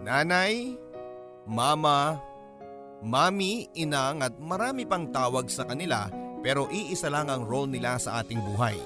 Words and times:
Nanay, 0.00 0.80
Mama, 1.44 2.16
Mami, 3.04 3.68
Inang 3.76 4.24
at 4.24 4.36
marami 4.36 4.84
pang 4.84 5.08
tawag 5.08 5.48
sa 5.48 5.64
kanila 5.64 6.08
pero 6.40 6.68
iisa 6.72 7.12
lang 7.12 7.28
ang 7.28 7.44
role 7.44 7.68
nila 7.68 8.00
sa 8.00 8.20
ating 8.24 8.40
buhay. 8.40 8.76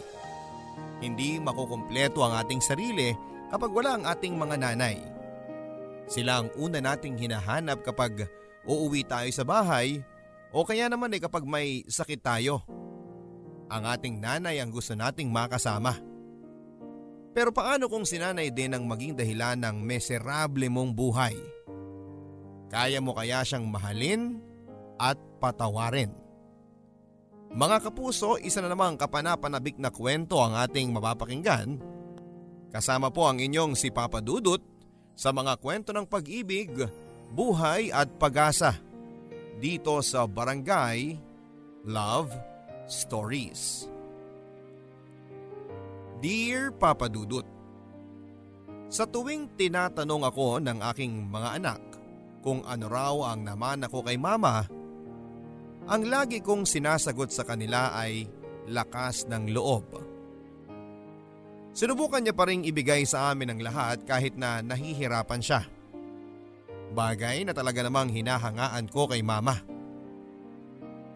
Hindi 0.98 1.38
makukumpleto 1.38 2.22
ang 2.22 2.34
ating 2.42 2.62
sarili 2.62 3.14
kapag 3.50 3.70
wala 3.70 3.98
ang 3.98 4.04
ating 4.06 4.34
mga 4.34 4.56
nanay. 4.58 4.96
Sila 6.10 6.42
ang 6.42 6.48
una 6.58 6.82
nating 6.82 7.16
hinahanap 7.16 7.86
kapag 7.86 8.26
uuwi 8.66 9.06
tayo 9.06 9.30
sa 9.30 9.46
bahay 9.46 10.02
o 10.50 10.62
kaya 10.66 10.90
naman 10.90 11.14
eh 11.14 11.22
kapag 11.22 11.46
may 11.46 11.86
sakit 11.86 12.20
tayo. 12.20 12.62
Ang 13.72 13.82
ating 13.88 14.20
nanay 14.20 14.60
ang 14.60 14.70
gusto 14.70 14.92
nating 14.92 15.32
makasama. 15.32 15.96
Pero 17.34 17.50
paano 17.50 17.90
kung 17.90 18.06
sinanay 18.06 18.54
din 18.54 18.78
ang 18.78 18.86
maging 18.86 19.18
dahilan 19.18 19.58
ng 19.58 19.82
miserable 19.82 20.70
mong 20.70 20.94
buhay? 20.94 21.34
Kaya 22.70 23.02
mo 23.02 23.10
kaya 23.10 23.42
siyang 23.42 23.66
mahalin 23.66 24.38
at 25.02 25.18
patawarin? 25.42 26.14
Mga 27.54 27.90
kapuso, 27.90 28.38
isa 28.38 28.62
na 28.62 28.70
namang 28.70 28.98
kapanapanabik 28.98 29.78
na 29.78 29.90
kwento 29.90 30.42
ang 30.42 30.58
ating 30.58 30.90
mapapakinggan. 30.90 31.78
Kasama 32.70 33.14
po 33.14 33.30
ang 33.30 33.38
inyong 33.38 33.78
si 33.78 33.94
Papa 33.94 34.18
Dudut 34.18 34.62
sa 35.14 35.30
mga 35.30 35.58
kwento 35.62 35.94
ng 35.94 36.06
pag-ibig, 36.06 36.74
buhay 37.30 37.94
at 37.94 38.10
pag-asa 38.18 38.74
dito 39.62 40.02
sa 40.02 40.26
Barangay 40.26 41.14
Love 41.86 42.34
Stories. 42.90 43.93
Dear 46.24 46.72
Papa 46.72 47.04
Dudut, 47.12 47.44
Sa 48.88 49.04
tuwing 49.04 49.60
tinatanong 49.60 50.24
ako 50.24 50.56
ng 50.56 50.80
aking 50.88 51.28
mga 51.28 51.60
anak 51.60 51.82
kung 52.40 52.64
ano 52.64 52.88
raw 52.88 53.36
ang 53.36 53.44
naman 53.44 53.84
ako 53.84 54.08
kay 54.08 54.16
mama, 54.16 54.64
ang 55.84 56.02
lagi 56.08 56.40
kong 56.40 56.64
sinasagot 56.64 57.28
sa 57.28 57.44
kanila 57.44 57.92
ay 57.92 58.24
lakas 58.72 59.28
ng 59.28 59.52
loob. 59.52 59.84
Sinubukan 61.76 62.24
niya 62.24 62.32
pa 62.32 62.48
rin 62.48 62.64
ibigay 62.64 63.04
sa 63.04 63.28
amin 63.28 63.52
ang 63.52 63.60
lahat 63.60 64.08
kahit 64.08 64.32
na 64.32 64.64
nahihirapan 64.64 65.44
siya. 65.44 65.60
Bagay 66.96 67.44
na 67.44 67.52
talaga 67.52 67.84
namang 67.84 68.08
hinahangaan 68.08 68.88
ko 68.88 69.12
kay 69.12 69.20
mama. 69.20 69.60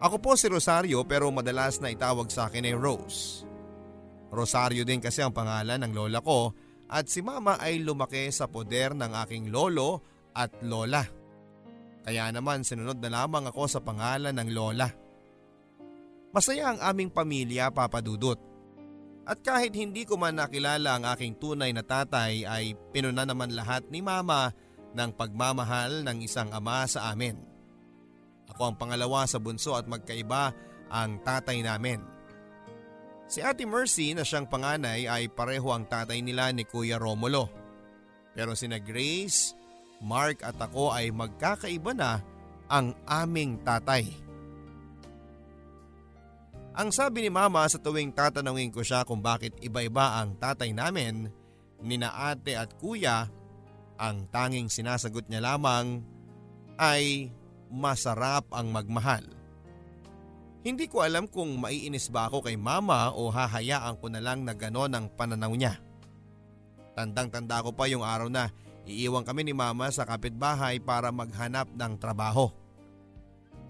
Ako 0.05 0.21
po 0.21 0.37
si 0.37 0.45
Rosario 0.45 1.01
pero 1.01 1.33
madalas 1.33 1.81
na 1.81 1.89
itawag 1.89 2.29
sa 2.29 2.45
akin 2.45 2.69
ay 2.69 2.77
Rose. 2.77 3.48
Rosario 4.29 4.85
din 4.85 5.01
kasi 5.01 5.25
ang 5.25 5.33
pangalan 5.33 5.81
ng 5.81 5.93
lola 5.93 6.21
ko 6.21 6.53
at 6.89 7.05
si 7.05 7.21
mama 7.21 7.57
ay 7.61 7.81
lumaki 7.81 8.29
sa 8.33 8.49
poder 8.49 8.97
ng 8.97 9.13
aking 9.25 9.53
lolo 9.53 10.01
at 10.33 10.53
lola. 10.65 11.05
Kaya 12.05 12.33
naman 12.33 12.65
sinunod 12.65 12.97
na 12.97 13.09
lamang 13.21 13.49
ako 13.49 13.69
sa 13.69 13.79
pangalan 13.81 14.33
ng 14.33 14.49
lola. 14.49 14.89
Masaya 16.29 16.73
ang 16.73 16.79
aming 16.81 17.09
pamilya 17.09 17.73
papadudot. 17.73 18.37
At 19.29 19.45
kahit 19.45 19.77
hindi 19.77 20.09
ko 20.09 20.17
man 20.17 20.41
nakilala 20.41 20.97
ang 20.97 21.05
aking 21.05 21.37
tunay 21.37 21.69
na 21.69 21.85
tatay 21.85 22.49
ay 22.49 22.73
pinuna 22.89 23.29
naman 23.29 23.53
lahat 23.53 23.85
ni 23.93 24.01
mama 24.01 24.49
ng 24.97 25.11
pagmamahal 25.13 26.01
ng 26.01 26.17
isang 26.25 26.49
ama 26.49 26.89
sa 26.89 27.13
amin. 27.13 27.37
Ako 28.49 28.73
ang 28.73 28.75
pangalawa 28.81 29.29
sa 29.29 29.37
bunso 29.37 29.77
at 29.77 29.85
magkaiba 29.85 30.49
ang 30.89 31.21
tatay 31.21 31.61
namin. 31.61 32.01
Si 33.29 33.45
Ate 33.45 33.61
Mercy 33.61 34.17
na 34.17 34.25
siyang 34.25 34.49
panganay 34.49 35.05
ay 35.05 35.29
pareho 35.29 35.69
ang 35.69 35.85
tatay 35.85 36.25
nila 36.25 36.49
ni 36.49 36.65
Kuya 36.65 36.97
Romulo. 36.97 37.45
Pero 38.33 38.57
sina 38.57 38.81
Grace, 38.81 39.53
Mark 40.01 40.41
at 40.41 40.57
ako 40.57 40.89
ay 40.89 41.13
magkakaiba 41.13 41.93
na 41.93 42.25
ang 42.65 42.97
aming 43.05 43.61
tatay. 43.61 44.09
Ang 46.73 46.89
sabi 46.89 47.21
ni 47.21 47.29
mama 47.29 47.69
sa 47.69 47.77
tuwing 47.77 48.09
tatanungin 48.09 48.73
ko 48.73 48.81
siya 48.81 49.05
kung 49.05 49.21
bakit 49.21 49.53
iba-iba 49.61 50.17
ang 50.17 50.33
tatay 50.39 50.73
namin, 50.73 51.29
nina 51.85 52.09
ate 52.33 52.57
at 52.57 52.73
kuya, 52.81 53.29
ang 53.99 54.25
tanging 54.33 54.73
sinasagot 54.73 55.27
niya 55.29 55.43
lamang 55.43 56.01
ay 56.81 57.29
masarap 57.69 58.47
ang 58.55 58.71
magmahal. 58.71 59.38
Hindi 60.59 60.91
ko 60.91 60.99
alam 60.99 61.23
kung 61.31 61.55
maiinis 61.55 62.11
ba 62.11 62.27
ako 62.27 62.43
kay 62.43 62.59
mama 62.59 63.15
o 63.15 63.31
hahayaan 63.31 63.95
ko 63.95 64.11
na 64.11 64.19
lang 64.19 64.43
na 64.43 64.51
ganon 64.51 64.91
ang 64.91 65.07
pananaw 65.07 65.55
niya. 65.55 65.79
Tandang-tanda 66.99 67.63
ko 67.63 67.71
pa 67.71 67.87
yung 67.87 68.03
araw 68.03 68.27
na 68.27 68.51
iiwan 68.83 69.23
kami 69.23 69.47
ni 69.47 69.55
mama 69.55 69.87
sa 69.87 70.03
kapitbahay 70.03 70.83
para 70.83 71.15
maghanap 71.15 71.71
ng 71.71 71.93
trabaho. 71.95 72.51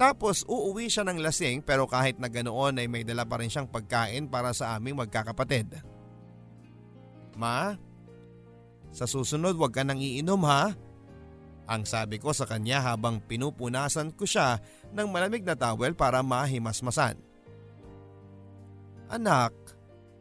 Tapos 0.02 0.48
uuwi 0.50 0.90
siya 0.90 1.06
ng 1.06 1.22
lasing 1.22 1.62
pero 1.62 1.86
kahit 1.86 2.18
na 2.18 2.32
ganoon 2.32 2.82
ay 2.82 2.88
may 2.90 3.06
dala 3.06 3.28
pa 3.28 3.38
rin 3.38 3.52
siyang 3.52 3.70
pagkain 3.70 4.26
para 4.26 4.50
sa 4.56 4.74
aming 4.74 4.98
magkakapatid. 4.98 5.78
Ma, 7.38 7.78
sa 8.90 9.06
susunod 9.06 9.54
wag 9.62 9.78
ka 9.78 9.86
nang 9.86 10.02
iinom 10.02 10.42
ha? 10.48 10.74
Ang 11.70 11.86
sabi 11.86 12.18
ko 12.18 12.34
sa 12.34 12.50
kanya 12.50 12.82
habang 12.82 13.22
pinupunasan 13.22 14.18
ko 14.18 14.26
siya 14.26 14.58
ng 14.90 15.06
malamig 15.06 15.46
na 15.46 15.54
towel 15.54 15.94
para 15.94 16.26
mahimasmasan. 16.26 17.14
Anak, 19.14 19.54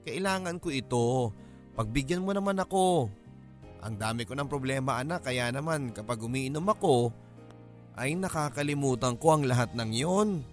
kailangan 0.05 0.61
ko 0.61 0.69
ito. 0.69 1.33
Pagbigyan 1.73 2.21
mo 2.21 2.37
naman 2.37 2.61
ako. 2.61 3.09
Ang 3.81 3.95
dami 3.97 4.29
ko 4.29 4.37
ng 4.37 4.45
problema 4.45 5.01
anak 5.01 5.25
kaya 5.25 5.49
naman 5.49 5.89
kapag 5.97 6.21
umiinom 6.21 6.69
ako, 6.69 7.17
ay 7.97 8.13
nakakalimutan 8.13 9.17
ko 9.17 9.41
ang 9.41 9.49
lahat 9.49 9.73
ng 9.73 9.91
yon. 9.97 10.45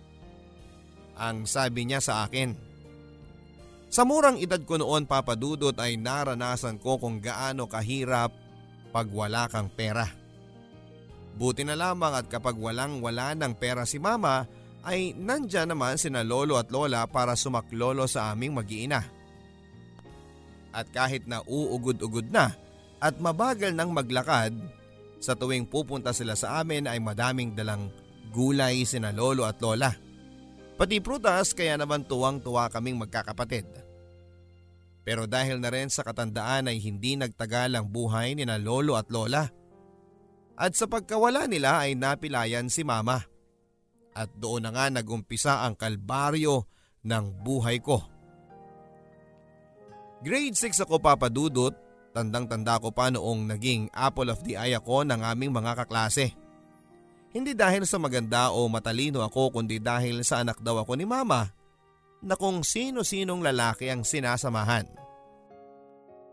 Ang 1.19 1.43
sabi 1.43 1.91
niya 1.91 1.99
sa 1.99 2.23
akin. 2.23 2.55
Sa 3.91 4.07
murang 4.07 4.39
edad 4.39 4.59
ko 4.63 4.79
noon 4.79 5.07
papadudot 5.07 5.75
ay 5.75 5.99
naranasan 5.99 6.79
ko 6.79 6.99
kung 6.99 7.19
gaano 7.19 7.67
kahirap 7.67 8.31
pag 8.95 9.07
wala 9.11 9.51
kang 9.51 9.67
pera. 9.67 10.24
Buti 11.35 11.67
na 11.67 11.75
lamang 11.75 12.15
at 12.15 12.31
kapag 12.31 12.55
walang 12.55 13.03
wala 13.03 13.35
ng 13.35 13.53
pera 13.59 13.83
si 13.83 13.99
mama 13.99 14.47
ay 14.87 15.11
nandyan 15.17 15.73
naman 15.75 15.99
sina 15.99 16.23
lolo 16.23 16.55
at 16.55 16.71
lola 16.71 17.03
para 17.09 17.35
sumaklolo 17.35 18.07
sa 18.07 18.31
aming 18.31 18.55
mag-iina. 18.55 19.03
At 20.71 20.87
kahit 20.91 21.27
na 21.27 21.43
uugod-ugod 21.43 22.31
na 22.31 22.55
at 23.03 23.19
mabagal 23.19 23.75
ng 23.75 23.89
maglakad 23.91 24.55
sa 25.19 25.35
tuwing 25.35 25.67
pupunta 25.67 26.15
sila 26.15 26.39
sa 26.39 26.63
amin 26.63 26.87
ay 26.87 26.99
madaming 27.03 27.51
dalang 27.51 27.91
gulay 28.31 28.87
sina 28.87 29.11
lolo 29.11 29.43
at 29.43 29.59
lola. 29.59 29.91
Pati 30.75 30.99
prutas 30.99 31.55
kaya 31.55 31.79
naman 31.79 32.03
tuwang-tuwa 32.03 32.67
kaming 32.67 32.99
magkakapatid. 32.99 33.67
Pero 35.07 35.23
dahil 35.23 35.63
na 35.63 35.71
rin 35.71 35.87
sa 35.87 36.03
katandaan 36.03 36.67
ay 36.67 36.81
hindi 36.83 37.15
nagtagal 37.15 37.77
ang 37.77 37.87
buhay 37.87 38.35
ni 38.35 38.43
na 38.43 38.59
lolo 38.59 38.99
at 38.99 39.07
lola. 39.07 39.47
At 40.55 40.75
sa 40.79 40.87
pagkawala 40.87 41.51
nila 41.51 41.83
ay 41.83 41.99
napilayan 41.99 42.71
si 42.71 42.87
mama. 42.87 43.23
At 44.15 44.31
doon 44.39 44.63
na 44.63 44.71
nga 44.71 44.87
nagumpisa 44.87 45.67
ang 45.67 45.75
kalbaryo 45.75 46.63
ng 47.03 47.25
buhay 47.43 47.83
ko. 47.83 47.99
Grade 50.23 50.55
6 50.55 50.87
ako 50.87 51.03
papadudot 51.03 51.75
Tandang-tanda 52.15 52.79
ko 52.79 52.95
pa 52.95 53.11
noong 53.11 53.51
naging 53.51 53.91
apple 53.91 54.31
of 54.31 54.39
the 54.47 54.55
eye 54.55 54.71
ako 54.71 55.03
ng 55.03 55.19
aming 55.19 55.51
mga 55.51 55.83
kaklase. 55.83 56.31
Hindi 57.35 57.51
dahil 57.51 57.83
sa 57.83 57.99
maganda 57.99 58.55
o 58.55 58.71
matalino 58.71 59.19
ako 59.19 59.59
kundi 59.59 59.83
dahil 59.83 60.23
sa 60.23 60.39
anak 60.39 60.63
daw 60.63 60.79
ako 60.79 60.95
ni 60.95 61.03
mama 61.03 61.51
na 62.23 62.39
kung 62.39 62.63
sino-sinong 62.63 63.43
lalaki 63.43 63.91
ang 63.91 64.07
sinasamahan. 64.07 64.87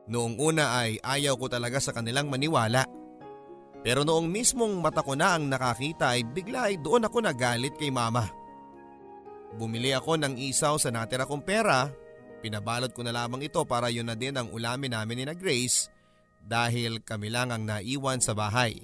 Noong 0.07 0.39
una 0.39 0.79
ay 0.79 1.03
ayaw 1.03 1.35
ko 1.35 1.51
talaga 1.51 1.83
sa 1.83 1.91
kanilang 1.91 2.31
maniwala. 2.31 2.87
Pero 3.83 4.07
noong 4.07 4.31
mismong 4.31 4.79
mata 4.79 5.03
ko 5.03 5.19
na 5.19 5.35
ang 5.35 5.51
nakakita 5.51 6.15
ay 6.15 6.23
bigla 6.23 6.71
ay 6.71 6.79
doon 6.79 7.07
ako 7.07 7.19
nagalit 7.19 7.75
kay 7.75 7.91
mama. 7.91 8.31
Bumili 9.59 9.91
ako 9.93 10.17
ng 10.23 10.35
isaw 10.39 10.79
sa 10.79 10.89
natira 10.95 11.27
kong 11.27 11.43
pera 11.43 11.91
Pinabalot 12.43 12.91
ko 12.91 13.07
na 13.07 13.15
lamang 13.15 13.47
ito 13.47 13.63
para 13.63 13.87
yun 13.87 14.11
na 14.11 14.19
din 14.19 14.35
ang 14.35 14.51
ulamin 14.51 14.99
namin 14.99 15.23
ni 15.23 15.25
na 15.31 15.39
Grace 15.39 15.87
dahil 16.43 16.99
kami 16.99 17.31
lang 17.31 17.55
ang 17.55 17.63
naiwan 17.63 18.19
sa 18.19 18.35
bahay. 18.35 18.83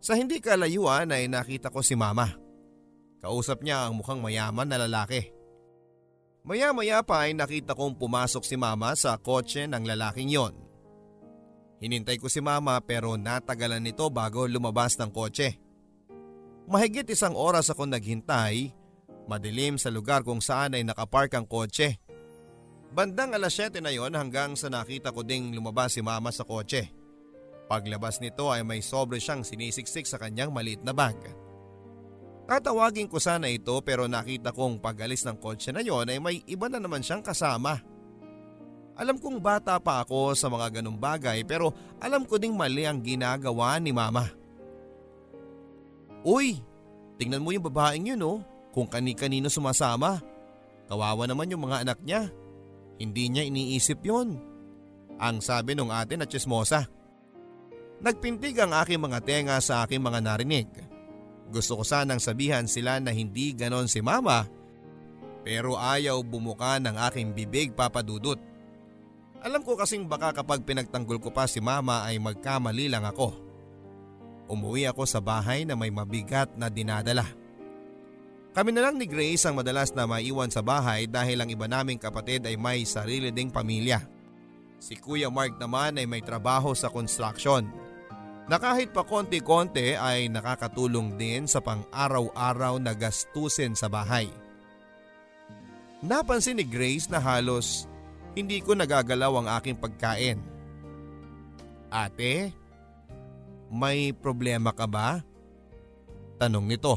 Sa 0.00 0.16
hindi 0.16 0.40
kalayuan 0.40 1.12
ay 1.12 1.28
nakita 1.28 1.68
ko 1.68 1.84
si 1.84 1.92
mama. 1.92 2.32
Kausap 3.20 3.60
niya 3.60 3.84
ang 3.84 4.00
mukhang 4.00 4.24
mayaman 4.24 4.64
na 4.64 4.80
lalaki. 4.80 5.28
Maya-maya 6.40 7.04
pa 7.04 7.28
ay 7.28 7.36
nakita 7.36 7.76
kong 7.76 8.00
pumasok 8.00 8.40
si 8.40 8.56
mama 8.56 8.96
sa 8.96 9.20
kotse 9.20 9.68
ng 9.68 9.84
lalaking 9.84 10.32
yon. 10.32 10.56
Hinintay 11.80 12.20
ko 12.20 12.28
si 12.28 12.44
mama 12.44 12.76
pero 12.84 13.16
natagalan 13.16 13.80
nito 13.80 14.04
bago 14.12 14.44
lumabas 14.44 15.00
ng 15.00 15.08
kotse. 15.08 15.56
Mahigit 16.68 17.08
isang 17.08 17.32
oras 17.32 17.72
ako 17.72 17.88
naghintay, 17.88 18.70
madilim 19.24 19.80
sa 19.80 19.88
lugar 19.88 20.20
kung 20.20 20.44
saan 20.44 20.76
ay 20.76 20.84
nakapark 20.84 21.32
ang 21.34 21.48
kotse. 21.48 21.96
Bandang 22.92 23.32
alas 23.32 23.56
7 23.56 23.80
na 23.80 23.90
yon 23.90 24.12
hanggang 24.12 24.54
sa 24.60 24.68
nakita 24.68 25.08
ko 25.10 25.24
ding 25.24 25.56
lumabas 25.56 25.96
si 25.96 26.04
mama 26.04 26.28
sa 26.28 26.44
kotse. 26.44 26.92
Paglabas 27.70 28.20
nito 28.20 28.50
ay 28.52 28.60
may 28.60 28.84
sobre 28.84 29.16
siyang 29.22 29.40
sinisiksik 29.46 30.04
sa 30.04 30.20
kanyang 30.20 30.52
maliit 30.52 30.84
na 30.84 30.92
bag. 30.92 31.16
Tatawagin 32.50 33.06
ko 33.06 33.22
sana 33.22 33.46
ito 33.46 33.78
pero 33.86 34.10
nakita 34.10 34.50
kong 34.50 34.82
pagalis 34.82 35.22
ng 35.22 35.38
kotse 35.38 35.70
na 35.70 35.80
yon 35.80 36.10
ay 36.10 36.18
may 36.18 36.42
iba 36.50 36.66
na 36.66 36.82
naman 36.82 37.00
siyang 37.00 37.22
kasama. 37.22 37.78
Alam 39.00 39.16
kong 39.16 39.40
bata 39.40 39.80
pa 39.80 40.04
ako 40.04 40.36
sa 40.36 40.52
mga 40.52 40.80
ganong 40.80 41.00
bagay 41.00 41.40
pero 41.48 41.72
alam 41.96 42.28
ko 42.28 42.36
ding 42.36 42.52
mali 42.52 42.84
ang 42.84 43.00
ginagawa 43.00 43.80
ni 43.80 43.96
mama. 43.96 44.28
Uy, 46.20 46.60
tingnan 47.16 47.40
mo 47.40 47.48
yung 47.48 47.64
babaeng 47.64 48.12
yun 48.12 48.20
oh, 48.20 48.44
kung 48.76 48.84
kani-kanino 48.84 49.48
sumasama. 49.48 50.20
Kawawa 50.84 51.24
naman 51.24 51.48
yung 51.48 51.64
mga 51.64 51.88
anak 51.88 51.98
niya. 52.04 52.28
Hindi 53.00 53.32
niya 53.32 53.48
iniisip 53.48 54.04
yon. 54.04 54.36
Ang 55.16 55.40
sabi 55.40 55.72
nung 55.72 55.88
ate 55.88 56.20
na 56.20 56.28
chismosa. 56.28 56.84
Nagpintig 58.04 58.60
ang 58.60 58.76
aking 58.76 59.00
mga 59.00 59.24
tenga 59.24 59.56
sa 59.64 59.88
aking 59.88 60.04
mga 60.04 60.20
narinig. 60.20 60.68
Gusto 61.48 61.80
ko 61.80 61.88
sanang 61.88 62.20
sabihan 62.20 62.68
sila 62.68 63.00
na 63.00 63.16
hindi 63.16 63.56
ganon 63.56 63.88
si 63.88 64.04
mama 64.04 64.44
pero 65.40 65.80
ayaw 65.80 66.20
bumuka 66.20 66.76
ng 66.76 67.00
aking 67.08 67.32
bibig 67.32 67.72
papadudot. 67.72 68.49
Alam 69.40 69.64
ko 69.64 69.72
kasing 69.72 70.04
baka 70.04 70.36
kapag 70.36 70.60
pinagtanggol 70.68 71.16
ko 71.16 71.32
pa 71.32 71.48
si 71.48 71.64
mama 71.64 72.04
ay 72.04 72.20
magkamali 72.20 72.92
lang 72.92 73.08
ako. 73.08 73.32
Umuwi 74.52 74.84
ako 74.84 75.08
sa 75.08 75.22
bahay 75.22 75.64
na 75.64 75.72
may 75.78 75.88
mabigat 75.88 76.52
na 76.60 76.68
dinadala. 76.68 77.24
Kami 78.50 78.74
na 78.74 78.82
lang 78.82 78.98
ni 78.98 79.06
Grace 79.06 79.46
ang 79.46 79.56
madalas 79.56 79.94
na 79.94 80.10
maiwan 80.10 80.50
sa 80.50 80.58
bahay 80.60 81.06
dahil 81.06 81.40
ang 81.40 81.48
iba 81.48 81.70
naming 81.70 82.02
kapatid 82.02 82.44
ay 82.44 82.58
may 82.58 82.82
sarili 82.82 83.30
ding 83.30 83.48
pamilya. 83.48 84.02
Si 84.82 84.98
Kuya 84.98 85.30
Mark 85.30 85.56
naman 85.56 85.96
ay 85.96 86.04
may 86.04 86.20
trabaho 86.20 86.74
sa 86.74 86.90
construction 86.90 87.70
na 88.50 88.58
kahit 88.58 88.90
pa 88.90 89.06
konti-konti 89.06 89.94
ay 89.94 90.26
nakakatulong 90.26 91.14
din 91.14 91.46
sa 91.46 91.62
pang-araw-araw 91.62 92.82
na 92.82 92.90
gastusin 92.90 93.78
sa 93.78 93.86
bahay. 93.86 94.26
Napansin 96.02 96.58
ni 96.58 96.66
Grace 96.66 97.06
na 97.06 97.22
halos 97.22 97.86
hindi 98.34 98.62
ko 98.62 98.78
nagagalaw 98.78 99.32
ang 99.42 99.48
aking 99.58 99.76
pagkain. 99.78 100.38
Ate, 101.90 102.54
may 103.70 104.14
problema 104.14 104.70
ka 104.70 104.86
ba? 104.86 105.22
Tanong 106.38 106.66
nito. 106.66 106.94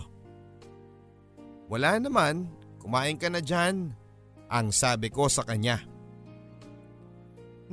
Wala 1.70 1.98
naman, 1.98 2.46
kumain 2.78 3.18
ka 3.18 3.34
na 3.34 3.42
dyan, 3.42 3.94
ang 4.50 4.70
sabi 4.70 5.10
ko 5.10 5.26
sa 5.26 5.42
kanya. 5.42 5.82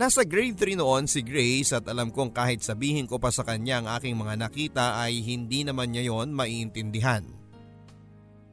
Nasa 0.01 0.25
grade 0.25 0.57
3 0.57 0.81
noon 0.81 1.05
si 1.05 1.21
Grace 1.21 1.77
at 1.77 1.85
alam 1.85 2.09
kong 2.09 2.33
kahit 2.33 2.65
sabihin 2.65 3.05
ko 3.05 3.21
pa 3.21 3.29
sa 3.29 3.45
kanya 3.45 3.85
ang 3.85 3.87
aking 4.01 4.17
mga 4.17 4.35
nakita 4.41 4.97
ay 4.97 5.21
hindi 5.21 5.61
naman 5.61 5.93
niya 5.93 6.09
yon 6.09 6.33
maiintindihan. 6.33 7.21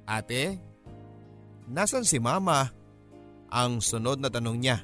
Ate, 0.03 0.59
nasan 1.71 2.03
si 2.03 2.19
mama? 2.19 2.67
Ang 3.47 3.79
sunod 3.79 4.19
na 4.19 4.27
tanong 4.27 4.59
niya. 4.59 4.83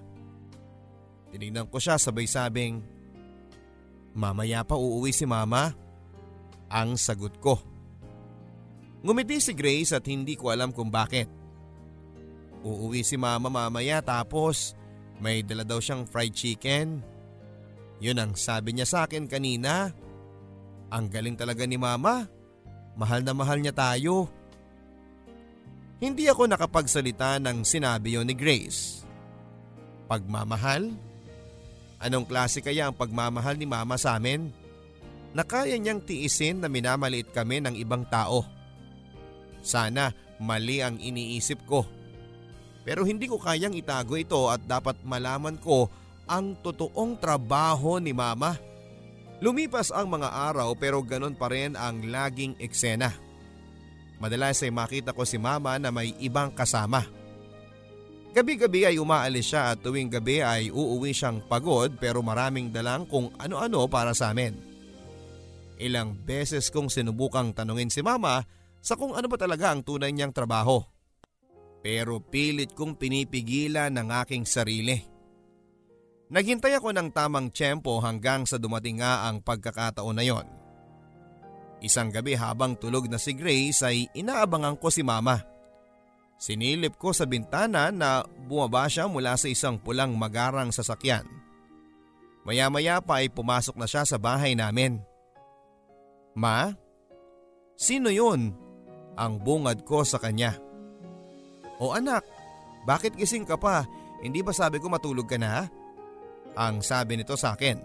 Tinignan 1.34 1.66
ko 1.66 1.82
siya 1.82 1.98
sabay 1.98 2.30
sabing, 2.30 2.86
Mamaya 4.14 4.62
pa 4.62 4.78
uuwi 4.78 5.10
si 5.10 5.26
mama? 5.26 5.74
Ang 6.70 6.94
sagot 7.02 7.42
ko. 7.42 7.58
Ngumiti 9.02 9.42
si 9.42 9.58
Grace 9.58 9.98
at 9.98 10.06
hindi 10.06 10.38
ko 10.38 10.54
alam 10.54 10.70
kung 10.70 10.94
bakit. 10.94 11.26
Uuwi 12.62 13.02
si 13.02 13.18
mama 13.18 13.50
mamaya 13.50 14.00
tapos 14.06 14.78
may 15.18 15.42
dala 15.42 15.66
daw 15.66 15.82
siyang 15.82 16.06
fried 16.06 16.32
chicken. 16.32 17.02
Yun 18.00 18.22
ang 18.22 18.38
sabi 18.38 18.78
niya 18.78 18.86
sa 18.86 19.10
akin 19.10 19.26
kanina. 19.26 19.90
Ang 20.94 21.10
galing 21.10 21.34
talaga 21.34 21.66
ni 21.66 21.76
mama. 21.76 22.30
Mahal 22.94 23.26
na 23.26 23.34
mahal 23.34 23.58
niya 23.58 23.74
tayo. 23.74 24.30
Hindi 25.98 26.30
ako 26.30 26.46
nakapagsalita 26.46 27.42
ng 27.42 27.66
sinabi 27.66 28.14
yon 28.14 28.30
ni 28.30 28.38
Grace. 28.38 29.02
Pagmamahal? 30.06 31.13
Anong 32.04 32.28
klase 32.28 32.60
kaya 32.60 32.92
ang 32.92 32.96
pagmamahal 33.00 33.56
ni 33.56 33.64
mama 33.64 33.96
sa 33.96 34.20
amin? 34.20 34.52
Na 35.32 35.48
kaya 35.48 35.80
niyang 35.80 36.04
tiisin 36.04 36.60
na 36.60 36.68
minamaliit 36.68 37.32
kami 37.32 37.64
ng 37.64 37.80
ibang 37.80 38.04
tao. 38.12 38.44
Sana 39.64 40.12
mali 40.44 40.84
ang 40.84 41.00
iniisip 41.00 41.64
ko. 41.64 41.88
Pero 42.84 43.08
hindi 43.08 43.32
ko 43.32 43.40
kayang 43.40 43.72
itago 43.80 44.20
ito 44.20 44.52
at 44.52 44.60
dapat 44.68 45.00
malaman 45.08 45.56
ko 45.56 45.88
ang 46.28 46.60
totoong 46.60 47.16
trabaho 47.16 47.96
ni 48.04 48.12
mama. 48.12 48.60
Lumipas 49.40 49.88
ang 49.88 50.12
mga 50.12 50.28
araw 50.52 50.76
pero 50.76 51.00
ganun 51.00 51.40
pa 51.40 51.48
rin 51.48 51.80
ang 51.80 52.04
laging 52.04 52.60
eksena. 52.60 53.16
Madalas 54.20 54.60
ay 54.60 54.72
makita 54.76 55.16
ko 55.16 55.24
si 55.24 55.40
mama 55.40 55.80
na 55.80 55.92
may 55.92 56.12
ibang 56.20 56.52
kasama. 56.52 57.08
Gabi-gabi 58.34 58.90
ay 58.90 58.98
umaalis 58.98 59.54
siya 59.54 59.78
at 59.78 59.86
tuwing 59.86 60.10
gabi 60.10 60.42
ay 60.42 60.74
uuwi 60.74 61.14
siyang 61.14 61.46
pagod 61.46 61.94
pero 62.02 62.26
maraming 62.26 62.74
dalang 62.74 63.06
kung 63.06 63.30
ano-ano 63.38 63.86
para 63.86 64.18
sa 64.18 64.34
amin. 64.34 64.58
Ilang 65.78 66.18
beses 66.18 66.74
kong 66.74 66.90
sinubukang 66.90 67.54
tanungin 67.54 67.94
si 67.94 68.02
mama 68.02 68.42
sa 68.82 68.98
kung 68.98 69.14
ano 69.14 69.30
ba 69.30 69.38
talaga 69.38 69.70
ang 69.70 69.86
tunay 69.86 70.10
niyang 70.10 70.34
trabaho. 70.34 70.82
Pero 71.86 72.26
pilit 72.26 72.74
kong 72.74 72.98
pinipigilan 72.98 73.94
ng 73.94 74.10
aking 74.26 74.50
sarili. 74.50 74.98
Naghintay 76.34 76.74
ako 76.82 76.90
ng 76.90 77.14
tamang 77.14 77.54
tiyempo 77.54 78.02
hanggang 78.02 78.50
sa 78.50 78.58
dumating 78.58 78.98
nga 78.98 79.30
ang 79.30 79.46
pagkakataon 79.46 80.18
na 80.18 80.26
yon. 80.26 80.48
Isang 81.86 82.10
gabi 82.10 82.34
habang 82.34 82.74
tulog 82.74 83.06
na 83.12 83.22
si 83.22 83.38
Grace 83.38 83.86
ay 83.86 84.10
inaabangan 84.18 84.74
ko 84.82 84.90
si 84.90 85.06
mama. 85.06 85.53
Sinilip 86.38 87.00
ko 87.00 87.16
sa 87.16 87.24
bintana 87.24 87.88
na 87.94 88.28
bumaba 88.48 88.90
siya 88.92 89.08
mula 89.08 89.40
sa 89.40 89.48
isang 89.48 89.80
pulang 89.80 90.12
magarang 90.18 90.76
sasakyan. 90.76 91.24
Maya-maya 92.44 93.00
pa 93.00 93.24
ay 93.24 93.32
pumasok 93.32 93.80
na 93.80 93.88
siya 93.88 94.04
sa 94.04 94.20
bahay 94.20 94.52
namin. 94.52 95.00
Ma? 96.36 96.76
Sino 97.80 98.12
yun? 98.12 98.52
Ang 99.16 99.34
bungad 99.40 99.88
ko 99.88 100.04
sa 100.04 100.20
kanya. 100.20 100.60
O 101.80 101.96
anak, 101.96 102.28
bakit 102.84 103.16
gising 103.16 103.48
ka 103.48 103.56
pa? 103.56 103.88
Hindi 104.20 104.44
ba 104.44 104.52
sabi 104.52 104.84
ko 104.84 104.92
matulog 104.92 105.28
ka 105.28 105.40
na? 105.40 105.68
Ang 106.60 106.84
sabi 106.84 107.16
nito 107.16 107.40
sa 107.40 107.56
akin. 107.56 107.80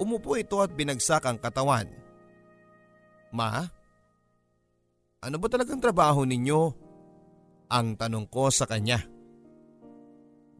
Umupo 0.00 0.34
ito 0.34 0.58
at 0.58 0.72
binagsak 0.74 1.22
ang 1.28 1.38
katawan. 1.38 1.86
Ma? 3.30 3.62
Ano 5.20 5.36
ba 5.36 5.46
talagang 5.46 5.78
trabaho 5.78 6.24
ninyo? 6.24 6.79
Ang 7.70 7.94
tanong 7.94 8.26
ko 8.26 8.50
sa 8.50 8.66
kanya. 8.66 8.98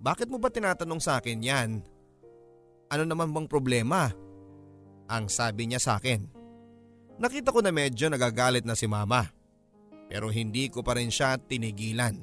Bakit 0.00 0.30
mo 0.30 0.38
ba 0.38 0.48
tinatanong 0.48 1.02
sa 1.02 1.18
akin 1.18 1.42
yan? 1.42 1.70
Ano 2.90 3.02
naman 3.04 3.34
bang 3.34 3.50
problema? 3.50 4.08
Ang 5.10 5.26
sabi 5.26 5.66
niya 5.66 5.82
sa 5.82 5.98
akin. 5.98 6.22
Nakita 7.20 7.52
ko 7.52 7.60
na 7.60 7.74
medyo 7.74 8.08
nagagalit 8.08 8.64
na 8.64 8.78
si 8.78 8.86
mama 8.88 9.26
pero 10.10 10.26
hindi 10.26 10.66
ko 10.66 10.82
pa 10.82 10.98
rin 10.98 11.06
siya 11.06 11.38
tinigilan. 11.38 12.18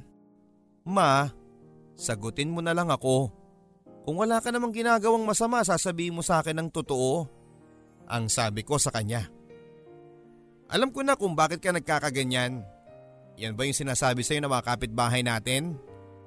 Ma, 0.84 1.24
sagutin 1.96 2.52
mo 2.52 2.60
na 2.60 2.76
lang 2.76 2.92
ako. 2.92 3.32
Kung 4.04 4.20
wala 4.20 4.44
ka 4.44 4.52
namang 4.52 4.76
ginagawang 4.76 5.24
masama, 5.24 5.64
sasabihin 5.64 6.20
mo 6.20 6.20
sa 6.20 6.44
akin 6.44 6.60
ng 6.60 6.70
totoo. 6.76 7.24
Ang 8.12 8.28
sabi 8.28 8.68
ko 8.68 8.76
sa 8.76 8.92
kanya. 8.92 9.32
Alam 10.68 10.92
ko 10.92 11.00
na 11.00 11.16
kung 11.16 11.32
bakit 11.32 11.64
ka 11.64 11.72
nagkakaganyan. 11.72 12.60
Yan 13.38 13.54
ba 13.54 13.70
yung 13.70 13.78
sinasabi 13.78 14.26
sa'yo 14.26 14.42
na 14.42 14.50
mga 14.50 14.66
kapitbahay 14.66 15.22
natin? 15.22 15.78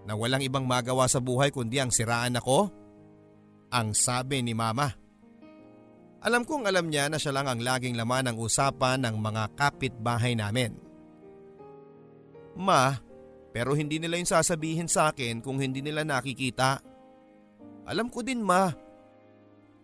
Na 0.07 0.15
walang 0.15 0.41
ibang 0.47 0.65
magawa 0.65 1.11
sa 1.11 1.19
buhay 1.19 1.51
kundi 1.51 1.83
ang 1.83 1.91
siraan 1.91 2.39
ako? 2.39 2.71
Ang 3.75 3.93
sabi 3.99 4.47
ni 4.47 4.55
mama. 4.55 4.95
Alam 6.23 6.47
kong 6.47 6.71
alam 6.71 6.87
niya 6.87 7.11
na 7.11 7.19
siya 7.19 7.35
lang 7.35 7.51
ang 7.51 7.59
laging 7.59 7.99
laman 7.99 8.31
ng 8.31 8.37
usapan 8.39 9.03
ng 9.03 9.17
mga 9.19 9.43
kapitbahay 9.59 10.39
namin. 10.39 10.77
Ma, 12.55 12.95
pero 13.51 13.75
hindi 13.75 13.99
nila 13.99 14.21
yung 14.21 14.31
sasabihin 14.31 14.87
sa 14.87 15.11
akin 15.11 15.43
kung 15.43 15.59
hindi 15.59 15.83
nila 15.83 16.07
nakikita. 16.07 16.79
Alam 17.91 18.07
ko 18.07 18.23
din 18.23 18.45
ma. 18.45 18.71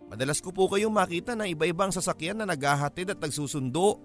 Madalas 0.07 0.39
ko 0.39 0.55
po 0.55 0.71
kayong 0.71 0.95
makita 0.95 1.35
na 1.35 1.51
iba-ibang 1.51 1.91
sasakyan 1.91 2.39
na 2.39 2.47
naghahatid 2.47 3.17
at 3.17 3.19
nagsusundo. 3.19 3.99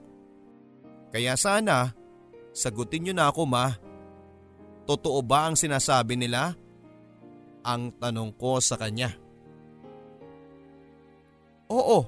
Kaya 1.14 1.38
sana, 1.38 1.94
sagutin 2.52 3.08
niyo 3.08 3.14
na 3.16 3.32
ako 3.32 3.44
ma. 3.48 3.76
Totoo 4.88 5.20
ba 5.24 5.48
ang 5.48 5.56
sinasabi 5.56 6.20
nila? 6.20 6.56
Ang 7.62 7.94
tanong 7.96 8.36
ko 8.36 8.60
sa 8.60 8.76
kanya. 8.76 9.14
Oo, 11.72 12.04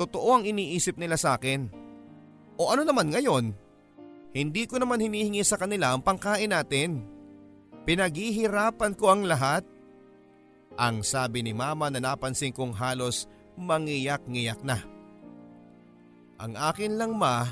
totoo 0.00 0.40
ang 0.40 0.44
iniisip 0.48 0.96
nila 0.96 1.20
sa 1.20 1.36
akin. 1.36 1.68
O 2.56 2.72
ano 2.72 2.86
naman 2.88 3.12
ngayon? 3.12 3.52
Hindi 4.32 4.64
ko 4.64 4.80
naman 4.80 5.04
hinihingi 5.04 5.44
sa 5.44 5.60
kanila 5.60 5.92
ang 5.92 6.00
pangkain 6.00 6.48
natin. 6.48 7.04
Pinaghihirapan 7.84 8.96
ko 8.96 9.12
ang 9.12 9.28
lahat. 9.28 9.66
Ang 10.80 11.04
sabi 11.04 11.44
ni 11.44 11.52
mama 11.52 11.92
na 11.92 12.00
napansin 12.00 12.54
kong 12.54 12.72
halos 12.72 13.28
mangiyak-ngiyak 13.60 14.64
na. 14.64 14.80
Ang 16.40 16.56
akin 16.56 16.96
lang 16.96 17.12
ma, 17.12 17.44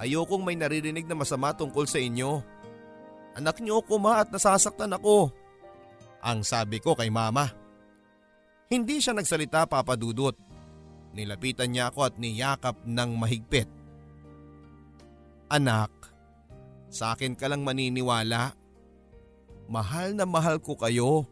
ayokong 0.00 0.40
may 0.40 0.56
naririnig 0.56 1.04
na 1.04 1.12
masama 1.12 1.52
tungkol 1.52 1.84
sa 1.84 2.00
inyo. 2.00 2.40
Anak 3.36 3.60
niyo 3.60 3.84
ko 3.84 4.00
ma 4.00 4.24
at 4.24 4.32
nasasaktan 4.32 4.96
ako. 4.96 5.28
Ang 6.24 6.40
sabi 6.42 6.80
ko 6.80 6.96
kay 6.96 7.12
mama. 7.12 7.52
Hindi 8.72 8.98
siya 8.98 9.12
nagsalita 9.12 9.68
papadudot. 9.68 10.34
Nilapitan 11.12 11.70
niya 11.70 11.92
ako 11.92 12.06
at 12.06 12.14
niyakap 12.16 12.80
ng 12.86 13.10
mahigpit. 13.18 13.68
Anak, 15.50 15.90
sa 16.90 17.14
akin 17.14 17.34
ka 17.34 17.50
lang 17.50 17.66
maniniwala. 17.66 18.54
Mahal 19.70 20.18
na 20.18 20.26
mahal 20.26 20.58
ko 20.58 20.74
kayo 20.74 21.26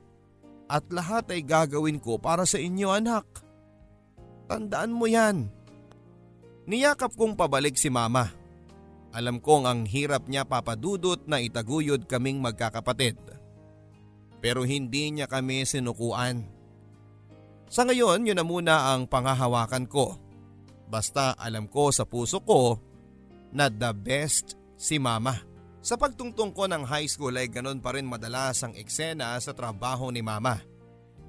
at 0.71 0.87
lahat 0.95 1.27
ay 1.35 1.43
gagawin 1.43 1.99
ko 1.99 2.19
para 2.19 2.47
sa 2.47 2.59
inyo 2.59 2.95
anak. 2.95 3.27
Tandaan 4.47 4.95
mo 4.95 5.11
yan. 5.11 5.51
Niyakap 6.71 7.15
kong 7.19 7.35
pabalik 7.35 7.75
si 7.75 7.91
mama. 7.91 8.38
Alam 9.17 9.41
kong 9.41 9.65
ang 9.65 9.81
hirap 9.89 10.29
niya 10.29 10.45
papadudot 10.45 11.25
na 11.25 11.41
itaguyod 11.41 12.05
kaming 12.05 12.45
magkakapatid. 12.45 13.17
Pero 14.39 14.63
hindi 14.63 15.11
niya 15.11 15.27
kami 15.27 15.65
sinukuan. 15.65 16.47
Sa 17.69 17.85
ngayon, 17.85 18.25
yun 18.25 18.39
na 18.39 18.47
muna 18.47 18.93
ang 18.95 19.09
pangahawakan 19.09 19.85
ko. 19.89 20.17
Basta 20.89 21.37
alam 21.37 21.69
ko 21.69 21.93
sa 21.93 22.09
puso 22.09 22.41
ko 22.41 22.81
na 23.53 23.69
the 23.69 23.93
best 23.93 24.57
si 24.77 24.97
mama. 24.97 25.37
Sa 25.85 25.97
pagtungtong 25.97 26.53
ko 26.53 26.65
ng 26.69 26.85
high 26.85 27.09
school 27.09 27.33
ay 27.37 27.49
ganun 27.49 27.81
pa 27.81 27.97
rin 27.97 28.09
madalas 28.09 28.61
ang 28.65 28.73
eksena 28.77 29.37
sa 29.41 29.53
trabaho 29.53 30.09
ni 30.13 30.25
mama. 30.25 30.61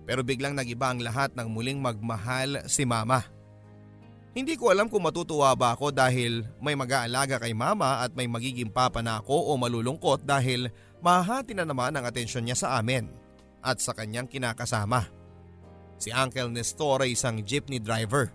Pero 0.07 0.25
biglang 0.25 0.55
nagiba 0.55 0.89
ang 0.89 1.03
lahat 1.03 1.35
ng 1.35 1.47
muling 1.47 1.79
magmahal 1.79 2.65
si 2.65 2.83
mama. 2.83 3.38
Hindi 4.29 4.53
ko 4.53 4.69
alam 4.69 4.85
kung 4.85 5.01
matutuwa 5.01 5.49
ba 5.57 5.73
ako 5.73 5.89
dahil 5.89 6.45
may 6.61 6.77
mag-aalaga 6.77 7.41
kay 7.41 7.57
mama 7.57 8.05
at 8.05 8.13
may 8.13 8.29
magiging 8.29 8.69
papa 8.69 9.01
na 9.01 9.17
ako 9.17 9.49
o 9.49 9.57
malulungkot 9.57 10.21
dahil 10.21 10.69
mahati 11.01 11.57
na 11.57 11.65
naman 11.65 11.97
ang 11.97 12.05
atensyon 12.05 12.45
niya 12.45 12.57
sa 12.61 12.77
amin 12.77 13.09
at 13.65 13.81
sa 13.81 13.97
kanyang 13.97 14.29
kinakasama. 14.29 15.09
Si 15.99 16.13
Uncle 16.13 16.53
Nestor 16.53 17.03
ay 17.03 17.17
isang 17.17 17.41
jeepney 17.41 17.81
driver. 17.81 18.29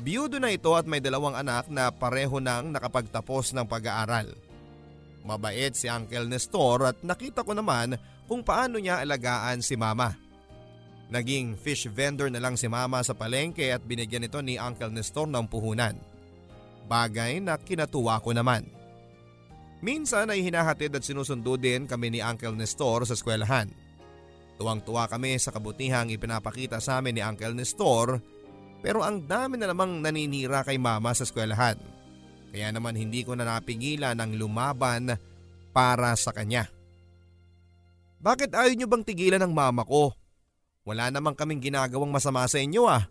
Biyudo 0.00 0.42
na 0.42 0.50
ito 0.50 0.74
at 0.74 0.84
may 0.90 0.98
dalawang 0.98 1.38
anak 1.38 1.70
na 1.70 1.94
pareho 1.94 2.42
nang 2.42 2.74
nakapagtapos 2.74 3.54
ng 3.54 3.66
pag-aaral. 3.70 4.32
Mabait 5.22 5.72
si 5.72 5.86
Uncle 5.86 6.26
Nestor 6.26 6.90
at 6.90 6.98
nakita 7.06 7.46
ko 7.46 7.54
naman 7.54 7.94
kung 8.26 8.42
paano 8.42 8.80
niya 8.80 9.04
alagaan 9.04 9.62
si 9.62 9.78
mama. 9.78 10.29
Naging 11.10 11.58
fish 11.58 11.90
vendor 11.90 12.30
na 12.30 12.38
lang 12.38 12.54
si 12.54 12.70
mama 12.70 13.02
sa 13.02 13.18
palengke 13.18 13.74
at 13.74 13.82
binigyan 13.82 14.30
ito 14.30 14.38
ni 14.38 14.54
Uncle 14.62 14.94
Nestor 14.94 15.26
ng 15.26 15.46
puhunan. 15.50 15.98
Bagay 16.86 17.42
na 17.42 17.58
kinatuwa 17.58 18.22
ko 18.22 18.30
naman. 18.30 18.66
Minsan 19.82 20.30
ay 20.30 20.46
hinahatid 20.46 20.94
at 20.94 21.02
sinusundo 21.02 21.58
din 21.58 21.90
kami 21.90 22.14
ni 22.14 22.20
Uncle 22.22 22.54
Nestor 22.54 23.02
sa 23.10 23.18
eskwelahan. 23.18 23.66
Tuwang-tuwa 24.54 25.10
kami 25.10 25.34
sa 25.40 25.50
kabutihang 25.50 26.14
ipinapakita 26.14 26.78
sa 26.78 27.02
amin 27.02 27.18
ni 27.18 27.22
Uncle 27.26 27.58
Nestor 27.58 28.22
pero 28.78 29.02
ang 29.02 29.26
dami 29.26 29.58
na 29.58 29.66
namang 29.66 29.98
naninira 29.98 30.62
kay 30.62 30.78
mama 30.78 31.10
sa 31.10 31.26
eskwelahan. 31.26 31.80
Kaya 32.54 32.70
naman 32.70 32.94
hindi 32.94 33.26
ko 33.26 33.34
na 33.34 33.46
napigilan 33.46 34.14
ang 34.14 34.30
lumaban 34.38 35.14
para 35.74 36.14
sa 36.14 36.30
kanya. 36.30 36.70
Bakit 38.20 38.52
ayaw 38.52 38.74
niyo 38.76 38.86
bang 38.86 39.02
tigilan 39.06 39.40
ng 39.40 39.54
mama 39.54 39.82
ko? 39.82 40.12
Wala 40.84 41.12
namang 41.12 41.36
kaming 41.36 41.60
ginagawang 41.60 42.10
masama 42.10 42.48
sa 42.48 42.56
inyo 42.56 42.88
ah. 42.88 43.04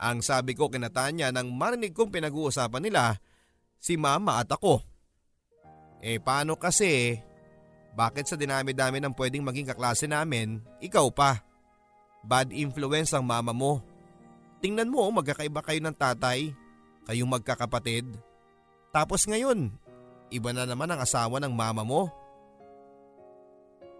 Ang 0.00 0.24
sabi 0.24 0.56
ko 0.56 0.72
kina 0.72 0.90
Tanya 0.90 1.30
nang 1.30 1.52
marinig 1.54 1.94
kong 1.94 2.10
pinag-uusapan 2.10 2.82
nila 2.82 3.20
si 3.78 3.94
mama 4.00 4.40
at 4.40 4.50
ako. 4.50 4.80
Eh 6.04 6.20
paano 6.20 6.56
kasi 6.56 7.20
bakit 7.94 8.26
sa 8.26 8.34
dinami-dami 8.34 8.98
ng 8.98 9.14
pwedeng 9.14 9.46
maging 9.46 9.70
kaklase 9.70 10.10
namin, 10.10 10.58
ikaw 10.82 11.08
pa? 11.14 11.38
Bad 12.26 12.50
influence 12.50 13.14
ang 13.14 13.22
mama 13.22 13.54
mo. 13.54 13.78
Tingnan 14.58 14.90
mo, 14.90 15.06
magkakaiba 15.14 15.62
kayo 15.62 15.78
ng 15.84 15.94
tatay, 15.94 16.50
kayong 17.06 17.30
magkakapatid. 17.30 18.08
Tapos 18.90 19.28
ngayon, 19.30 19.70
iba 20.32 20.50
na 20.50 20.66
naman 20.66 20.90
ang 20.90 21.04
asawa 21.04 21.38
ng 21.38 21.54
mama 21.54 21.86
mo. 21.86 22.10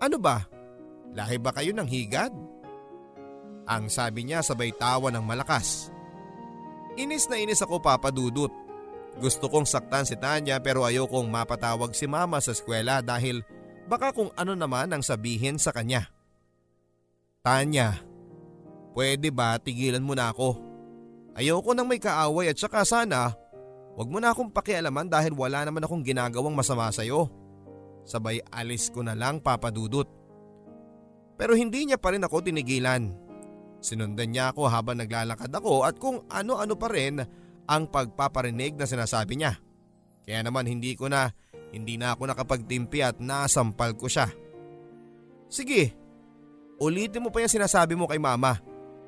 Ano 0.02 0.18
ba? 0.18 0.42
Lahi 1.14 1.38
ba 1.38 1.54
kayo 1.54 1.70
ng 1.70 1.86
higad? 1.86 2.32
Ang 3.64 3.88
sabi 3.88 4.28
niya 4.28 4.44
sabay 4.44 4.72
tawa 4.76 5.08
ng 5.08 5.24
malakas. 5.24 5.88
Inis 7.00 7.26
na 7.26 7.40
inis 7.40 7.64
ako 7.64 7.80
papadudot. 7.80 8.52
Gusto 9.18 9.46
kong 9.46 9.66
saktan 9.66 10.04
si 10.04 10.18
Tanya 10.18 10.58
pero 10.58 10.82
ayokong 10.82 11.30
mapatawag 11.30 11.94
si 11.94 12.04
mama 12.04 12.42
sa 12.42 12.50
eskwela 12.50 12.98
dahil 12.98 13.46
Baka 13.84 14.16
kung 14.16 14.32
ano 14.34 14.56
naman 14.56 14.88
ang 14.92 15.04
sabihin 15.04 15.60
sa 15.60 15.68
kanya. 15.68 16.08
Tanya, 17.44 18.00
pwede 18.96 19.28
ba 19.28 19.60
tigilan 19.60 20.00
mo 20.00 20.16
na 20.16 20.32
ako? 20.32 20.56
Ayoko 21.36 21.76
nang 21.76 21.90
may 21.90 22.00
kaaway 22.00 22.48
at 22.48 22.56
saka 22.56 22.86
sana 22.88 23.36
wag 23.94 24.08
mo 24.08 24.18
na 24.22 24.32
akong 24.32 24.48
pakialaman 24.48 25.10
dahil 25.10 25.36
wala 25.36 25.68
naman 25.68 25.84
akong 25.84 26.00
ginagawang 26.00 26.56
masama 26.56 26.88
sa'yo. 26.88 27.28
Sabay 28.08 28.40
alis 28.48 28.88
ko 28.88 29.04
na 29.04 29.12
lang 29.12 29.40
papadudot. 29.44 30.08
Pero 31.36 31.52
hindi 31.52 31.84
niya 31.84 32.00
pa 32.00 32.16
rin 32.16 32.24
ako 32.24 32.40
tinigilan. 32.40 33.12
Sinundan 33.84 34.32
niya 34.32 34.56
ako 34.56 34.64
habang 34.72 34.96
naglalakad 34.96 35.52
ako 35.52 35.84
at 35.84 36.00
kung 36.00 36.24
ano-ano 36.32 36.72
pa 36.72 36.88
rin 36.88 37.20
ang 37.68 37.84
pagpaparinig 37.84 38.80
na 38.80 38.88
sinasabi 38.88 39.36
niya. 39.36 39.60
Kaya 40.24 40.40
naman 40.40 40.64
hindi 40.64 40.96
ko 40.96 41.12
na 41.12 41.28
hindi 41.68 42.00
na 42.00 42.16
ako 42.16 42.32
nakapagtimpi 42.32 43.04
at 43.04 43.20
nasampal 43.20 43.92
ko 43.92 44.08
siya. 44.08 44.32
Sige, 45.52 45.92
ulitin 46.80 47.20
mo 47.20 47.28
pa 47.28 47.44
yung 47.44 47.52
sinasabi 47.52 47.92
mo 47.92 48.08
kay 48.08 48.16
mama 48.16 48.56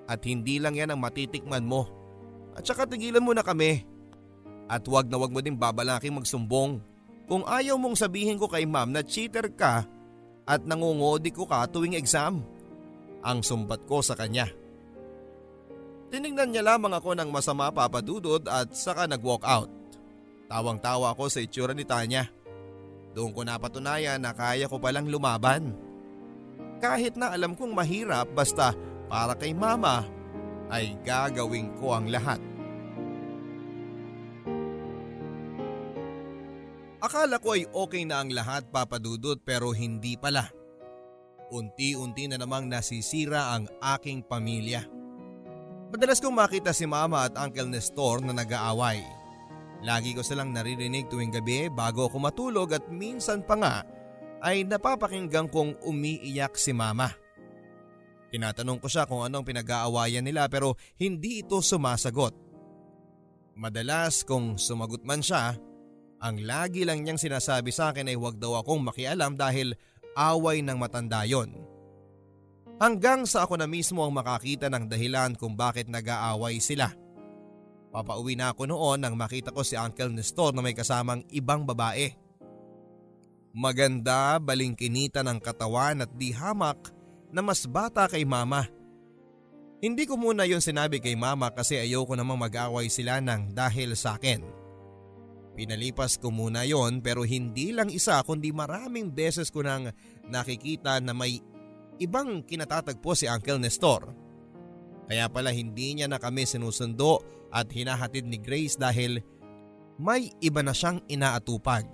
at 0.05 0.21
hindi 0.29 0.61
lang 0.61 0.77
yan 0.77 0.93
ang 0.93 1.01
matitikman 1.01 1.65
mo. 1.65 1.89
At 2.53 2.69
saka 2.69 2.85
tigilan 2.85 3.25
mo 3.25 3.33
na 3.33 3.41
kami. 3.41 3.81
At 4.69 4.85
wag 4.93 5.09
na 5.09 5.17
wag 5.17 5.33
mo 5.33 5.41
din 5.41 5.57
babalaking 5.57 6.21
magsumbong. 6.21 6.85
Kung 7.25 7.49
ayaw 7.49 7.81
mong 7.81 7.97
sabihin 7.97 8.37
ko 8.37 8.45
kay 8.45 8.69
ma'am 8.69 8.93
na 8.93 9.01
cheater 9.01 9.49
ka 9.57 9.89
at 10.45 10.61
nangungodi 10.69 11.33
ko 11.33 11.49
ka 11.49 11.65
tuwing 11.65 11.97
exam. 11.97 12.45
Ang 13.25 13.41
sumbat 13.41 13.89
ko 13.89 14.05
sa 14.05 14.13
kanya. 14.13 14.66
Tinignan 16.07 16.55
niya 16.55 16.63
lamang 16.63 16.95
ako 16.95 17.19
ng 17.19 17.31
masama 17.35 17.71
papadudod 17.75 18.43
at 18.47 18.71
saka 18.73 19.11
nag-walk 19.11 19.43
out. 19.43 19.71
Tawang-tawa 20.47 21.11
ako 21.11 21.27
sa 21.27 21.43
itsura 21.43 21.75
ni 21.75 21.83
Tanya. 21.83 22.31
Doon 23.17 23.35
ko 23.35 23.43
napatunayan 23.43 24.23
na 24.23 24.31
kaya 24.31 24.71
ko 24.71 24.79
palang 24.79 25.11
lumaban. 25.11 25.75
Kahit 26.79 27.19
na 27.19 27.35
alam 27.35 27.59
kong 27.59 27.75
mahirap 27.75 28.31
basta 28.37 28.77
para 29.11 29.35
kay 29.35 29.57
mama 29.57 30.07
ay 30.71 30.95
gagawin 31.03 31.75
ko 31.81 31.97
ang 31.97 32.07
lahat. 32.07 32.39
Akala 37.03 37.39
ko 37.39 37.55
ay 37.55 37.67
okay 37.71 38.03
na 38.03 38.23
ang 38.23 38.31
lahat 38.35 38.67
papadudot 38.71 39.39
pero 39.43 39.71
hindi 39.75 40.19
pala. 40.19 40.51
Unti-unti 41.55 42.27
na 42.27 42.39
namang 42.39 42.67
nasisira 42.67 43.55
ang 43.55 43.71
aking 43.79 44.27
pamilya. 44.27 44.96
Madalas 45.87 46.19
kong 46.19 46.35
makita 46.35 46.75
si 46.75 46.83
mama 46.83 47.31
at 47.31 47.39
Uncle 47.39 47.71
Nestor 47.71 48.19
na 48.19 48.35
nag-aaway. 48.35 49.07
Lagi 49.87 50.19
ko 50.19 50.27
silang 50.27 50.51
naririnig 50.51 51.07
tuwing 51.07 51.31
gabi 51.31 51.71
bago 51.71 52.11
ako 52.11 52.19
matulog 52.19 52.75
at 52.75 52.91
minsan 52.91 53.47
pa 53.47 53.55
nga 53.55 53.75
ay 54.43 54.67
napapakinggan 54.67 55.47
kong 55.47 55.79
umiiyak 55.87 56.59
si 56.59 56.75
mama. 56.75 57.15
Tinatanong 58.35 58.83
ko 58.83 58.91
siya 58.91 59.07
kung 59.07 59.23
anong 59.23 59.47
pinag-aawayan 59.47 60.27
nila 60.27 60.51
pero 60.51 60.75
hindi 60.99 61.47
ito 61.47 61.63
sumasagot. 61.63 62.35
Madalas 63.55 64.27
kung 64.27 64.59
sumagot 64.59 65.07
man 65.07 65.23
siya, 65.23 65.55
ang 66.19 66.43
lagi 66.43 66.83
lang 66.83 67.07
niyang 67.07 67.21
sinasabi 67.21 67.71
sa 67.71 67.95
akin 67.95 68.11
ay 68.11 68.19
huwag 68.19 68.43
daw 68.43 68.59
akong 68.59 68.83
makialam 68.83 69.39
dahil 69.39 69.79
away 70.19 70.67
ng 70.67 70.77
matanda 70.77 71.23
yon. 71.23 71.76
Hanggang 72.77 73.25
sa 73.25 73.49
ako 73.49 73.57
na 73.57 73.65
mismo 73.65 74.05
ang 74.05 74.13
makakita 74.13 74.69
ng 74.69 74.85
dahilan 74.85 75.33
kung 75.33 75.57
bakit 75.57 75.89
nag-aaway 75.89 76.61
sila. 76.61 76.93
Papauwi 77.89 78.37
na 78.37 78.53
ako 78.53 78.69
noon 78.69 79.01
nang 79.01 79.17
makita 79.17 79.49
ko 79.49 79.65
si 79.65 79.73
Uncle 79.81 80.13
Nestor 80.13 80.53
na 80.53 80.61
may 80.61 80.77
kasamang 80.77 81.25
ibang 81.33 81.65
babae. 81.65 82.13
Maganda, 83.57 84.37
balingkinita 84.37 85.25
ng 85.25 85.41
katawan 85.41 86.05
at 86.05 86.13
di 86.13 86.29
hamak 86.37 86.93
na 87.33 87.41
mas 87.41 87.65
bata 87.65 88.05
kay 88.05 88.29
mama. 88.29 88.69
Hindi 89.81 90.05
ko 90.05 90.21
muna 90.21 90.45
yon 90.45 90.61
sinabi 90.61 91.01
kay 91.01 91.17
mama 91.17 91.49
kasi 91.49 91.81
ayoko 91.81 92.13
namang 92.13 92.37
mag-away 92.37 92.93
sila 92.93 93.25
ng 93.25 93.57
dahil 93.57 93.97
sa 93.97 94.21
akin. 94.21 94.45
Pinalipas 95.57 96.21
ko 96.21 96.29
muna 96.29 96.69
yon 96.69 97.01
pero 97.01 97.25
hindi 97.25 97.73
lang 97.73 97.89
isa 97.89 98.21
kundi 98.21 98.53
maraming 98.53 99.09
beses 99.09 99.49
ko 99.49 99.65
nang 99.65 99.89
nakikita 100.29 101.01
na 101.01 101.17
may 101.17 101.41
ibang 101.99 102.45
kinatatagpo 102.45 103.13
si 103.17 103.25
Uncle 103.29 103.61
Nestor. 103.61 104.13
Kaya 105.07 105.31
pala 105.31 105.55
hindi 105.55 105.97
niya 105.97 106.11
na 106.11 106.19
kami 106.19 106.43
sinusundo 106.45 107.23
at 107.55 107.71
hinahatid 107.71 108.27
ni 108.27 108.43
Grace 108.43 108.75
dahil 108.75 109.23
may 109.97 110.35
iba 110.43 110.61
na 110.61 110.75
siyang 110.75 111.01
inaatupag. 111.07 111.87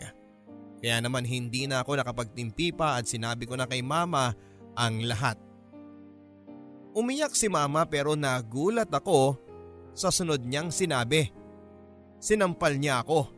Kaya 0.82 0.98
naman 0.98 1.22
hindi 1.22 1.70
na 1.70 1.84
ako 1.84 2.02
nakapagtimpi 2.02 2.74
pa 2.74 2.98
at 2.98 3.06
sinabi 3.06 3.46
ko 3.46 3.54
na 3.54 3.70
kay 3.70 3.84
mama 3.84 4.34
ang 4.74 5.04
lahat. 5.06 5.38
Umiyak 6.92 7.38
si 7.38 7.46
mama 7.46 7.86
pero 7.86 8.18
nagulat 8.18 8.90
ako 8.90 9.38
sa 9.94 10.10
sunod 10.10 10.42
niyang 10.42 10.74
sinabi. 10.74 11.30
Sinampal 12.18 12.80
niya 12.80 13.04
ako. 13.04 13.30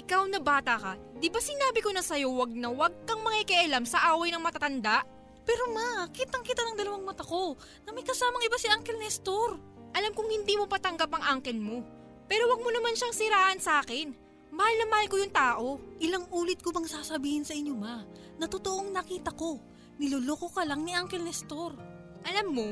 Ikaw 0.00 0.32
na 0.32 0.40
bata 0.40 0.80
ka, 0.80 0.92
di 1.20 1.28
ba 1.28 1.44
sinabi 1.44 1.84
ko 1.84 1.92
na 1.92 2.00
sa'yo 2.00 2.32
wag 2.32 2.56
na 2.56 2.72
wag 2.72 3.04
kang 3.04 3.20
makikialam 3.20 3.84
sa 3.84 4.16
away 4.16 4.32
ng 4.32 4.40
matatanda? 4.40 5.04
Pero 5.44 5.68
ma, 5.76 6.08
kitang 6.08 6.40
kita 6.40 6.64
ng 6.64 6.76
dalawang 6.80 7.04
mata 7.04 7.20
ko 7.20 7.52
na 7.84 7.92
may 7.92 8.00
kasamang 8.00 8.40
iba 8.40 8.56
si 8.56 8.64
Uncle 8.72 8.96
Nestor. 8.96 9.60
Alam 9.92 10.16
kong 10.16 10.32
hindi 10.32 10.56
mo 10.56 10.64
patanggap 10.64 11.12
ang 11.12 11.36
uncle 11.36 11.60
mo. 11.60 11.84
Pero 12.24 12.48
wag 12.48 12.64
mo 12.64 12.72
naman 12.72 12.96
siyang 12.96 13.12
siraan 13.12 13.60
sa 13.60 13.84
akin. 13.84 14.16
Mahal 14.48 14.74
na 14.80 14.86
mahal 14.88 15.06
ko 15.12 15.16
yung 15.20 15.36
tao. 15.36 15.66
Ilang 16.00 16.32
ulit 16.32 16.64
ko 16.64 16.72
bang 16.72 16.88
sasabihin 16.88 17.44
sa 17.44 17.52
inyo 17.52 17.76
ma, 17.76 18.00
na 18.40 18.48
totoong 18.48 18.96
nakita 18.96 19.36
ko. 19.36 19.60
Niloloko 20.00 20.48
ka 20.48 20.64
lang 20.64 20.80
ni 20.80 20.96
Uncle 20.96 21.20
Nestor. 21.20 21.76
Alam 22.24 22.48
mo, 22.56 22.68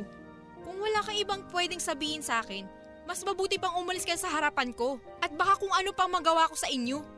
kung 0.65 0.81
wala 0.81 1.05
kang 1.05 1.19
ibang 1.21 1.45
pwedeng 1.53 1.83
sabihin 1.83 2.25
sa 2.25 2.41
akin, 2.41 2.65
mas 3.05 3.21
mabuti 3.21 3.61
pang 3.61 3.77
umalis 3.77 4.09
ka 4.09 4.17
sa 4.17 4.33
harapan 4.33 4.73
ko 4.73 4.97
at 5.21 5.29
baka 5.37 5.61
kung 5.61 5.73
ano 5.77 5.93
pang 5.93 6.09
magawa 6.09 6.49
ko 6.49 6.57
sa 6.57 6.73
inyo. 6.73 7.18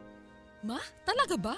Ma, 0.60 0.76
talaga 1.08 1.36
ba? 1.40 1.56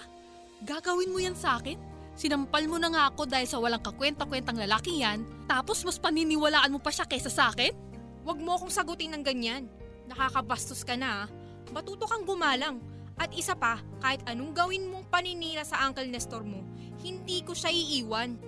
Gagawin 0.62 1.10
mo 1.10 1.18
yan 1.18 1.34
sa 1.34 1.58
akin? 1.58 1.74
Sinampal 2.14 2.70
mo 2.70 2.78
na 2.78 2.92
nga 2.92 3.02
ako 3.10 3.26
dahil 3.26 3.48
sa 3.48 3.58
walang 3.58 3.82
kakwenta-kwentang 3.82 4.60
lalaki 4.62 5.02
yan, 5.02 5.26
tapos 5.50 5.82
mas 5.82 5.98
paniniwalaan 5.98 6.70
mo 6.70 6.78
pa 6.78 6.94
siya 6.94 7.08
kaysa 7.08 7.32
sa 7.32 7.50
akin? 7.50 7.74
Huwag 8.22 8.38
mo 8.38 8.54
akong 8.54 8.70
sagutin 8.70 9.10
ng 9.16 9.24
ganyan. 9.26 9.66
Nakakabastos 10.06 10.86
ka 10.86 10.94
na. 10.94 11.26
Matuto 11.74 12.06
kang 12.06 12.22
gumalang. 12.22 12.78
At 13.18 13.34
isa 13.34 13.58
pa, 13.58 13.82
kahit 13.98 14.22
anong 14.30 14.54
gawin 14.54 14.86
mong 14.86 15.10
paninira 15.10 15.66
sa 15.66 15.82
Uncle 15.82 16.06
Nestor 16.06 16.46
mo, 16.46 16.62
hindi 17.02 17.42
ko 17.42 17.58
siya 17.58 17.74
iiwan. 17.74 18.38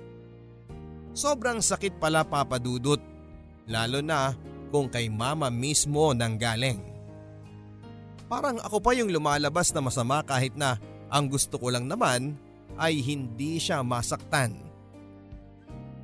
Sobrang 1.14 1.58
sakit 1.58 1.98
pala 1.98 2.22
papadudot. 2.22 3.02
Lalo 3.66 3.98
na 3.98 4.34
kung 4.70 4.86
kay 4.86 5.10
mama 5.10 5.50
mismo 5.50 6.14
nang 6.14 6.38
galing. 6.38 6.93
Parang 8.26 8.56
ako 8.60 8.80
pa 8.80 8.96
yung 8.96 9.12
lumalabas 9.12 9.70
na 9.72 9.84
masama 9.84 10.24
kahit 10.24 10.56
na 10.56 10.80
ang 11.12 11.28
gusto 11.28 11.60
ko 11.60 11.68
lang 11.68 11.84
naman 11.84 12.34
ay 12.80 12.98
hindi 13.04 13.60
siya 13.60 13.84
masaktan. 13.84 14.56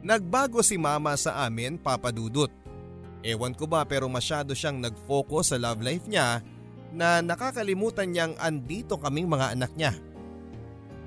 Nagbago 0.00 0.64
si 0.64 0.80
mama 0.80 1.12
sa 1.16 1.44
amin 1.44 1.76
papadudot. 1.76 2.48
Ewan 3.20 3.52
ko 3.52 3.68
ba 3.68 3.84
pero 3.84 4.08
masyado 4.08 4.56
siyang 4.56 4.80
nag-focus 4.80 5.52
sa 5.52 5.56
love 5.60 5.84
life 5.84 6.08
niya 6.08 6.40
na 6.90 7.20
nakakalimutan 7.20 8.08
niyang 8.08 8.32
andito 8.40 8.96
kaming 8.96 9.28
mga 9.28 9.52
anak 9.52 9.72
niya. 9.76 9.92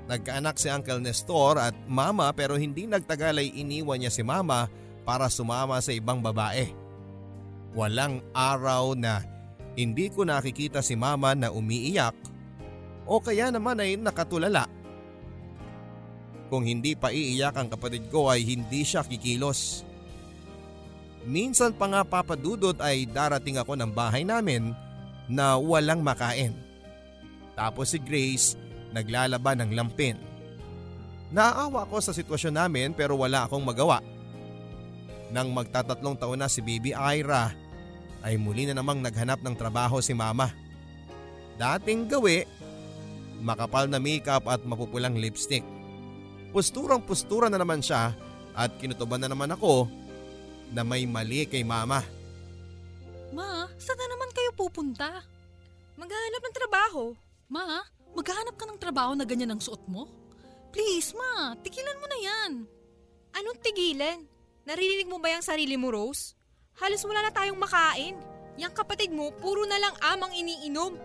Nagkaanak 0.04 0.60
si 0.60 0.68
Uncle 0.68 1.00
Nestor 1.00 1.58
at 1.58 1.74
mama 1.88 2.30
pero 2.36 2.54
hindi 2.54 2.86
nagtagal 2.86 3.40
ay 3.40 3.56
iniwan 3.56 3.98
niya 3.98 4.12
si 4.12 4.22
mama 4.22 4.68
para 5.02 5.26
sumama 5.26 5.80
sa 5.82 5.90
ibang 5.90 6.22
babae. 6.22 6.70
Walang 7.74 8.22
araw 8.30 8.94
na 8.94 9.33
hindi 9.74 10.06
ko 10.10 10.22
nakikita 10.22 10.78
si 10.80 10.94
mama 10.94 11.34
na 11.34 11.50
umiiyak 11.50 12.14
o 13.04 13.18
kaya 13.20 13.50
naman 13.50 13.82
ay 13.82 13.98
nakatulala. 13.98 14.70
Kung 16.48 16.62
hindi 16.62 16.94
pa 16.94 17.10
iiyak 17.10 17.58
ang 17.58 17.68
kapatid 17.68 18.06
ko 18.08 18.30
ay 18.30 18.46
hindi 18.46 18.86
siya 18.86 19.02
kikilos. 19.02 19.82
Minsan 21.24 21.74
pa 21.74 21.88
nga 21.88 22.02
papadudot 22.04 22.76
ay 22.78 23.08
darating 23.08 23.58
ako 23.58 23.74
ng 23.74 23.90
bahay 23.90 24.22
namin 24.22 24.76
na 25.26 25.56
walang 25.56 26.04
makain. 26.04 26.52
Tapos 27.56 27.90
si 27.90 27.98
Grace 27.98 28.54
naglalaban 28.92 29.64
ng 29.64 29.70
lampin. 29.74 30.20
Naaawa 31.34 31.88
ako 31.88 31.98
sa 31.98 32.12
sitwasyon 32.14 32.54
namin 32.54 32.88
pero 32.94 33.18
wala 33.18 33.48
akong 33.48 33.64
magawa. 33.64 33.98
Nang 35.34 35.50
magtatatlong 35.50 36.14
taon 36.14 36.38
na 36.38 36.46
si 36.46 36.62
Baby 36.62 36.94
Ira 36.94 37.50
ay 38.24 38.40
muli 38.40 38.64
na 38.64 38.80
namang 38.80 39.04
naghanap 39.04 39.44
ng 39.44 39.52
trabaho 39.52 40.00
si 40.00 40.16
Mama. 40.16 40.48
Dating 41.60 42.08
gawi, 42.08 42.48
makapal 43.44 43.86
na 43.86 44.00
makeup 44.00 44.48
at 44.48 44.64
mapupulang 44.64 45.14
lipstick. 45.20 45.62
Pusturang 46.50 47.04
pustura 47.04 47.52
na 47.52 47.60
naman 47.60 47.84
siya 47.84 48.16
at 48.56 48.70
kinutuban 48.80 49.20
na 49.20 49.28
naman 49.28 49.52
ako 49.52 49.86
na 50.72 50.82
may 50.82 51.04
mali 51.04 51.44
kay 51.44 51.62
mama. 51.62 52.02
Ma, 53.34 53.66
saan 53.78 53.98
na 53.98 54.06
naman 54.14 54.30
kayo 54.30 54.50
pupunta? 54.54 55.10
Maghahanap 55.98 56.42
ng 56.42 56.56
trabaho. 56.56 57.02
Ma, 57.50 57.82
maghahanap 58.14 58.54
ka 58.54 58.64
ng 58.66 58.78
trabaho 58.78 59.12
na 59.18 59.26
ganyan 59.26 59.54
ang 59.54 59.62
suot 59.62 59.82
mo? 59.90 60.06
Please, 60.74 61.14
ma, 61.14 61.54
tigilan 61.62 61.98
mo 61.98 62.06
na 62.10 62.18
yan. 62.18 62.50
Anong 63.34 63.58
tigilan? 63.62 64.22
Naririnig 64.66 65.10
mo 65.10 65.18
ba 65.18 65.34
yung 65.34 65.46
sarili 65.46 65.74
mo, 65.78 65.90
Rose? 65.90 66.33
Halos 66.74 67.06
wala 67.06 67.22
na 67.22 67.30
tayong 67.30 67.58
makain. 67.58 68.18
Yang 68.58 68.74
kapatid 68.82 69.10
mo, 69.14 69.30
puro 69.38 69.62
na 69.66 69.78
lang 69.78 69.94
amang 70.02 70.34
iniinom. 70.34 70.98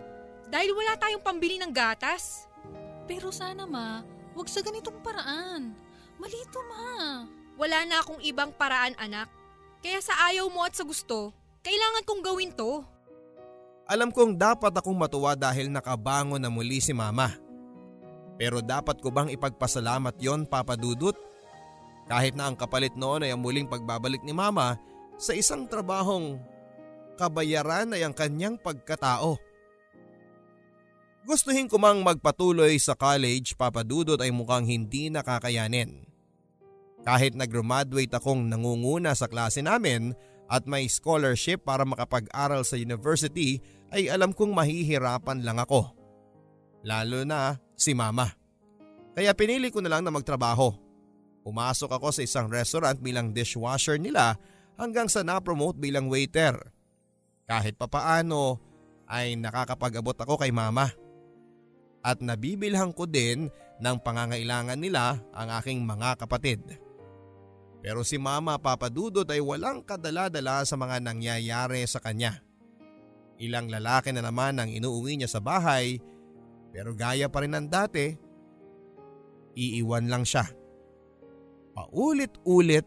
Dahil 0.50 0.74
wala 0.74 0.98
tayong 0.98 1.22
pambili 1.22 1.62
ng 1.62 1.70
gatas. 1.70 2.50
Pero 3.06 3.30
sana 3.30 3.66
ma, 3.66 4.02
wag 4.34 4.50
sa 4.50 4.62
ganitong 4.62 4.98
paraan. 5.02 5.74
Malito 6.18 6.58
ma. 6.66 7.26
Wala 7.54 7.86
na 7.86 8.02
akong 8.02 8.22
ibang 8.22 8.50
paraan 8.54 8.98
anak. 8.98 9.30
Kaya 9.78 10.02
sa 10.02 10.14
ayaw 10.30 10.50
mo 10.50 10.66
at 10.66 10.74
sa 10.74 10.82
gusto, 10.82 11.30
kailangan 11.62 12.06
kong 12.06 12.22
gawin 12.22 12.52
to. 12.54 12.82
Alam 13.90 14.14
kong 14.14 14.38
dapat 14.38 14.70
akong 14.74 14.94
matuwa 14.94 15.34
dahil 15.34 15.70
nakabangon 15.70 16.38
na 16.38 16.50
muli 16.50 16.78
si 16.78 16.94
mama. 16.94 17.34
Pero 18.38 18.62
dapat 18.62 19.02
ko 19.02 19.10
bang 19.10 19.30
ipagpasalamat 19.34 20.14
yon 20.18 20.46
papadudot? 20.46 21.14
Kahit 22.10 22.34
na 22.34 22.50
ang 22.50 22.58
kapalit 22.58 22.94
noon 22.98 23.22
ay 23.22 23.30
ang 23.30 23.42
muling 23.42 23.70
pagbabalik 23.70 24.22
ni 24.26 24.34
mama 24.34 24.78
sa 25.20 25.36
isang 25.36 25.68
trabahong 25.68 26.40
kabayaran 27.20 27.92
ay 27.92 28.08
ang 28.08 28.16
kanyang 28.16 28.56
pagkatao. 28.56 29.36
Gustuhin 31.28 31.68
ko 31.68 31.76
mang 31.76 32.00
magpatuloy 32.00 32.80
sa 32.80 32.96
college 32.96 33.52
papadudot 33.52 34.16
ay 34.16 34.32
mukhang 34.32 34.64
hindi 34.64 35.12
nakakayanin. 35.12 36.08
Kahit 37.04 37.36
nag-graduate 37.36 38.16
akong 38.16 38.48
nangunguna 38.48 39.12
sa 39.12 39.28
klase 39.28 39.60
namin 39.60 40.16
at 40.48 40.64
may 40.64 40.88
scholarship 40.88 41.60
para 41.68 41.84
makapag-aral 41.84 42.64
sa 42.64 42.80
university 42.80 43.60
ay 43.92 44.08
alam 44.08 44.32
kong 44.32 44.56
mahihirapan 44.56 45.44
lang 45.44 45.60
ako. 45.60 45.92
Lalo 46.80 47.28
na 47.28 47.60
si 47.76 47.92
mama. 47.92 48.32
Kaya 49.12 49.36
pinili 49.36 49.68
ko 49.68 49.84
na 49.84 49.92
lang 49.92 50.08
na 50.08 50.12
magtrabaho. 50.12 50.72
Pumasok 51.44 52.00
ako 52.00 52.08
sa 52.16 52.24
isang 52.24 52.48
restaurant 52.48 52.96
bilang 52.96 53.36
dishwasher 53.36 54.00
nila 54.00 54.40
hanggang 54.80 55.12
sa 55.12 55.20
na-promote 55.20 55.76
bilang 55.76 56.08
waiter. 56.08 56.56
Kahit 57.44 57.76
papaano 57.76 58.56
ay 59.04 59.36
nakakapag-abot 59.36 60.16
ako 60.16 60.40
kay 60.40 60.48
mama. 60.48 60.88
At 62.00 62.24
nabibilhan 62.24 62.96
ko 62.96 63.04
din 63.04 63.52
ng 63.76 63.96
pangangailangan 64.00 64.80
nila 64.80 65.20
ang 65.36 65.48
aking 65.60 65.84
mga 65.84 66.16
kapatid. 66.24 66.64
Pero 67.84 68.00
si 68.08 68.16
mama 68.16 68.56
papadudot 68.56 69.28
ay 69.28 69.44
walang 69.44 69.84
kadala-dala 69.84 70.64
sa 70.64 70.80
mga 70.80 71.04
nangyayari 71.04 71.84
sa 71.84 72.00
kanya. 72.00 72.40
Ilang 73.36 73.68
lalaki 73.68 74.16
na 74.16 74.24
naman 74.24 74.56
ang 74.56 74.72
inuuwi 74.72 75.20
niya 75.20 75.28
sa 75.28 75.40
bahay 75.44 76.00
pero 76.70 76.94
gaya 76.94 77.26
pa 77.26 77.42
rin 77.42 77.54
ng 77.54 77.66
dati, 77.66 78.14
iiwan 79.58 80.06
lang 80.06 80.22
siya. 80.22 80.46
Paulit-ulit, 81.74 82.86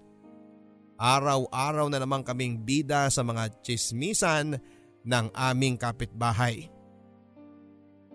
araw-araw 1.04 1.92
na 1.92 2.00
naman 2.00 2.24
kaming 2.24 2.63
bida 2.63 3.12
sa 3.12 3.28
mga 3.28 3.52
chismisan 3.60 4.56
ng 5.04 5.26
aming 5.36 5.76
kapitbahay. 5.76 6.72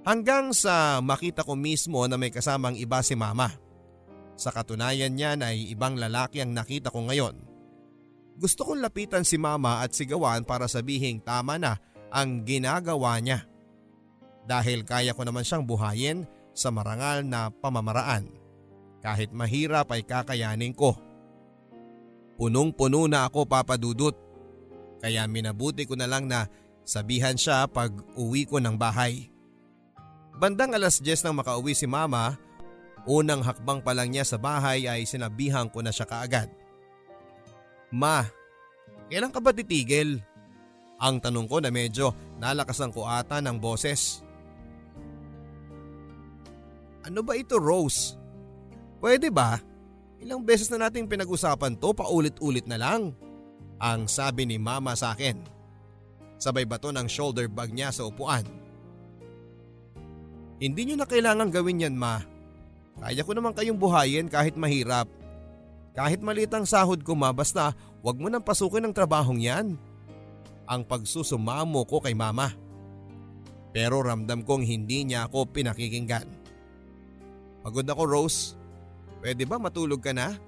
Hanggang 0.09 0.57
sa 0.57 1.05
makita 1.05 1.45
ko 1.45 1.53
mismo 1.53 2.01
na 2.09 2.17
may 2.17 2.33
kasamang 2.33 2.81
iba 2.81 3.05
si 3.05 3.13
mama. 3.13 3.53
Sa 4.41 4.49
katunayan 4.49 5.13
niyan 5.13 5.45
ay 5.45 5.69
ibang 5.69 6.01
lalaki 6.01 6.41
ang 6.41 6.57
nakita 6.57 6.89
ko 6.89 7.05
ngayon. 7.05 7.37
Gusto 8.41 8.65
kong 8.65 8.81
lapitan 8.81 9.27
si 9.27 9.37
mama 9.37 9.85
at 9.85 9.93
sigawan 9.93 10.49
para 10.49 10.65
sabihin 10.65 11.21
tama 11.21 11.61
na 11.61 11.77
ang 12.09 12.41
ginagawa 12.49 13.21
niya. 13.21 13.45
Dahil 14.49 14.89
kaya 14.89 15.13
ko 15.13 15.29
naman 15.29 15.45
siyang 15.45 15.69
buhayin 15.69 16.25
sa 16.57 16.73
marangal 16.73 17.21
na 17.21 17.53
pamamaraan. 17.53 18.33
Kahit 19.05 19.29
mahirap 19.37 19.93
ay 19.93 20.09
kakayanin 20.09 20.73
ko. 20.73 20.97
Punong-puno 22.39 23.11
na 23.11 23.27
ako 23.27 23.45
papadudot. 23.45 24.15
Kaya 25.03 25.27
minabuti 25.27 25.85
ko 25.85 25.99
na 25.99 26.07
lang 26.07 26.31
na 26.31 26.47
sabihan 26.87 27.35
siya 27.35 27.67
pag 27.67 27.91
uwi 28.15 28.47
ko 28.47 28.63
ng 28.63 28.79
bahay. 28.79 29.31
Bandang 30.39 30.73
alas 30.73 31.03
10 31.03 31.27
nang 31.27 31.43
makauwi 31.43 31.75
si 31.75 31.91
mama 31.91 32.39
Unang 33.09 33.41
hakbang 33.41 33.81
pa 33.81 33.97
lang 33.97 34.13
niya 34.13 34.21
sa 34.29 34.37
bahay 34.37 34.85
ay 34.85 35.09
sinabihan 35.09 35.65
ko 35.73 35.81
na 35.81 35.89
siya 35.89 36.05
kaagad. 36.05 36.53
Ma, 37.89 38.21
kailan 39.09 39.33
ka 39.33 39.41
ba 39.41 39.57
titigil? 39.57 40.21
Ang 41.01 41.17
tanong 41.25 41.49
ko 41.49 41.57
na 41.65 41.73
medyo 41.73 42.13
nalakasan 42.37 42.93
ko 42.93 43.09
ata 43.09 43.41
ng 43.41 43.57
boses. 43.57 44.21
Ano 47.09 47.25
ba 47.25 47.33
ito 47.33 47.57
Rose? 47.57 48.13
Pwede 49.01 49.33
ba? 49.33 49.57
Ilang 50.19 50.43
beses 50.43 50.67
na 50.69 50.87
nating 50.87 51.07
pinag-usapan 51.07 51.79
to 51.79 51.95
paulit-ulit 51.95 52.67
na 52.67 52.79
lang. 52.79 53.15
Ang 53.79 54.11
sabi 54.11 54.43
ni 54.43 54.59
mama 54.59 54.99
sa 54.99 55.15
akin. 55.15 55.39
Sabay 56.39 56.67
bato 56.67 56.91
ng 56.91 57.07
shoulder 57.07 57.47
bag 57.47 57.71
niya 57.71 57.95
sa 57.95 58.07
upuan. 58.07 58.43
Hindi 60.59 60.91
niyo 60.91 60.97
na 60.99 61.07
kailangan 61.07 61.55
gawin 61.55 61.87
yan 61.87 61.95
ma. 61.95 62.19
Kaya 62.99 63.23
ko 63.23 63.31
naman 63.31 63.55
kayong 63.55 63.79
buhayin 63.79 64.27
kahit 64.27 64.59
mahirap. 64.59 65.07
Kahit 65.95 66.19
maliit 66.19 66.51
ang 66.51 66.67
sahod 66.67 67.03
ko 67.07 67.15
ma 67.15 67.31
basta 67.31 67.75
wag 68.03 68.19
mo 68.19 68.27
nang 68.27 68.43
pasukin 68.43 68.83
ang 68.83 68.95
trabahong 68.95 69.39
yan. 69.39 69.79
Ang 70.67 70.83
pagsusumamo 70.83 71.87
ko 71.87 72.03
kay 72.03 72.19
mama. 72.19 72.51
Pero 73.71 74.03
ramdam 74.03 74.43
kong 74.43 74.67
hindi 74.67 75.07
niya 75.07 75.31
ako 75.31 75.55
pinakikinggan. 75.55 76.27
Pagod 77.63 77.87
ako 77.87 78.03
Rose. 78.03 78.59
Pwede 79.19 79.43
ba 79.45 79.59
matulog 79.59 79.99
ka 79.99 80.15
na? 80.15 80.39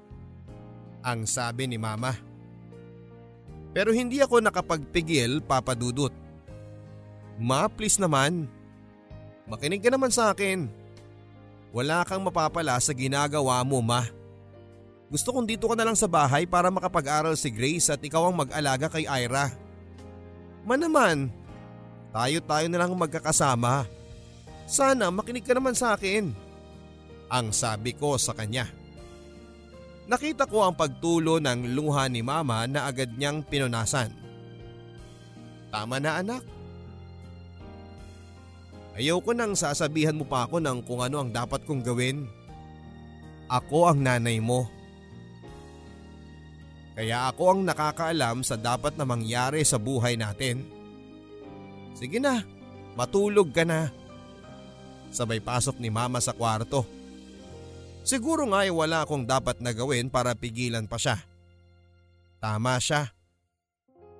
Ang 1.02 1.26
sabi 1.26 1.66
ni 1.66 1.80
mama. 1.80 2.14
Pero 3.70 3.94
hindi 3.94 4.18
ako 4.18 4.42
nakapagpigil 4.42 5.42
papadudot. 5.42 6.14
Ma 7.40 7.70
please 7.70 7.98
naman. 7.98 8.50
Makinig 9.46 9.82
ka 9.82 9.90
naman 9.90 10.12
sa 10.12 10.30
akin. 10.30 10.70
Wala 11.70 12.02
kang 12.02 12.22
mapapala 12.22 12.78
sa 12.82 12.90
ginagawa 12.90 13.62
mo 13.62 13.78
ma. 13.78 14.06
Gusto 15.10 15.34
kong 15.34 15.46
dito 15.46 15.66
ka 15.66 15.74
na 15.74 15.86
lang 15.86 15.98
sa 15.98 16.06
bahay 16.06 16.46
para 16.46 16.70
makapag-aral 16.70 17.34
si 17.34 17.50
Grace 17.50 17.90
at 17.90 17.98
ikaw 17.98 18.30
ang 18.30 18.46
mag-alaga 18.46 18.86
kay 18.86 19.06
Ira. 19.06 19.50
Ma 20.62 20.78
naman, 20.78 21.30
tayo-tayo 22.14 22.66
na 22.70 22.78
lang 22.78 22.94
magkakasama. 22.94 23.90
Sana 24.70 25.10
makinig 25.10 25.42
ka 25.42 25.50
naman 25.50 25.74
sa 25.74 25.98
akin. 25.98 26.30
Ang 27.30 27.54
sabi 27.54 27.94
ko 27.94 28.18
sa 28.18 28.34
kanya. 28.34 28.66
Nakita 30.10 30.50
ko 30.50 30.66
ang 30.66 30.74
pagtulo 30.74 31.38
ng 31.38 31.70
luha 31.70 32.10
ni 32.10 32.18
mama 32.18 32.66
na 32.66 32.90
agad 32.90 33.14
niyang 33.14 33.46
pinunasan. 33.46 34.10
Tama 35.70 36.02
na 36.02 36.18
anak. 36.18 36.42
Ayoko 38.98 39.30
nang 39.30 39.54
sasabihan 39.54 40.18
mo 40.18 40.26
pa 40.26 40.50
ako 40.50 40.58
ng 40.58 40.82
kung 40.82 40.98
ano 40.98 41.22
ang 41.22 41.30
dapat 41.30 41.62
kong 41.62 41.86
gawin. 41.86 42.26
Ako 43.46 43.94
ang 43.94 44.02
nanay 44.02 44.42
mo. 44.42 44.66
Kaya 46.98 47.30
ako 47.30 47.54
ang 47.54 47.60
nakakaalam 47.64 48.42
sa 48.42 48.58
dapat 48.58 48.98
na 48.98 49.06
mangyari 49.06 49.62
sa 49.62 49.78
buhay 49.78 50.18
natin. 50.18 50.66
Sige 51.94 52.18
na, 52.18 52.42
matulog 52.98 53.54
ka 53.54 53.62
na. 53.62 53.94
Sabay 55.14 55.38
pasok 55.38 55.78
ni 55.78 55.86
mama 55.88 56.18
sa 56.18 56.34
kwarto. 56.34 56.99
Siguro 58.10 58.42
nga 58.50 58.66
ay 58.66 58.74
wala 58.74 59.06
akong 59.06 59.22
dapat 59.22 59.62
na 59.62 59.70
gawin 59.70 60.10
para 60.10 60.34
pigilan 60.34 60.90
pa 60.90 60.98
siya. 60.98 61.22
Tama 62.42 62.74
siya. 62.82 63.06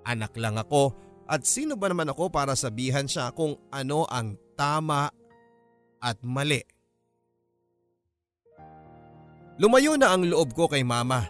Anak 0.07 0.31
lang 0.39 0.63
ako 0.63 0.95
at 1.27 1.43
sino 1.43 1.75
ba 1.75 1.91
naman 1.91 2.07
ako 2.07 2.31
para 2.31 2.55
sabihan 2.55 3.11
siya 3.11 3.35
kung 3.35 3.59
ano 3.75 4.07
ang 4.07 4.39
tama 4.55 5.11
at 5.99 6.23
mali. 6.23 6.63
Lumayo 9.59 9.99
na 9.99 10.15
ang 10.15 10.23
loob 10.23 10.55
ko 10.55 10.71
kay 10.71 10.87
mama. 10.87 11.27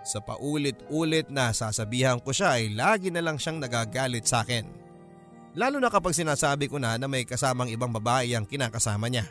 Sa 0.00 0.24
paulit-ulit 0.24 1.28
na 1.28 1.52
sasabihan 1.52 2.16
ko 2.24 2.32
siya 2.32 2.56
ay 2.56 2.72
lagi 2.72 3.12
na 3.12 3.20
lang 3.20 3.36
siyang 3.36 3.60
nagagalit 3.60 4.24
sa 4.24 4.48
akin. 4.48 4.64
Lalo 5.60 5.76
na 5.76 5.92
kapag 5.92 6.16
sinasabi 6.16 6.72
ko 6.72 6.80
na 6.80 6.96
na 6.96 7.04
may 7.04 7.28
kasamang 7.28 7.68
ibang 7.68 7.92
babae 7.92 8.32
ang 8.32 8.48
kinakasama 8.48 9.12
niya. 9.12 9.28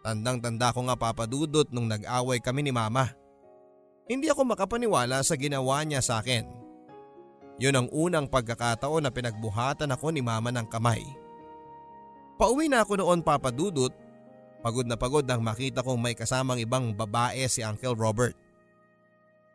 Tandang-tanda 0.00 0.72
ko 0.72 0.88
nga 0.88 0.96
papadudot 0.96 1.68
nung 1.68 1.84
nag-away 1.84 2.40
kami 2.40 2.64
ni 2.64 2.72
mama. 2.72 3.12
Hindi 4.08 4.32
ako 4.32 4.56
makapaniwala 4.56 5.20
sa 5.20 5.36
ginawa 5.36 5.84
niya 5.84 6.00
sa 6.00 6.24
akin. 6.24 6.48
Yun 7.60 7.76
ang 7.76 7.88
unang 7.92 8.26
pagkakataon 8.26 9.04
na 9.04 9.12
pinagbuhatan 9.12 9.92
ako 9.92 10.08
ni 10.10 10.24
mama 10.24 10.48
ng 10.48 10.64
kamay. 10.72 11.04
Pauwi 12.40 12.72
na 12.72 12.80
ako 12.80 13.04
noon 13.04 13.20
papadudot. 13.20 13.92
Pagod 14.64 14.88
na 14.88 14.96
pagod 14.96 15.24
nang 15.24 15.44
makita 15.44 15.84
kong 15.84 16.00
may 16.00 16.16
kasamang 16.16 16.56
ibang 16.56 16.96
babae 16.96 17.44
si 17.52 17.60
Uncle 17.60 17.96
Robert. 17.96 18.32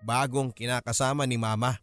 Bagong 0.06 0.54
kinakasama 0.54 1.26
ni 1.26 1.42
mama. 1.42 1.82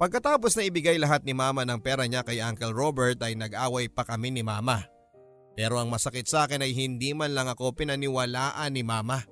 Pagkatapos 0.00 0.56
na 0.56 0.64
ibigay 0.64 0.96
lahat 0.96 1.24
ni 1.24 1.36
mama 1.36 1.64
ng 1.64 1.80
pera 1.80 2.08
niya 2.08 2.24
kay 2.24 2.40
Uncle 2.40 2.72
Robert 2.72 3.20
ay 3.20 3.36
nag-away 3.36 3.92
pa 3.92 4.04
kami 4.04 4.32
ni 4.32 4.40
mama. 4.40 4.95
Pero 5.56 5.80
ang 5.80 5.88
masakit 5.88 6.28
sa 6.28 6.44
akin 6.44 6.60
ay 6.60 6.76
hindi 6.76 7.16
man 7.16 7.32
lang 7.32 7.48
ako 7.48 7.72
pinaniwalaan 7.72 8.70
ni 8.76 8.84
mama. 8.84 9.24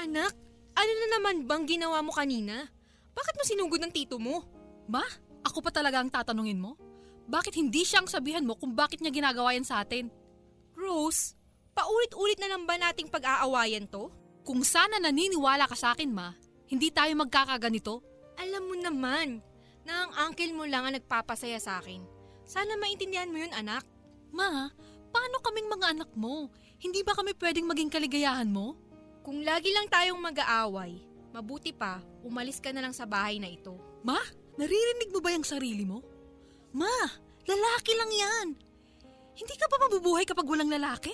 Anak, 0.00 0.32
ano 0.72 0.92
na 0.96 1.06
naman 1.20 1.44
bang 1.44 1.68
ginawa 1.68 2.00
mo 2.00 2.08
kanina? 2.08 2.64
Bakit 3.12 3.34
mo 3.36 3.42
sinugod 3.44 3.84
ng 3.84 3.92
tito 3.92 4.16
mo? 4.16 4.48
Ma, 4.88 5.04
ako 5.44 5.60
pa 5.60 5.68
talaga 5.68 6.00
ang 6.00 6.08
tatanungin 6.08 6.56
mo? 6.56 6.80
Bakit 7.28 7.52
hindi 7.60 7.84
siyang 7.84 8.08
sabihan 8.08 8.42
mo 8.48 8.56
kung 8.56 8.72
bakit 8.72 9.04
niya 9.04 9.12
ginagawa 9.12 9.52
yan 9.52 9.68
sa 9.68 9.84
atin? 9.84 10.08
Rose, 10.72 11.36
paulit-ulit 11.76 12.40
na 12.40 12.56
lang 12.56 12.64
ba 12.64 12.80
nating 12.80 13.12
pag-aawayan 13.12 13.86
to? 13.92 14.08
Kung 14.40 14.64
sana 14.64 14.96
naniniwala 14.96 15.68
ka 15.68 15.76
sa 15.76 15.92
akin, 15.92 16.10
ma, 16.10 16.32
hindi 16.72 16.88
tayo 16.88 17.12
magkakaganito. 17.20 18.00
Alam 18.40 18.72
mo 18.72 18.74
naman 18.80 19.44
na 19.84 20.08
ang 20.08 20.32
uncle 20.32 20.56
mo 20.56 20.64
lang 20.64 20.88
ang 20.88 20.96
nagpapasaya 20.96 21.60
sa 21.60 21.78
akin. 21.84 22.00
Sana 22.48 22.80
maintindihan 22.80 23.28
mo 23.28 23.36
yun 23.36 23.52
anak. 23.52 23.84
Ma, 24.32 24.72
paano 25.10 25.42
kaming 25.42 25.68
mga 25.68 25.86
anak 25.98 26.10
mo? 26.16 26.48
Hindi 26.80 27.04
ba 27.04 27.12
kami 27.12 27.36
pwedeng 27.36 27.66
maging 27.68 27.90
kaligayahan 27.92 28.48
mo? 28.48 28.78
Kung 29.20 29.44
lagi 29.44 29.68
lang 29.74 29.90
tayong 29.92 30.16
mag-aaway, 30.16 30.96
mabuti 31.34 31.76
pa 31.76 32.00
umalis 32.24 32.58
ka 32.58 32.72
na 32.72 32.80
lang 32.80 32.94
sa 32.96 33.04
bahay 33.04 33.36
na 33.36 33.48
ito. 33.48 33.76
Ma, 34.00 34.16
naririnig 34.56 35.12
mo 35.12 35.20
ba 35.20 35.32
yung 35.34 35.44
sarili 35.44 35.84
mo? 35.84 36.00
Ma, 36.72 36.90
lalaki 37.44 37.92
lang 37.98 38.10
yan. 38.10 38.48
Hindi 39.36 39.54
ka 39.56 39.66
pa 39.68 39.76
mabubuhay 39.88 40.24
kapag 40.24 40.48
walang 40.48 40.72
lalaki? 40.72 41.12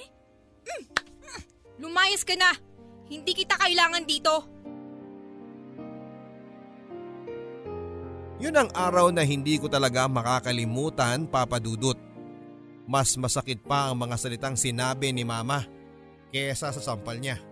Mm, 0.67 0.85
mm, 1.23 1.43
lumayas 1.83 2.23
ka 2.27 2.35
na! 2.35 2.55
Hindi 3.07 3.33
kita 3.35 3.55
kailangan 3.55 4.03
dito! 4.03 4.35
Yun 8.37 8.53
ang 8.53 8.71
araw 8.77 9.09
na 9.15 9.25
hindi 9.25 9.57
ko 9.57 9.71
talaga 9.71 10.05
makakalimutan 10.05 11.25
papadudot. 11.25 12.06
Mas 12.87 13.19
masakit 13.19 13.59
pa 13.67 13.91
ang 13.91 13.99
mga 13.99 14.15
salitang 14.15 14.55
sinabi 14.55 15.11
ni 15.11 15.27
mama 15.27 15.67
kesa 16.31 16.71
sa 16.71 16.83
sampal 16.83 17.19
niya. 17.19 17.43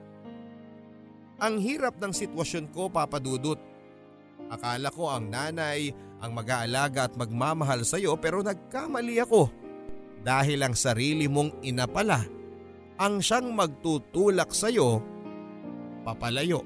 Ang 1.42 1.58
hirap 1.58 1.98
ng 1.98 2.14
sitwasyon 2.14 2.70
ko 2.70 2.86
papadudot. 2.86 3.58
Akala 4.46 4.94
ko 4.94 5.10
ang 5.10 5.26
nanay 5.26 5.90
ang 6.22 6.30
mag-aalaga 6.32 7.10
at 7.10 7.18
magmamahal 7.18 7.82
sa 7.82 7.98
iyo 7.98 8.14
pero 8.14 8.40
nagkamali 8.40 9.18
ako. 9.18 9.50
Dahil 10.24 10.62
ang 10.62 10.78
sarili 10.78 11.26
mong 11.26 11.66
ina 11.66 11.84
pala 11.84 12.22
ang 12.94 13.18
siyang 13.18 13.50
magtutulak 13.50 14.54
sa 14.54 14.70
iyo 14.70 15.02
papalayo. 16.06 16.62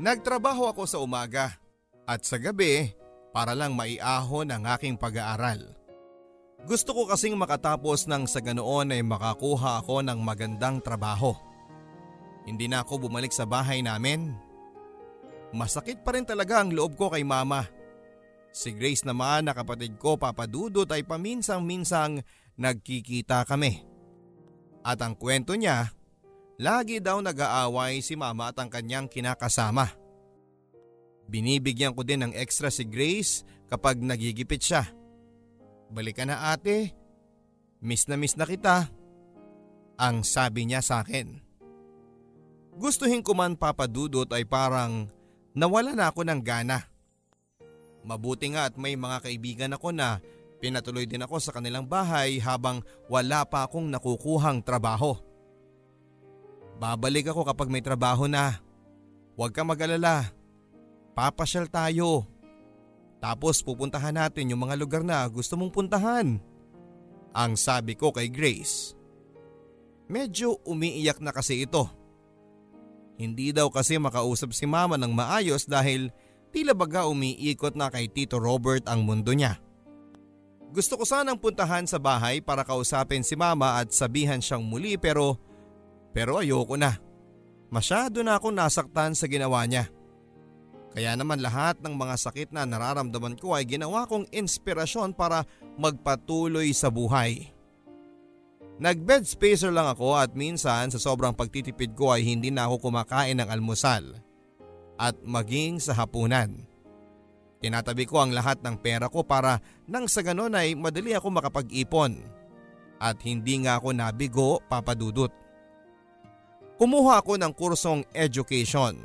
Nagtrabaho 0.00 0.72
ako 0.72 0.82
sa 0.88 0.98
umaga 0.98 1.60
at 2.08 2.24
sa 2.24 2.40
gabi 2.40 2.88
para 3.30 3.54
lang 3.54 3.74
maiahon 3.78 4.50
ang 4.50 4.66
aking 4.66 4.98
pag-aaral. 4.98 5.74
Gusto 6.68 6.92
ko 6.92 7.08
kasing 7.08 7.40
makatapos 7.40 8.04
ng 8.04 8.28
sa 8.28 8.44
ganoon 8.44 8.92
ay 8.92 9.00
makakuha 9.00 9.80
ako 9.80 10.04
ng 10.04 10.18
magandang 10.20 10.84
trabaho. 10.84 11.32
Hindi 12.44 12.68
na 12.68 12.84
ako 12.84 13.08
bumalik 13.08 13.32
sa 13.32 13.48
bahay 13.48 13.80
namin. 13.80 14.36
Masakit 15.56 16.04
pa 16.04 16.12
rin 16.12 16.28
talaga 16.28 16.60
ang 16.60 16.70
loob 16.70 17.00
ko 17.00 17.08
kay 17.08 17.24
mama. 17.24 17.64
Si 18.50 18.74
Grace 18.74 19.06
naman 19.06 19.46
na 19.46 19.54
kapatid 19.54 19.96
ko 19.96 20.18
papadudot 20.18 20.86
ay 20.90 21.06
paminsang-minsang 21.06 22.20
nagkikita 22.58 23.46
kami. 23.46 23.86
At 24.82 25.00
ang 25.00 25.14
kwento 25.14 25.54
niya, 25.54 25.92
lagi 26.60 26.98
daw 26.98 27.22
nag-aaway 27.22 28.02
si 28.02 28.18
mama 28.18 28.52
at 28.52 28.58
ang 28.58 28.68
kanyang 28.68 29.06
kinakasama. 29.06 29.99
Binibigyan 31.30 31.94
ko 31.94 32.02
din 32.02 32.26
ng 32.26 32.34
extra 32.34 32.74
si 32.74 32.82
Grace 32.82 33.46
kapag 33.70 34.02
nagigipit 34.02 34.58
siya. 34.58 34.82
Balik 35.94 36.18
ka 36.18 36.24
na 36.26 36.50
ate. 36.50 36.90
Miss 37.78 38.10
na 38.10 38.18
miss 38.18 38.34
na 38.34 38.50
kita. 38.50 38.90
Ang 39.94 40.26
sabi 40.26 40.66
niya 40.66 40.82
sa 40.82 41.06
akin. 41.06 41.38
Gustuhin 42.74 43.22
ko 43.22 43.38
man 43.38 43.54
papadudot 43.54 44.26
ay 44.34 44.42
parang 44.42 45.06
nawala 45.54 45.94
na 45.94 46.10
ako 46.10 46.26
ng 46.26 46.40
gana. 46.42 46.82
Mabuti 48.02 48.50
nga 48.50 48.66
at 48.66 48.74
may 48.74 48.98
mga 48.98 49.22
kaibigan 49.22 49.76
ako 49.76 49.94
na 49.94 50.18
pinatuloy 50.58 51.06
din 51.06 51.22
ako 51.22 51.38
sa 51.38 51.54
kanilang 51.54 51.86
bahay 51.86 52.42
habang 52.42 52.82
wala 53.06 53.46
pa 53.46 53.68
akong 53.68 53.86
nakukuhang 53.86 54.64
trabaho. 54.66 55.14
Babalik 56.80 57.30
ako 57.30 57.44
kapag 57.44 57.68
may 57.68 57.84
trabaho 57.84 58.24
na. 58.24 58.56
Huwag 59.36 59.52
ka 59.52 59.60
mag-alala. 59.60 60.39
Papasyal 61.20 61.68
tayo. 61.68 62.24
Tapos 63.20 63.60
pupuntahan 63.60 64.16
natin 64.16 64.56
yung 64.56 64.64
mga 64.64 64.80
lugar 64.80 65.04
na 65.04 65.20
gusto 65.28 65.52
mong 65.52 65.68
puntahan. 65.68 66.40
Ang 67.36 67.52
sabi 67.60 67.92
ko 67.92 68.08
kay 68.08 68.32
Grace. 68.32 68.96
Medyo 70.08 70.64
umiiyak 70.64 71.20
na 71.20 71.28
kasi 71.28 71.68
ito. 71.68 71.92
Hindi 73.20 73.52
daw 73.52 73.68
kasi 73.68 74.00
makausap 74.00 74.56
si 74.56 74.64
mama 74.64 74.96
ng 74.96 75.12
maayos 75.12 75.68
dahil 75.68 76.08
tila 76.56 76.72
baga 76.72 77.04
umiikot 77.04 77.76
na 77.76 77.92
kay 77.92 78.08
Tito 78.08 78.40
Robert 78.40 78.88
ang 78.88 79.04
mundo 79.04 79.36
niya. 79.36 79.60
Gusto 80.72 80.96
ko 80.96 81.04
sanang 81.04 81.36
puntahan 81.36 81.84
sa 81.84 82.00
bahay 82.00 82.40
para 82.40 82.64
kausapin 82.64 83.20
si 83.20 83.36
mama 83.36 83.76
at 83.76 83.92
sabihan 83.92 84.40
siyang 84.40 84.64
muli 84.64 84.96
pero 84.96 85.36
pero 86.16 86.40
ayoko 86.40 86.80
na. 86.80 86.96
Masyado 87.68 88.24
na 88.24 88.40
akong 88.40 88.56
nasaktan 88.56 89.12
sa 89.12 89.28
ginawa 89.28 89.68
niya. 89.68 89.99
Kaya 90.90 91.14
naman 91.14 91.38
lahat 91.38 91.78
ng 91.78 91.94
mga 91.94 92.14
sakit 92.18 92.48
na 92.50 92.66
nararamdaman 92.66 93.38
ko 93.38 93.54
ay 93.54 93.62
ginawa 93.62 94.10
kong 94.10 94.26
inspirasyon 94.34 95.14
para 95.14 95.46
magpatuloy 95.78 96.74
sa 96.74 96.90
buhay. 96.90 97.54
Nag-bed 98.80 99.28
spacer 99.28 99.70
lang 99.70 99.86
ako 99.86 100.16
at 100.16 100.32
minsan 100.32 100.88
sa 100.88 100.98
sobrang 100.98 101.36
pagtitipid 101.36 101.94
ko 101.94 102.16
ay 102.16 102.24
hindi 102.24 102.48
na 102.48 102.66
ako 102.66 102.90
kumakain 102.90 103.38
ng 103.38 103.48
almusal 103.52 104.18
at 104.96 105.14
maging 105.20 105.78
sa 105.78 105.94
hapunan. 105.94 106.64
Tinatabi 107.60 108.08
ko 108.08 108.24
ang 108.24 108.32
lahat 108.32 108.64
ng 108.64 108.80
pera 108.80 109.12
ko 109.12 109.20
para 109.20 109.60
nang 109.84 110.08
sa 110.08 110.24
ganon 110.24 110.56
ay 110.56 110.72
madali 110.72 111.12
ako 111.12 111.28
makapag-ipon. 111.28 112.24
At 113.00 113.20
hindi 113.24 113.64
nga 113.64 113.76
ako 113.76 113.96
nabigo 113.96 114.64
papadudot. 114.64 115.32
Kumuha 116.80 117.20
ako 117.20 117.36
ng 117.36 117.52
kursong 117.52 118.00
education. 118.16 118.96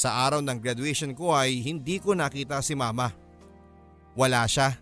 Sa 0.00 0.24
araw 0.24 0.40
ng 0.40 0.56
graduation 0.64 1.12
ko 1.12 1.36
ay 1.36 1.60
hindi 1.60 2.00
ko 2.00 2.16
nakita 2.16 2.64
si 2.64 2.72
mama. 2.72 3.12
Wala 4.16 4.48
siya. 4.48 4.80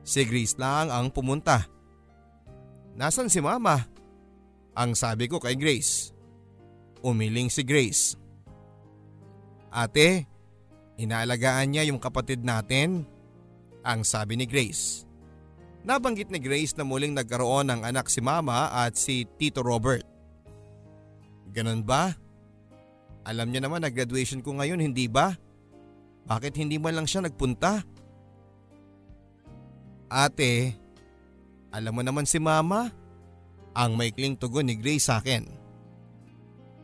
Si 0.00 0.24
Grace 0.24 0.56
lang 0.56 0.88
ang 0.88 1.12
pumunta. 1.12 1.68
Nasaan 2.96 3.28
si 3.28 3.44
mama? 3.44 3.84
Ang 4.72 4.96
sabi 4.96 5.28
ko 5.28 5.36
kay 5.36 5.60
Grace. 5.60 6.16
Umiling 7.04 7.52
si 7.52 7.60
Grace. 7.68 8.16
Ate, 9.68 10.24
Inaalagaan 10.96 11.76
niya 11.76 11.84
yung 11.92 12.00
kapatid 12.00 12.40
natin? 12.40 13.04
Ang 13.84 14.00
sabi 14.02 14.40
ni 14.40 14.48
Grace. 14.48 15.04
Nabanggit 15.84 16.32
ni 16.32 16.40
Grace 16.40 16.72
na 16.74 16.88
muling 16.88 17.12
nagkaroon 17.12 17.68
ng 17.68 17.80
anak 17.84 18.08
si 18.08 18.24
Mama 18.24 18.72
at 18.72 18.96
si 18.96 19.28
Tito 19.36 19.60
Robert. 19.60 20.02
Ganon 21.52 21.84
ba? 21.84 22.16
Alam 23.26 23.50
niya 23.50 23.66
naman 23.66 23.82
na 23.82 23.90
graduation 23.90 24.38
ko 24.38 24.54
ngayon, 24.54 24.78
hindi 24.78 25.10
ba? 25.10 25.34
Bakit 26.30 26.54
hindi 26.62 26.78
man 26.78 26.94
lang 26.94 27.10
siya 27.10 27.26
nagpunta? 27.26 27.82
Ate, 30.06 30.78
alam 31.74 31.90
mo 31.90 32.06
naman 32.06 32.22
si 32.22 32.38
Mama? 32.38 32.94
Ang 33.74 33.98
maikling 33.98 34.38
tugon 34.38 34.70
ni 34.70 34.78
Grace 34.78 35.10
sa 35.10 35.18
akin. 35.18 35.42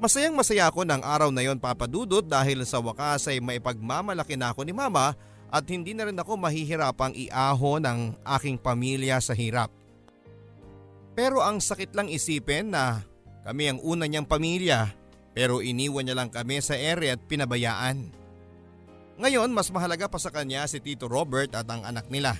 Masayang 0.02 0.34
masaya 0.34 0.66
ako 0.66 0.82
ng 0.82 0.98
araw 0.98 1.30
na 1.30 1.46
yon 1.46 1.62
papadudot 1.62 2.26
dahil 2.26 2.66
sa 2.66 2.82
wakas 2.82 3.30
ay 3.30 3.38
maipagmamalaki 3.38 4.34
na 4.34 4.50
ako 4.50 4.66
ni 4.66 4.74
mama 4.74 5.14
at 5.46 5.62
hindi 5.70 5.94
na 5.94 6.10
rin 6.10 6.18
ako 6.18 6.42
mahihirapang 6.42 7.14
iaho 7.14 7.78
ng 7.78 8.18
aking 8.26 8.58
pamilya 8.58 9.22
sa 9.22 9.30
hirap. 9.30 9.70
Pero 11.14 11.38
ang 11.38 11.62
sakit 11.62 11.94
lang 11.94 12.10
isipin 12.10 12.74
na 12.74 13.06
kami 13.46 13.70
ang 13.70 13.78
una 13.78 14.10
niyang 14.10 14.26
pamilya 14.26 14.90
pero 15.32 15.64
iniwan 15.64 16.04
niya 16.04 16.16
lang 16.16 16.28
kami 16.28 16.60
sa 16.60 16.76
ere 16.76 17.12
at 17.12 17.20
pinabayaan. 17.24 18.12
Ngayon 19.20 19.52
mas 19.52 19.68
mahalaga 19.72 20.08
pa 20.08 20.20
sa 20.20 20.32
kanya 20.32 20.64
si 20.68 20.80
Tito 20.80 21.08
Robert 21.08 21.52
at 21.56 21.68
ang 21.68 21.84
anak 21.84 22.08
nila. 22.08 22.36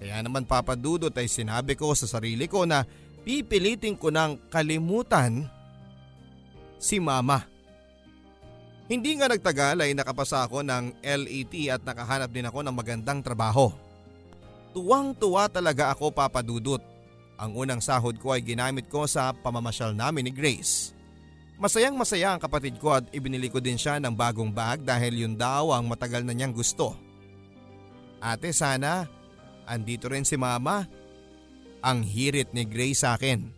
Kaya 0.00 0.18
naman 0.20 0.48
papadudot 0.48 1.14
ay 1.14 1.28
sinabi 1.30 1.78
ko 1.78 1.94
sa 1.94 2.10
sarili 2.10 2.50
ko 2.50 2.66
na 2.66 2.82
pipilitin 3.22 3.94
ko 3.94 4.10
ng 4.10 4.50
kalimutan 4.50 5.46
si 6.82 6.98
mama. 6.98 7.46
Hindi 8.90 9.14
nga 9.16 9.30
nagtagal 9.30 9.78
ay 9.78 9.94
nakapasa 9.94 10.42
ako 10.44 10.66
ng 10.66 11.00
LET 11.00 11.54
at 11.70 11.80
nakahanap 11.86 12.28
din 12.34 12.44
ako 12.50 12.60
ng 12.66 12.74
magandang 12.74 13.22
trabaho. 13.22 13.70
Tuwang-tuwa 14.74 15.46
talaga 15.48 15.94
ako 15.94 16.10
papadudot. 16.10 16.82
Ang 17.38 17.56
unang 17.56 17.80
sahod 17.80 18.18
ko 18.18 18.34
ay 18.34 18.42
ginamit 18.42 18.90
ko 18.90 19.06
sa 19.06 19.30
pamamasyal 19.32 19.94
namin 19.94 20.28
ni 20.28 20.32
Grace. 20.34 20.92
Masayang 21.60 21.94
masaya 21.94 22.34
ang 22.34 22.40
kapatid 22.42 22.76
ko 22.80 22.96
at 22.96 23.06
ibinili 23.14 23.46
ko 23.46 23.62
din 23.62 23.78
siya 23.78 24.00
ng 24.02 24.12
bagong 24.12 24.50
bag 24.50 24.82
dahil 24.82 25.26
yun 25.26 25.34
daw 25.38 25.70
ang 25.72 25.86
matagal 25.86 26.24
na 26.26 26.34
niyang 26.34 26.52
gusto. 26.52 26.96
Ate 28.22 28.54
sana, 28.54 29.06
andito 29.66 30.06
rin 30.06 30.26
si 30.26 30.38
mama. 30.38 30.86
Ang 31.82 32.06
hirit 32.06 32.54
ni 32.54 32.62
Grace 32.62 33.02
sa 33.02 33.18
akin. 33.18 33.50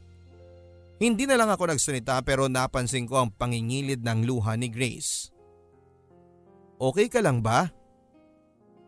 Hindi 0.97 1.29
na 1.29 1.37
lang 1.37 1.53
ako 1.53 1.69
nagsalita 1.69 2.25
pero 2.25 2.49
napansin 2.49 3.05
ko 3.05 3.21
ang 3.21 3.29
pangingilid 3.29 4.01
ng 4.01 4.25
luha 4.25 4.57
ni 4.57 4.73
Grace. 4.73 5.29
Okay 6.81 7.13
ka 7.13 7.21
lang 7.21 7.45
ba? 7.45 7.69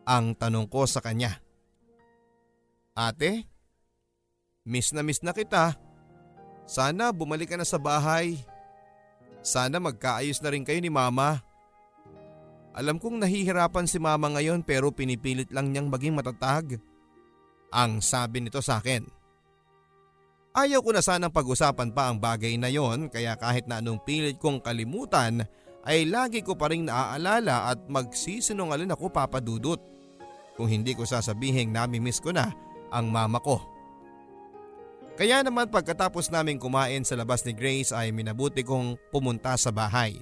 Ang 0.08 0.32
tanong 0.32 0.70
ko 0.72 0.88
sa 0.88 1.04
kanya. 1.04 1.36
Ate, 2.96 3.44
miss 4.64 4.96
na 4.96 5.04
miss 5.04 5.20
na 5.20 5.36
kita. 5.36 5.76
Sana 6.64 7.12
bumalik 7.12 7.52
ka 7.52 7.60
na 7.60 7.68
sa 7.68 7.76
bahay. 7.76 8.40
Sana 9.46 9.78
magkaayos 9.78 10.42
na 10.42 10.50
rin 10.50 10.66
kayo 10.66 10.82
ni 10.82 10.90
mama. 10.90 11.38
Alam 12.74 12.98
kong 12.98 13.22
nahihirapan 13.22 13.86
si 13.86 14.02
mama 14.02 14.26
ngayon 14.34 14.66
pero 14.66 14.90
pinipilit 14.90 15.54
lang 15.54 15.70
niyang 15.70 15.86
maging 15.86 16.18
matatag. 16.18 16.82
Ang 17.70 18.02
sabi 18.02 18.42
nito 18.42 18.58
sa 18.58 18.82
akin. 18.82 19.06
Ayaw 20.50 20.82
ko 20.82 20.90
na 20.90 20.98
sanang 20.98 21.30
pag-usapan 21.30 21.94
pa 21.94 22.10
ang 22.10 22.18
bagay 22.18 22.58
na 22.58 22.66
yon 22.66 23.06
kaya 23.06 23.38
kahit 23.38 23.70
na 23.70 23.78
anong 23.78 24.02
pilit 24.02 24.42
kong 24.42 24.58
kalimutan 24.58 25.46
ay 25.86 26.02
lagi 26.10 26.42
ko 26.42 26.58
pa 26.58 26.66
rin 26.66 26.90
naaalala 26.90 27.70
at 27.70 27.86
magsisinungaling 27.86 28.90
ako 28.90 29.14
papadudot. 29.14 29.78
Kung 30.58 30.66
hindi 30.66 30.96
ko 30.96 31.06
sasabihing 31.06 31.70
nami-miss 31.70 32.18
ko 32.18 32.34
na 32.34 32.50
ang 32.90 33.14
mama 33.14 33.38
ko. 33.38 33.75
Kaya 35.16 35.40
naman 35.40 35.72
pagkatapos 35.72 36.28
naming 36.28 36.60
kumain 36.60 37.00
sa 37.00 37.16
labas 37.16 37.40
ni 37.40 37.56
Grace 37.56 37.88
ay 37.88 38.12
minabuti 38.12 38.60
kong 38.60 39.00
pumunta 39.08 39.56
sa 39.56 39.72
bahay 39.72 40.20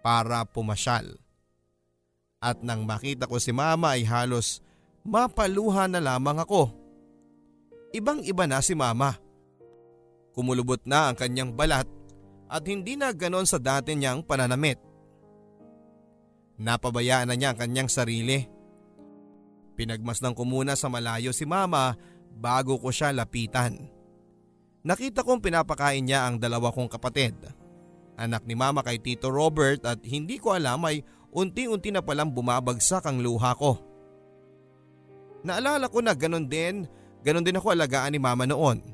para 0.00 0.40
pumasyal. 0.48 1.20
At 2.40 2.64
nang 2.64 2.88
makita 2.88 3.28
ko 3.28 3.36
si 3.36 3.52
mama 3.52 3.92
ay 3.92 4.08
halos 4.08 4.64
mapaluha 5.04 5.92
na 5.92 6.00
lamang 6.00 6.40
ako. 6.40 6.72
Ibang 7.92 8.24
iba 8.24 8.48
na 8.48 8.64
si 8.64 8.72
mama. 8.72 9.20
Kumulubot 10.32 10.80
na 10.88 11.12
ang 11.12 11.16
kanyang 11.20 11.52
balat 11.52 11.86
at 12.48 12.64
hindi 12.64 12.96
na 12.96 13.12
ganon 13.12 13.44
sa 13.44 13.60
dati 13.60 13.92
niyang 13.92 14.24
pananamit. 14.24 14.80
Napabayaan 16.56 17.28
na 17.28 17.36
niya 17.36 17.52
ang 17.52 17.60
kanyang 17.60 17.92
sarili. 17.92 18.48
Pinagmasdan 19.76 20.32
ko 20.32 20.48
muna 20.48 20.80
sa 20.80 20.88
malayo 20.88 21.30
si 21.30 21.44
mama 21.44 21.92
bago 22.34 22.80
ko 22.80 22.88
siya 22.88 23.12
lapitan. 23.12 23.93
Nakita 24.84 25.24
kong 25.24 25.40
pinapakain 25.40 26.04
niya 26.04 26.28
ang 26.28 26.36
dalawa 26.36 26.68
kong 26.68 26.92
kapatid. 26.92 27.32
Anak 28.20 28.44
ni 28.44 28.52
mama 28.52 28.84
kay 28.84 29.00
Tito 29.00 29.32
Robert 29.32 29.80
at 29.88 30.04
hindi 30.04 30.36
ko 30.36 30.52
alam 30.52 30.84
ay 30.84 31.00
unti-unti 31.32 31.88
na 31.88 32.04
palang 32.04 32.28
bumabagsak 32.28 33.08
ang 33.08 33.24
luha 33.24 33.56
ko. 33.56 33.80
Naalala 35.40 35.88
ko 35.88 36.04
na 36.04 36.12
ganon 36.12 36.44
din, 36.44 36.84
ganon 37.24 37.42
din 37.42 37.56
ako 37.56 37.72
alagaan 37.72 38.12
ni 38.12 38.20
mama 38.20 38.44
noon. 38.44 38.84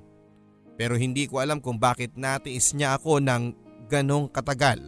Pero 0.78 0.94
hindi 0.94 1.26
ko 1.26 1.42
alam 1.42 1.58
kung 1.58 1.76
bakit 1.76 2.14
natiis 2.14 2.70
niya 2.72 2.94
ako 2.94 3.18
ng 3.18 3.42
ganong 3.90 4.30
katagal. 4.30 4.78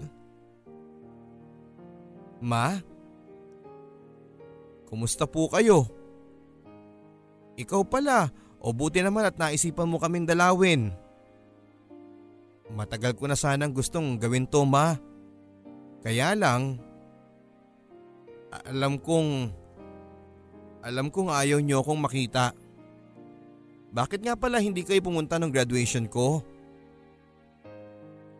Ma? 2.39 2.79
Kumusta 4.87 5.27
po 5.27 5.51
kayo? 5.51 5.91
Ikaw 7.59 7.83
pala, 7.91 8.31
o 8.63 8.71
buti 8.71 9.03
naman 9.03 9.27
at 9.27 9.35
naisipan 9.35 9.91
mo 9.91 9.99
kaming 9.99 10.23
dalawin. 10.23 10.95
Matagal 12.71 13.19
ko 13.19 13.27
na 13.27 13.35
sanang 13.35 13.75
gustong 13.75 14.17
gawin 14.17 14.47
to 14.47 14.63
ma. 14.63 14.95
Kaya 16.01 16.33
lang, 16.39 16.79
alam 18.71 19.03
kong, 19.03 19.51
alam 20.87 21.11
kong 21.11 21.29
ayaw 21.35 21.59
niyo 21.59 21.83
akong 21.83 22.01
makita. 22.01 22.55
Bakit 23.93 24.25
nga 24.25 24.39
pala 24.39 24.63
hindi 24.63 24.87
kayo 24.87 25.05
pumunta 25.05 25.37
ng 25.37 25.53
graduation 25.53 26.09
ko? 26.09 26.41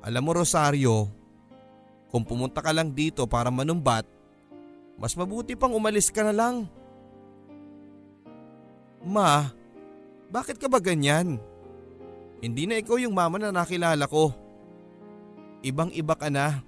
Alam 0.03 0.23
mo 0.25 0.33
Rosario, 0.33 1.13
kung 2.09 2.25
pumunta 2.25 2.65
ka 2.65 2.73
lang 2.73 2.91
dito 2.91 3.29
para 3.29 3.53
manumbat, 3.53 4.09
mas 4.97 5.13
mabuti 5.13 5.55
pang 5.55 5.77
umalis 5.77 6.09
ka 6.09 6.25
na 6.25 6.35
lang. 6.35 6.67
Ma, 9.03 9.53
bakit 10.33 10.57
ka 10.57 10.67
ba 10.67 10.81
ganyan? 10.81 11.37
Hindi 12.41 12.65
na 12.65 12.81
ikaw 12.81 12.97
yung 12.97 13.13
mama 13.13 13.37
na 13.37 13.53
nakilala 13.53 14.09
ko. 14.09 14.33
Ibang 15.61 15.93
iba 15.93 16.17
ka 16.17 16.33
na. 16.33 16.65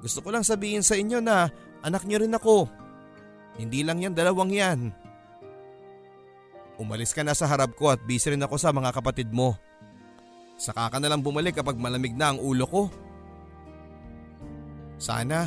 Gusto 0.00 0.24
ko 0.24 0.32
lang 0.32 0.42
sabihin 0.42 0.80
sa 0.80 0.96
inyo 0.96 1.20
na 1.20 1.52
anak 1.84 2.08
niyo 2.08 2.24
rin 2.24 2.32
ako. 2.32 2.66
Hindi 3.60 3.84
lang 3.84 4.00
yan 4.00 4.16
dalawang 4.16 4.50
yan. 4.50 4.90
Umalis 6.80 7.12
ka 7.12 7.20
na 7.26 7.36
sa 7.36 7.50
harap 7.50 7.76
ko 7.76 7.92
at 7.92 8.00
busy 8.06 8.32
rin 8.32 8.42
ako 8.42 8.56
sa 8.56 8.72
mga 8.72 8.96
kapatid 8.96 9.28
mo. 9.28 9.58
Saka 10.58 10.90
ka 10.90 10.98
na 10.98 11.10
lang 11.10 11.22
bumalik 11.22 11.58
kapag 11.58 11.78
malamig 11.78 12.16
na 12.16 12.34
ang 12.34 12.38
ulo 12.42 12.66
ko. 12.66 12.82
Sana, 14.98 15.46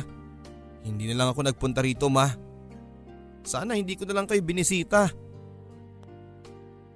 hindi 0.84 1.04
na 1.08 1.16
lang 1.20 1.28
ako 1.32 1.40
nagpunta 1.44 1.84
rito 1.84 2.08
ma. 2.08 2.32
Sana 3.44 3.76
hindi 3.76 3.96
ko 3.96 4.08
na 4.08 4.16
lang 4.16 4.28
kayo 4.28 4.40
binisita. 4.40 5.12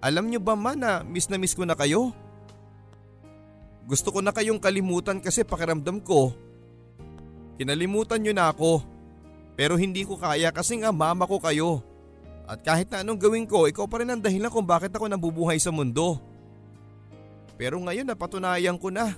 Alam 0.00 0.28
niyo 0.28 0.40
ba 0.42 0.54
ma 0.54 0.76
na 0.76 1.00
miss 1.02 1.28
na 1.32 1.40
miss 1.40 1.56
ko 1.56 1.64
na 1.64 1.74
kayo? 1.76 2.12
Gusto 3.87 4.11
ko 4.11 4.18
na 4.18 4.35
kayong 4.35 4.59
kalimutan 4.59 5.22
kasi 5.22 5.46
pakiramdam 5.46 6.02
ko. 6.02 6.35
Kinalimutan 7.56 8.18
niyo 8.18 8.35
na 8.35 8.50
ako. 8.50 8.82
Pero 9.56 9.78
hindi 9.78 10.04
ko 10.04 10.18
kaya 10.18 10.52
kasi 10.52 10.76
nga 10.82 10.90
mama 10.90 11.24
ko 11.24 11.38
kayo. 11.40 11.80
At 12.46 12.62
kahit 12.62 12.92
na 12.92 13.02
anong 13.02 13.18
gawin 13.18 13.46
ko, 13.46 13.66
ikaw 13.66 13.87
pa 13.88 14.02
rin 14.02 14.11
ang 14.12 14.22
dahilan 14.22 14.52
kung 14.52 14.66
bakit 14.66 14.92
ako 14.92 15.09
nabubuhay 15.09 15.56
sa 15.59 15.72
mundo. 15.72 16.20
Pero 17.56 17.80
ngayon 17.80 18.06
napatunayan 18.06 18.76
ko 18.76 18.92
na. 18.92 19.16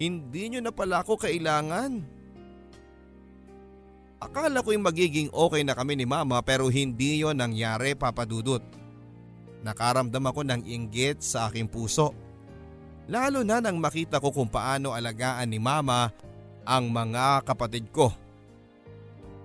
Hindi 0.00 0.56
nyo 0.56 0.60
na 0.64 0.72
pala 0.72 1.04
ako 1.04 1.20
kailangan. 1.20 2.00
Akala 4.20 4.64
ko 4.64 4.72
yung 4.72 4.84
magiging 4.84 5.28
okay 5.28 5.60
na 5.60 5.76
kami 5.76 5.96
ni 5.96 6.08
mama 6.08 6.40
pero 6.40 6.72
hindi 6.72 7.20
yon 7.20 7.36
nangyari 7.36 7.92
papadudot. 7.92 8.79
Nakaramdam 9.60 10.24
ako 10.24 10.40
ng 10.46 10.62
inggit 10.64 11.20
sa 11.20 11.48
aking 11.48 11.68
puso. 11.68 12.16
Lalo 13.10 13.44
na 13.44 13.60
nang 13.60 13.76
makita 13.76 14.22
ko 14.22 14.32
kung 14.32 14.48
paano 14.48 14.94
alagaan 14.94 15.50
ni 15.50 15.58
mama 15.60 16.08
ang 16.64 16.88
mga 16.88 17.44
kapatid 17.44 17.90
ko. 17.92 18.14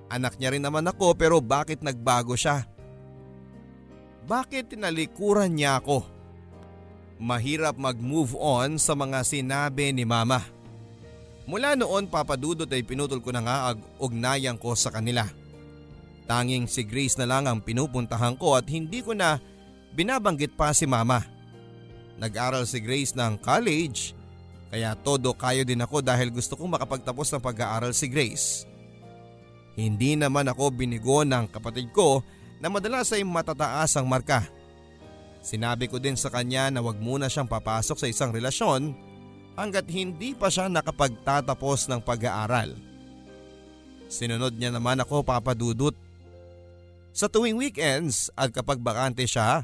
Anak 0.07 0.37
niya 0.37 0.53
rin 0.53 0.63
naman 0.63 0.85
ako 0.85 1.17
pero 1.17 1.41
bakit 1.41 1.81
nagbago 1.81 2.37
siya? 2.37 2.63
Bakit 4.25 4.77
tinalikuran 4.77 5.53
niya 5.53 5.81
ako? 5.81 6.05
Mahirap 7.17 7.77
mag-move 7.77 8.37
on 8.37 8.77
sa 8.77 8.93
mga 8.93 9.23
sinabi 9.25 9.91
ni 9.91 10.05
mama. 10.05 10.41
Mula 11.45 11.77
noon 11.77 12.09
papadudot 12.09 12.65
ay 12.65 12.81
pinutol 12.81 13.21
ko 13.21 13.29
na 13.29 13.41
nga 13.45 13.57
ang 13.71 13.79
ugnayan 14.01 14.57
ko 14.57 14.73
sa 14.73 14.89
kanila. 14.89 15.29
Tanging 16.25 16.65
si 16.65 16.81
Grace 16.81 17.21
na 17.21 17.29
lang 17.29 17.45
ang 17.45 17.61
pinupuntahan 17.61 18.33
ko 18.33 18.57
at 18.57 18.65
hindi 18.65 19.05
ko 19.05 19.13
na 19.13 19.37
binabanggit 19.95 20.53
pa 20.59 20.75
si 20.75 20.83
mama. 20.83 21.23
Nag-aral 22.19 22.67
si 22.67 22.83
Grace 22.83 23.15
ng 23.15 23.39
college 23.39 24.15
kaya 24.75 24.91
todo 24.99 25.31
kayo 25.31 25.63
din 25.63 25.79
ako 25.79 26.03
dahil 26.03 26.27
gusto 26.35 26.59
kong 26.59 26.75
makapagtapos 26.75 27.31
ng 27.31 27.39
pag-aaral 27.39 27.95
si 27.95 28.11
Grace. 28.11 28.67
Hindi 29.79 30.19
naman 30.19 30.51
ako 30.51 30.71
binigo 30.75 31.23
ng 31.23 31.47
kapatid 31.47 31.95
ko 31.95 32.19
na 32.59 32.67
madalas 32.67 33.11
ay 33.15 33.23
matataas 33.23 33.95
ang 33.95 34.07
marka. 34.07 34.43
Sinabi 35.39 35.87
ko 35.87 35.95
din 35.95 36.19
sa 36.19 36.27
kanya 36.27 36.67
na 36.67 36.83
wag 36.83 36.99
muna 36.99 37.31
siyang 37.31 37.47
papasok 37.47 37.97
sa 37.99 38.07
isang 38.11 38.35
relasyon 38.35 38.95
hanggat 39.55 39.87
hindi 39.91 40.35
pa 40.35 40.51
siya 40.51 40.67
nakapagtatapos 40.67 41.87
ng 41.91 42.01
pag-aaral. 42.03 42.75
Sinunod 44.11 44.59
niya 44.59 44.75
naman 44.75 44.99
ako 44.99 45.23
papadudot. 45.23 45.95
Sa 47.15 47.31
tuwing 47.31 47.55
weekends 47.55 48.27
at 48.35 48.51
kapag 48.51 48.83
bakante 48.83 49.23
siya 49.23 49.63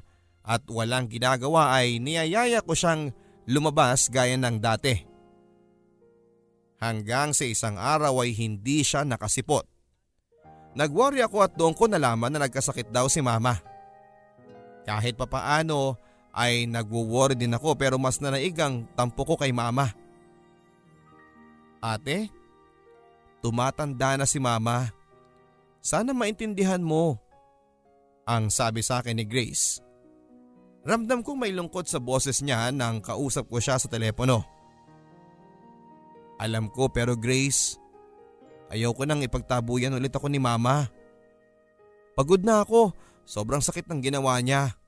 at 0.51 0.67
walang 0.67 1.07
ginagawa 1.07 1.71
ay 1.79 2.03
niyayaya 2.03 2.59
ko 2.59 2.75
siyang 2.75 3.15
lumabas 3.47 4.11
gaya 4.11 4.35
ng 4.35 4.59
dati. 4.59 4.99
Hanggang 6.83 7.31
sa 7.31 7.47
isang 7.47 7.79
araw 7.79 8.19
ay 8.19 8.35
hindi 8.35 8.83
siya 8.83 9.07
nakasipot. 9.07 9.63
Nagworry 10.75 11.23
ako 11.23 11.37
at 11.39 11.55
doon 11.55 11.71
ko 11.71 11.87
nalaman 11.87 12.35
na 12.35 12.43
nagkasakit 12.43 12.91
daw 12.91 13.07
si 13.07 13.23
mama. 13.23 13.63
Kahit 14.83 15.15
papaano 15.15 15.95
ay 16.35 16.67
nagwo-worry 16.67 17.37
din 17.39 17.55
ako 17.55 17.77
pero 17.79 17.95
mas 17.95 18.19
nanaigang 18.19 18.83
tampo 18.97 19.23
ko 19.23 19.39
kay 19.39 19.55
mama. 19.55 19.93
Ate, 21.79 22.27
tumatanda 23.39 24.19
na 24.19 24.27
si 24.27 24.41
mama. 24.41 24.91
Sana 25.79 26.11
maintindihan 26.11 26.81
mo. 26.81 27.15
Ang 28.25 28.53
sabi 28.53 28.85
sa 28.85 29.01
akin 29.01 29.17
ni 29.17 29.25
Grace. 29.25 29.90
Ramdam 30.81 31.21
kong 31.21 31.37
may 31.37 31.53
lungkot 31.53 31.85
sa 31.85 32.01
boses 32.01 32.41
niya 32.41 32.73
nang 32.73 32.99
kausap 33.05 33.45
ko 33.47 33.61
siya 33.61 33.77
sa 33.77 33.85
telepono. 33.85 34.41
Alam 36.41 36.73
ko 36.73 36.89
pero 36.89 37.13
Grace, 37.13 37.81
Ayaw 38.71 38.95
ko 38.95 39.03
nang 39.03 39.19
ipagtabuyan 39.19 39.91
ulit 39.91 40.15
ako 40.15 40.31
ni 40.31 40.39
mama. 40.39 40.87
Pagod 42.15 42.39
na 42.39 42.63
ako, 42.63 42.95
sobrang 43.27 43.59
sakit 43.59 43.83
ng 43.91 43.99
ginawa 43.99 44.39
niya. 44.39 44.79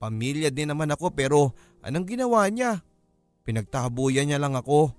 Pamilya 0.00 0.48
din 0.48 0.72
naman 0.72 0.88
ako 0.88 1.12
pero 1.12 1.52
anong 1.84 2.08
ginawa 2.08 2.48
niya? 2.48 2.80
Pinagtabuyan 3.44 4.32
niya 4.32 4.40
lang 4.40 4.56
ako. 4.56 4.96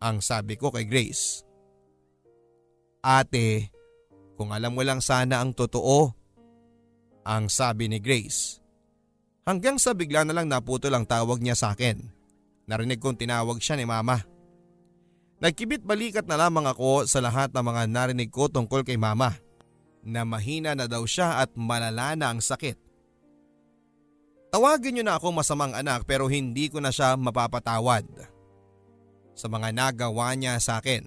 Ang 0.00 0.24
sabi 0.24 0.56
ko 0.56 0.72
kay 0.72 0.88
Grace. 0.88 1.44
Ate, 3.04 3.68
kung 4.40 4.56
alam 4.56 4.72
mo 4.72 4.80
lang 4.80 5.04
sana 5.04 5.44
ang 5.44 5.52
totoo. 5.52 6.08
Ang 7.28 7.52
sabi 7.52 7.92
ni 7.92 8.00
Grace. 8.00 8.63
Hanggang 9.44 9.76
sa 9.76 9.92
bigla 9.92 10.24
na 10.24 10.32
lang 10.32 10.48
naputol 10.48 10.96
ang 10.96 11.04
tawag 11.04 11.44
niya 11.44 11.52
sa 11.52 11.76
akin. 11.76 12.00
Narinig 12.64 12.96
kong 12.96 13.20
tinawag 13.20 13.60
siya 13.60 13.76
ni 13.76 13.84
mama. 13.84 14.24
Nagkibit 15.36 15.84
balikat 15.84 16.24
na 16.24 16.40
lamang 16.40 16.64
ako 16.64 17.04
sa 17.04 17.20
lahat 17.20 17.52
ng 17.52 17.60
mga 17.60 17.82
narinig 17.92 18.32
ko 18.32 18.48
tungkol 18.48 18.80
kay 18.80 18.96
mama 18.96 19.36
na 20.00 20.24
mahina 20.24 20.72
na 20.72 20.88
daw 20.88 21.04
siya 21.04 21.44
at 21.44 21.52
malala 21.52 22.16
na 22.16 22.32
ang 22.32 22.40
sakit. 22.40 22.80
Tawagin 24.48 24.96
niyo 24.96 25.04
na 25.04 25.20
ako 25.20 25.36
masamang 25.36 25.76
anak 25.76 26.08
pero 26.08 26.24
hindi 26.24 26.72
ko 26.72 26.80
na 26.80 26.88
siya 26.88 27.12
mapapatawad 27.20 28.06
sa 29.36 29.46
mga 29.50 29.76
nagawa 29.76 30.32
niya 30.32 30.56
sa 30.56 30.80
akin. 30.80 31.04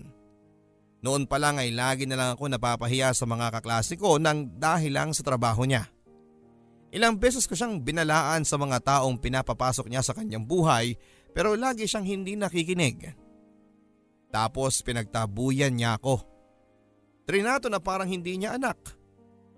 Noon 1.02 1.26
pa 1.26 1.42
lang 1.42 1.58
ay 1.58 1.74
lagi 1.74 2.06
na 2.06 2.20
lang 2.20 2.30
ako 2.38 2.54
napapahiya 2.54 3.18
sa 3.18 3.26
mga 3.26 3.50
kaklase 3.50 3.98
ko 3.98 4.22
nang 4.22 4.46
dahil 4.62 4.94
lang 4.94 5.10
sa 5.16 5.26
trabaho 5.26 5.66
niya. 5.66 5.90
Ilang 6.92 7.20
beses 7.20 7.44
ko 7.44 7.54
siyang 7.54 7.84
binalaan 7.84 8.48
sa 8.48 8.56
mga 8.56 8.80
taong 8.80 9.20
pinapapasok 9.20 9.92
niya 9.92 10.02
sa 10.04 10.16
kanyang 10.16 10.48
buhay 10.48 10.96
pero 11.36 11.54
lagi 11.54 11.84
siyang 11.84 12.08
hindi 12.08 12.40
nakikinig. 12.40 13.12
Tapos 14.32 14.80
pinagtabuyan 14.84 15.76
niya 15.76 16.00
ako. 16.00 16.24
Trinato 17.28 17.68
na 17.68 17.84
parang 17.84 18.08
hindi 18.08 18.40
niya 18.40 18.56
anak. 18.56 18.80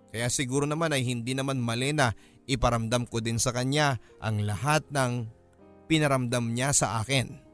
Kaya 0.09 0.25
siguro 0.33 0.65
naman 0.65 0.89
ay 0.89 1.05
hindi 1.05 1.37
naman 1.37 1.61
mali 1.61 1.93
na 1.93 2.17
iparamdam 2.49 3.05
ko 3.05 3.21
din 3.21 3.37
sa 3.37 3.53
kanya 3.53 4.01
ang 4.17 4.41
lahat 4.41 4.81
ng 4.89 5.29
pinaramdam 5.85 6.49
niya 6.49 6.73
sa 6.73 6.97
akin. 6.97 7.45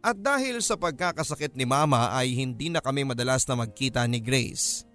At 0.00 0.16
dahil 0.16 0.64
sa 0.64 0.80
pagkakasakit 0.80 1.52
ni 1.52 1.68
mama 1.68 2.14
ay 2.16 2.32
hindi 2.32 2.72
na 2.72 2.80
kami 2.80 3.04
madalas 3.04 3.44
na 3.44 3.60
magkita 3.60 4.06
ni 4.08 4.22
Grace. 4.22 4.86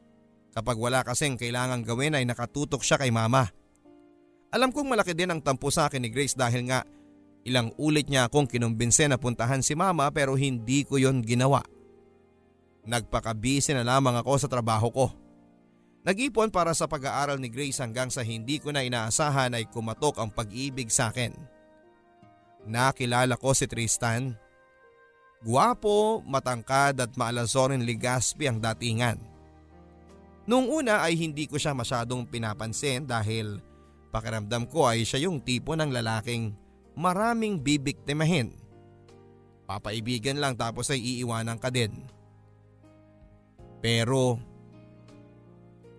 Kapag 0.51 0.75
wala 0.75 1.03
kasing 1.07 1.39
kailangang 1.39 1.87
gawin 1.87 2.15
ay 2.15 2.27
nakatutok 2.27 2.83
siya 2.83 2.99
kay 2.99 3.11
mama. 3.11 3.47
Alam 4.51 4.75
kong 4.75 4.91
malaki 4.91 5.15
din 5.15 5.31
ang 5.31 5.39
tampo 5.39 5.71
sa 5.71 5.87
akin 5.87 6.03
ni 6.03 6.11
Grace 6.11 6.35
dahil 6.35 6.67
nga 6.67 6.83
Ilang 7.41 7.73
ulit 7.81 8.05
niya 8.05 8.29
akong 8.29 8.45
kinumbinse 8.45 9.09
na 9.09 9.17
puntahan 9.17 9.65
si 9.65 9.73
mama 9.73 10.05
pero 10.13 10.37
hindi 10.37 10.85
ko 10.85 11.01
yon 11.01 11.25
ginawa. 11.25 11.65
Nagpakabisi 12.85 13.73
na 13.73 13.85
lamang 13.85 14.17
ako 14.21 14.45
sa 14.45 14.49
trabaho 14.49 14.89
ko. 14.93 15.07
Nag-ipon 16.01 16.49
para 16.49 16.73
sa 16.73 16.89
pag-aaral 16.89 17.37
ni 17.37 17.49
Grace 17.49 17.77
hanggang 17.77 18.09
sa 18.09 18.25
hindi 18.25 18.57
ko 18.57 18.73
na 18.73 18.81
inaasahan 18.81 19.53
ay 19.53 19.69
kumatok 19.69 20.17
ang 20.17 20.33
pag-ibig 20.33 20.89
sa 20.89 21.13
akin. 21.13 21.33
Nakilala 22.65 23.37
ko 23.37 23.53
si 23.53 23.69
Tristan. 23.69 24.33
Guwapo, 25.41 26.21
matangkad 26.25 27.01
at 27.01 27.13
maalazorin 27.17 27.85
ligaspi 27.85 28.49
ang 28.49 28.61
datingan. 28.61 29.17
Noong 30.51 30.83
una 30.83 30.99
ay 30.99 31.15
hindi 31.15 31.47
ko 31.47 31.55
siya 31.55 31.71
masyadong 31.71 32.27
pinapansin 32.27 33.07
dahil 33.07 33.63
pakiramdam 34.11 34.67
ko 34.67 34.83
ay 34.83 35.07
siya 35.07 35.23
yung 35.23 35.39
tipo 35.39 35.71
ng 35.71 35.87
lalaking 35.87 36.51
maraming 36.91 37.55
bibiktimahin. 37.55 38.51
Papaibigan 39.63 40.43
lang 40.43 40.59
tapos 40.59 40.91
ay 40.91 40.99
iiwanan 40.99 41.55
ka 41.55 41.71
din. 41.71 42.03
Pero 43.79 44.43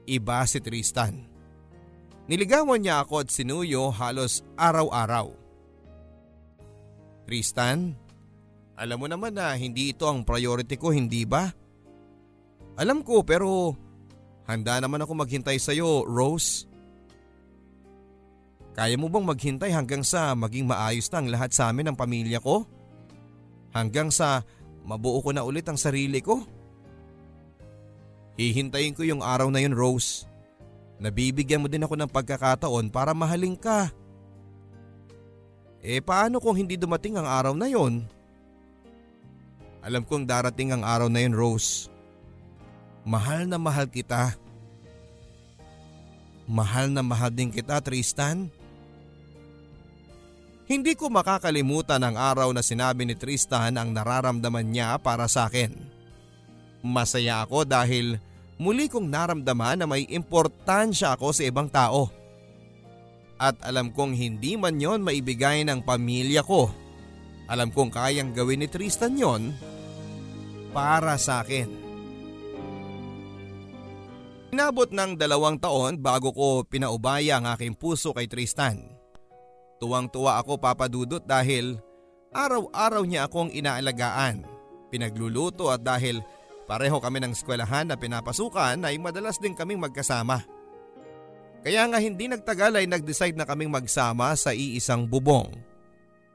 iba 0.04 0.44
si 0.44 0.60
Tristan. 0.60 1.24
Niligawan 2.28 2.84
niya 2.84 3.08
ako 3.08 3.24
at 3.24 3.32
sinuyo 3.32 3.88
halos 3.88 4.44
araw-araw. 4.60 5.32
Tristan, 7.24 7.96
alam 8.76 9.00
mo 9.00 9.08
naman 9.08 9.32
na 9.32 9.56
hindi 9.56 9.96
ito 9.96 10.04
ang 10.04 10.28
priority 10.28 10.76
ko, 10.76 10.92
hindi 10.92 11.24
ba? 11.24 11.48
Alam 12.76 13.00
ko 13.00 13.24
pero 13.24 13.72
handa 14.46 14.78
naman 14.82 15.02
ako 15.02 15.12
maghintay 15.22 15.56
sa 15.58 15.74
iyo, 15.74 16.06
Rose. 16.06 16.66
Kaya 18.72 18.96
mo 18.96 19.12
bang 19.12 19.28
maghintay 19.28 19.68
hanggang 19.68 20.00
sa 20.00 20.32
maging 20.32 20.64
maayos 20.64 21.12
na 21.12 21.20
ang 21.20 21.28
lahat 21.28 21.52
sa 21.52 21.68
amin 21.68 21.92
ng 21.92 21.96
pamilya 21.96 22.40
ko? 22.40 22.64
Hanggang 23.76 24.08
sa 24.08 24.40
mabuo 24.88 25.20
ko 25.20 25.30
na 25.36 25.44
ulit 25.44 25.68
ang 25.68 25.76
sarili 25.76 26.24
ko. 26.24 26.40
Hihintayin 28.40 28.96
ko 28.96 29.04
yung 29.04 29.20
araw 29.20 29.52
na 29.52 29.60
yun 29.60 29.76
Rose. 29.76 30.24
Nabibigyan 30.96 31.60
mo 31.60 31.68
din 31.68 31.84
ako 31.84 32.00
ng 32.00 32.08
pagkakataon 32.08 32.88
para 32.88 33.12
mahalin 33.12 33.60
ka. 33.60 33.92
Eh 35.84 36.00
paano 36.00 36.40
kung 36.40 36.56
hindi 36.56 36.80
dumating 36.80 37.20
ang 37.20 37.28
araw 37.28 37.52
na 37.52 37.68
yon? 37.68 38.06
Alam 39.84 40.06
kong 40.06 40.24
darating 40.24 40.72
ang 40.72 40.86
araw 40.86 41.12
na 41.12 41.20
yun 41.20 41.36
Rose. 41.36 41.91
Mahal 43.02 43.50
na 43.50 43.58
mahal 43.58 43.90
kita. 43.90 44.38
Mahal 46.46 46.94
na 46.94 47.02
mahal 47.02 47.34
din 47.34 47.50
kita 47.50 47.82
Tristan. 47.82 48.46
Hindi 50.70 50.94
ko 50.94 51.10
makakalimutan 51.10 51.98
ang 51.98 52.14
araw 52.14 52.54
na 52.54 52.62
sinabi 52.62 53.02
ni 53.02 53.18
Tristan 53.18 53.74
ang 53.74 53.90
nararamdaman 53.90 54.62
niya 54.70 54.94
para 55.02 55.26
sa 55.26 55.50
akin. 55.50 55.74
Masaya 56.82 57.42
ako 57.42 57.66
dahil 57.66 58.22
muli 58.62 58.86
kong 58.86 59.10
naramdaman 59.10 59.82
na 59.82 59.86
may 59.90 60.06
importansya 60.06 61.18
ako 61.18 61.34
sa 61.34 61.42
ibang 61.42 61.66
tao. 61.66 62.06
At 63.42 63.58
alam 63.66 63.90
kong 63.90 64.14
hindi 64.14 64.54
man 64.54 64.78
yon 64.78 65.02
maibigay 65.02 65.66
ng 65.66 65.82
pamilya 65.82 66.46
ko. 66.46 66.70
Alam 67.50 67.74
kong 67.74 67.90
kayang 67.90 68.30
gawin 68.30 68.62
ni 68.62 68.70
Tristan 68.70 69.18
yon 69.18 69.50
para 70.70 71.18
sa 71.18 71.42
akin. 71.42 71.81
Inabot 74.52 74.84
ng 74.92 75.16
dalawang 75.16 75.56
taon 75.56 75.96
bago 75.96 76.28
ko 76.28 76.60
pinaubaya 76.68 77.40
ang 77.40 77.48
aking 77.56 77.72
puso 77.72 78.12
kay 78.12 78.28
Tristan. 78.28 78.84
Tuwang-tuwa 79.80 80.36
ako 80.44 80.60
papadudot 80.60 81.24
dahil 81.24 81.80
araw-araw 82.36 83.00
niya 83.08 83.32
akong 83.32 83.48
inaalagaan, 83.48 84.44
pinagluluto 84.92 85.72
at 85.72 85.80
dahil 85.80 86.20
pareho 86.68 87.00
kami 87.00 87.24
ng 87.24 87.32
eskwelahan 87.32 87.88
na 87.88 87.96
pinapasukan 87.96 88.76
ay 88.76 89.00
madalas 89.00 89.40
din 89.40 89.56
kaming 89.56 89.80
magkasama. 89.80 90.44
Kaya 91.64 91.88
nga 91.88 91.96
hindi 91.96 92.28
nagtagal 92.28 92.76
ay 92.76 92.84
nag-decide 92.84 93.40
na 93.40 93.48
kaming 93.48 93.72
magsama 93.72 94.36
sa 94.36 94.52
iisang 94.52 95.08
bubong. 95.08 95.48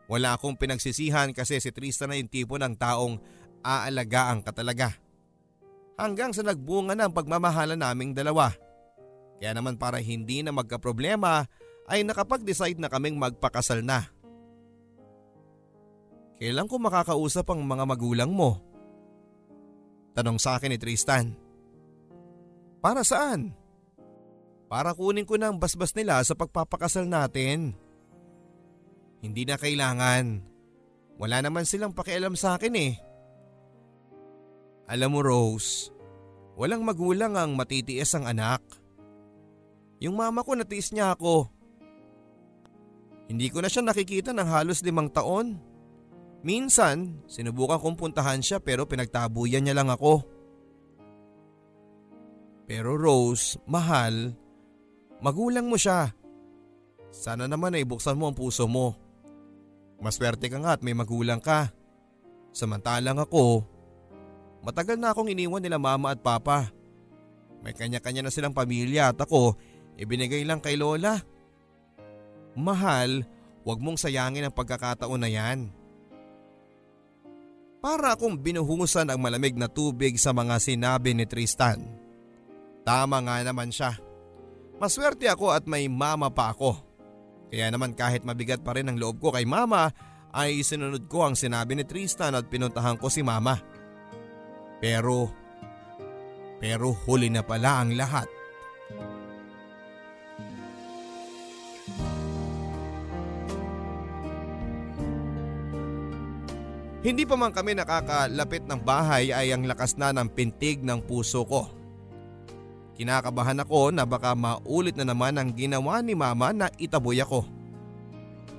Wala 0.09 0.33
akong 0.33 0.57
pinagsisihan 0.57 1.37
kasi 1.37 1.61
si 1.61 1.69
Tristan 1.69 2.09
na 2.09 2.17
yung 2.17 2.33
tipo 2.33 2.57
ng 2.57 2.73
taong 2.81 3.21
aalagaan 3.61 4.41
ka 4.41 4.49
talaga 4.49 4.97
hanggang 5.97 6.31
sa 6.31 6.45
nagbunga 6.45 6.93
na 6.93 7.09
ang 7.09 7.13
pagmamahala 7.13 7.73
naming 7.73 8.13
dalawa. 8.13 8.53
Kaya 9.41 9.51
naman 9.57 9.75
para 9.81 9.97
hindi 9.97 10.45
na 10.45 10.53
magka-problema 10.53 11.49
ay 11.89 12.05
nakapag-decide 12.05 12.77
na 12.77 12.87
kaming 12.87 13.17
magpakasal 13.17 13.81
na. 13.81 14.05
Kailan 16.37 16.69
ko 16.69 16.77
makakausap 16.77 17.49
ang 17.49 17.65
mga 17.65 17.83
magulang 17.89 18.29
mo? 18.29 18.61
Tanong 20.13 20.37
sa 20.37 20.57
akin 20.57 20.73
ni 20.73 20.77
Tristan. 20.77 21.33
Para 22.77 23.01
saan? 23.01 23.57
Para 24.69 24.93
kunin 24.93 25.25
ko 25.25 25.37
na 25.41 25.49
ang 25.49 25.57
basbas 25.57 25.97
nila 25.97 26.21
sa 26.21 26.37
pagpapakasal 26.37 27.09
natin. 27.09 27.73
Hindi 29.21 29.49
na 29.49 29.57
kailangan. 29.57 30.45
Wala 31.17 31.41
naman 31.41 31.65
silang 31.65 31.97
pakialam 31.97 32.37
sa 32.37 32.57
akin 32.57 32.73
eh. 32.77 32.93
Alam 34.87 35.19
mo 35.19 35.21
Rose, 35.21 35.91
walang 36.55 36.87
magulang 36.87 37.35
ang 37.35 37.59
matitiis 37.59 38.15
ang 38.15 38.23
anak. 38.23 38.63
Yung 39.99 40.15
mama 40.15 40.47
ko 40.47 40.55
natiis 40.55 40.95
niya 40.95 41.11
ako. 41.11 41.51
Hindi 43.27 43.51
ko 43.51 43.59
na 43.59 43.67
siya 43.67 43.83
nakikita 43.83 44.31
ng 44.31 44.47
halos 44.47 44.79
limang 44.87 45.11
taon. 45.11 45.59
Minsan, 46.47 47.27
sinubukan 47.27 47.83
kong 47.83 47.99
puntahan 47.99 48.39
siya 48.39 48.63
pero 48.63 48.87
pinagtabuyan 48.87 49.67
niya 49.67 49.75
lang 49.75 49.91
ako. 49.91 50.23
Pero 52.63 52.95
Rose, 52.95 53.59
mahal, 53.67 54.31
magulang 55.19 55.67
mo 55.67 55.75
siya. 55.75 56.15
Sana 57.11 57.43
naman 57.51 57.75
ay 57.75 57.83
buksan 57.83 58.15
mo 58.15 58.31
ang 58.31 58.35
puso 58.39 58.71
mo. 58.71 58.95
Maswerte 59.99 60.47
ka 60.47 60.63
nga 60.63 60.79
at 60.79 60.81
may 60.85 60.95
magulang 60.95 61.43
ka. 61.43 61.75
Samantalang 62.55 63.19
ako, 63.19 63.65
Matagal 64.67 64.99
na 64.99 65.15
akong 65.15 65.31
iniwan 65.31 65.63
nila 65.63 65.79
mama 65.79 66.11
at 66.11 66.19
papa. 66.19 66.67
May 67.63 67.71
kanya-kanya 67.71 68.27
na 68.27 68.31
silang 68.35 68.51
pamilya 68.51 69.15
at 69.15 69.17
ako 69.23 69.55
ibinigay 69.95 70.43
lang 70.43 70.59
kay 70.59 70.75
lola. 70.75 71.23
Mahal, 72.51 73.23
wag 73.63 73.79
mong 73.79 73.95
sayangin 73.95 74.43
ang 74.43 74.51
pagkakataon 74.51 75.23
na 75.23 75.31
yan. 75.31 75.71
Para 77.79 78.19
akong 78.19 78.35
binuhusan 78.35 79.07
ang 79.07 79.23
malamig 79.23 79.55
na 79.55 79.71
tubig 79.71 80.19
sa 80.19 80.35
mga 80.35 80.59
sinabi 80.59 81.15
ni 81.15 81.23
Tristan. 81.23 81.87
Tama 82.83 83.23
nga 83.23 83.39
naman 83.47 83.71
siya. 83.71 83.95
Maswerte 84.83 85.31
ako 85.31 85.55
at 85.55 85.63
may 85.63 85.87
mama 85.87 86.27
pa 86.27 86.51
ako. 86.51 86.75
Kaya 87.47 87.71
naman 87.71 87.95
kahit 87.95 88.27
mabigat 88.27 88.59
pa 88.59 88.75
rin 88.75 88.91
ang 88.91 88.99
loob 88.99 89.23
ko 89.23 89.31
kay 89.31 89.47
mama 89.47 89.95
ay 90.35 90.59
sinunod 90.59 91.07
ko 91.07 91.23
ang 91.23 91.39
sinabi 91.39 91.79
ni 91.79 91.87
Tristan 91.87 92.35
at 92.35 92.51
pinuntahan 92.51 92.99
ko 92.99 93.07
si 93.07 93.23
mama. 93.23 93.76
Pero, 94.77 95.33
pero 96.61 96.93
huli 97.05 97.33
na 97.33 97.41
pala 97.41 97.81
ang 97.81 97.97
lahat. 97.97 98.29
Hindi 107.07 107.23
pa 107.23 107.39
man 107.39 107.55
kami 107.55 107.71
nakakalapit 107.71 108.67
ng 108.67 108.83
bahay 108.83 109.31
ay 109.31 109.55
ang 109.55 109.63
lakas 109.63 109.95
na 109.95 110.11
ng 110.11 110.27
pintig 110.27 110.83
ng 110.83 110.99
puso 110.99 111.47
ko. 111.47 111.71
Kinakabahan 112.99 113.63
ako 113.63 113.95
na 113.95 114.03
baka 114.03 114.35
maulit 114.35 114.97
na 114.97 115.07
naman 115.07 115.39
ang 115.39 115.53
ginawa 115.55 116.03
ni 116.03 116.17
mama 116.17 116.51
na 116.51 116.67
itaboy 116.75 117.21
ako. 117.23 117.47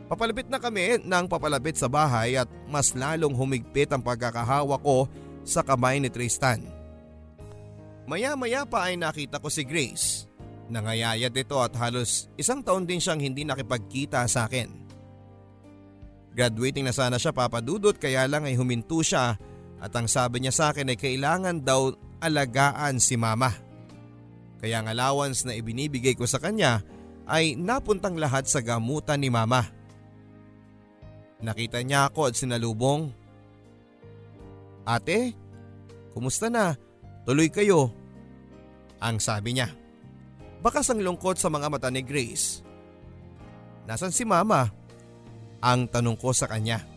Papalapit 0.08 0.48
na 0.48 0.56
kami 0.56 1.04
nang 1.04 1.28
papalapit 1.28 1.76
sa 1.76 1.92
bahay 1.92 2.40
at 2.40 2.48
mas 2.64 2.96
lalong 2.96 3.36
humigpit 3.36 3.92
ang 3.92 4.00
pagkakahawa 4.00 4.80
ko 4.80 5.04
sa 5.48 5.64
kamay 5.64 5.98
ni 5.98 6.12
Tristan. 6.12 6.60
Maya-maya 8.08 8.64
pa 8.64 8.88
ay 8.88 8.96
nakita 8.96 9.40
ko 9.40 9.48
si 9.48 9.64
Grace. 9.64 10.28
Nangayayat 10.68 11.32
ito 11.32 11.56
at 11.60 11.72
halos 11.80 12.28
isang 12.36 12.60
taon 12.60 12.84
din 12.84 13.00
siyang 13.00 13.20
hindi 13.20 13.44
nakipagkita 13.44 14.24
sa 14.28 14.44
akin. 14.44 14.68
Graduating 16.36 16.84
na 16.84 16.92
sana 16.92 17.16
siya 17.16 17.32
papadudot 17.32 17.96
kaya 17.96 18.28
lang 18.28 18.44
ay 18.44 18.54
huminto 18.56 19.00
siya 19.00 19.40
at 19.80 19.92
ang 19.96 20.06
sabi 20.06 20.44
niya 20.44 20.52
sa 20.52 20.64
akin 20.70 20.92
ay 20.92 20.98
kailangan 21.00 21.64
daw 21.64 21.92
alagaan 22.20 23.00
si 23.00 23.16
mama. 23.16 23.50
Kaya 24.58 24.82
ang 24.82 24.88
allowance 24.90 25.46
na 25.46 25.56
ibinibigay 25.56 26.18
ko 26.18 26.26
sa 26.26 26.42
kanya 26.42 26.82
ay 27.28 27.54
napuntang 27.54 28.16
lahat 28.16 28.48
sa 28.48 28.64
gamutan 28.64 29.20
ni 29.20 29.30
mama. 29.30 29.68
Nakita 31.38 31.78
niya 31.86 32.10
ako 32.10 32.32
at 32.32 32.34
sinalubong 32.34 33.14
Ate, 34.88 35.36
kumusta 36.16 36.48
na? 36.48 36.72
Tuloy 37.28 37.52
kayo. 37.52 37.92
Ang 39.04 39.20
sabi 39.20 39.52
niya. 39.52 39.68
Bakas 40.64 40.88
ang 40.88 41.04
lungkot 41.04 41.36
sa 41.36 41.52
mga 41.52 41.68
mata 41.68 41.92
ni 41.92 42.00
Grace. 42.00 42.64
Nasaan 43.84 44.16
si 44.16 44.24
mama? 44.24 44.72
Ang 45.60 45.92
tanong 45.92 46.16
ko 46.16 46.32
sa 46.32 46.48
kanya. 46.48 46.88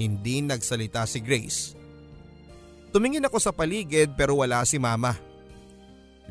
Hindi 0.00 0.40
nagsalita 0.40 1.04
si 1.04 1.20
Grace. 1.20 1.76
Tumingin 2.96 3.28
ako 3.28 3.36
sa 3.36 3.52
paligid 3.52 4.16
pero 4.16 4.40
wala 4.40 4.64
si 4.64 4.80
mama. 4.80 5.12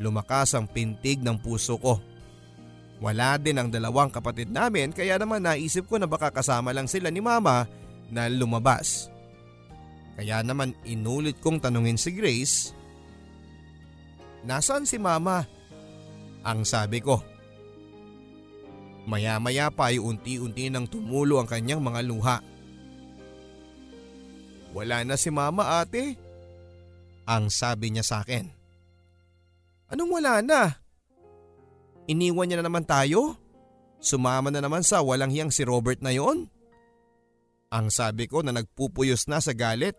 Lumakas 0.02 0.58
ang 0.58 0.66
pintig 0.66 1.22
ng 1.22 1.38
puso 1.38 1.78
ko. 1.78 2.02
Wala 2.98 3.38
din 3.38 3.62
ang 3.62 3.70
dalawang 3.70 4.10
kapatid 4.10 4.50
namin 4.50 4.90
kaya 4.90 5.14
naman 5.14 5.46
naisip 5.46 5.86
ko 5.86 6.02
na 6.02 6.10
baka 6.10 6.34
kasama 6.34 6.74
lang 6.74 6.90
sila 6.90 7.06
ni 7.14 7.22
mama 7.22 7.70
na 8.10 8.26
lumabas. 8.26 9.14
Kaya 10.18 10.42
naman 10.42 10.74
inulit 10.82 11.38
kong 11.38 11.62
tanungin 11.62 11.94
si 11.94 12.10
Grace, 12.10 12.74
Nasaan 14.48 14.86
si 14.86 14.96
mama? 14.96 15.42
Ang 16.46 16.62
sabi 16.62 17.02
ko. 17.02 17.18
Maya-maya 19.08 19.72
pa 19.72 19.92
ay 19.92 20.00
unti-unti 20.00 20.68
nang 20.68 20.88
tumulo 20.88 21.40
ang 21.40 21.48
kanyang 21.48 21.84
mga 21.84 22.00
luha. 22.04 22.38
Wala 24.76 25.04
na 25.04 25.16
si 25.16 25.32
mama 25.32 25.80
ate? 25.80 26.16
Ang 27.24 27.48
sabi 27.48 27.92
niya 27.92 28.04
sa 28.04 28.24
akin. 28.24 28.48
Anong 29.88 30.12
wala 30.12 30.44
na? 30.44 30.76
Iniwan 32.08 32.48
niya 32.48 32.60
na 32.60 32.68
naman 32.68 32.84
tayo? 32.84 33.36
Sumama 34.00 34.52
na 34.52 34.64
naman 34.64 34.84
sa 34.84 35.04
walang 35.04 35.32
hiyang 35.32 35.52
si 35.52 35.64
Robert 35.64 36.00
na 36.00 36.12
yon? 36.12 36.48
Ang 37.68 37.92
sabi 37.92 38.28
ko 38.28 38.40
na 38.40 38.52
nagpupuyos 38.52 39.28
na 39.28 39.44
sa 39.44 39.52
galit. 39.52 39.96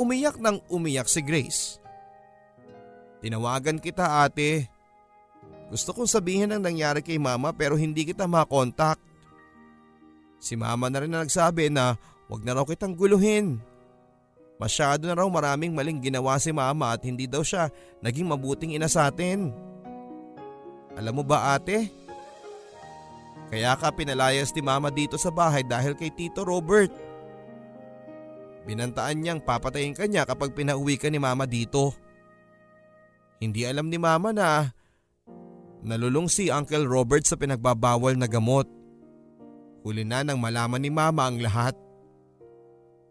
Umiyak 0.00 0.40
nang 0.40 0.60
umiyak 0.72 1.08
si 1.10 1.20
Grace. 1.20 1.80
Tinawagan 3.20 3.78
kita 3.78 4.24
ate. 4.24 4.66
Gusto 5.72 5.96
kong 5.96 6.10
sabihin 6.10 6.52
ang 6.52 6.62
nangyari 6.64 7.00
kay 7.00 7.16
mama 7.16 7.52
pero 7.54 7.78
hindi 7.78 8.04
kita 8.04 8.28
makontakt. 8.28 9.00
Si 10.42 10.58
mama 10.58 10.90
na 10.90 10.98
rin 11.00 11.12
na 11.12 11.22
nagsabi 11.22 11.70
na 11.70 11.94
Huwag 12.32 12.48
na 12.48 12.56
raw 12.56 12.64
kitang 12.64 12.96
guluhin. 12.96 13.60
Masyado 14.56 15.04
na 15.04 15.12
raw 15.12 15.28
maraming 15.28 15.76
maling 15.76 16.00
ginawa 16.00 16.40
si 16.40 16.48
mama 16.48 16.96
at 16.96 17.04
hindi 17.04 17.28
daw 17.28 17.44
siya 17.44 17.68
naging 18.00 18.24
mabuting 18.24 18.72
ina 18.72 18.88
sa 18.88 19.12
atin. 19.12 19.52
Alam 20.96 21.20
mo 21.20 21.24
ba 21.28 21.52
ate? 21.52 21.92
Kaya 23.52 23.76
ka 23.76 23.92
pinalayas 23.92 24.48
ni 24.56 24.64
mama 24.64 24.88
dito 24.88 25.20
sa 25.20 25.28
bahay 25.28 25.60
dahil 25.60 25.92
kay 25.92 26.08
Tito 26.08 26.40
Robert. 26.40 26.88
Binantaan 28.62 29.18
niyang 29.18 29.42
papatayin 29.42 29.94
ka 29.94 30.06
niya 30.06 30.22
kapag 30.22 30.54
pinauwi 30.54 30.94
ka 30.94 31.10
ni 31.10 31.18
mama 31.18 31.50
dito. 31.50 31.90
Hindi 33.42 33.66
alam 33.66 33.90
ni 33.90 33.98
mama 33.98 34.30
na 34.30 34.70
nalulong 35.82 36.30
si 36.30 36.46
Uncle 36.46 36.86
Robert 36.86 37.26
sa 37.26 37.34
pinagbabawal 37.34 38.14
na 38.14 38.30
gamot. 38.30 38.70
Huli 39.82 40.06
na 40.06 40.22
nang 40.22 40.38
malaman 40.38 40.78
ni 40.78 40.94
mama 40.94 41.26
ang 41.26 41.42
lahat. 41.42 41.74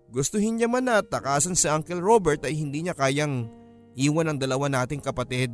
Gustuhin 0.08 0.56
niya 0.56 0.72
man 0.72 0.88
na 0.88 1.04
takasan 1.04 1.56
si 1.56 1.68
Uncle 1.68 2.00
Robert 2.00 2.48
ay 2.48 2.56
hindi 2.56 2.88
niya 2.88 2.96
kayang 2.96 3.52
iwan 4.00 4.32
ang 4.32 4.40
dalawa 4.40 4.72
nating 4.72 5.04
kapatid. 5.04 5.52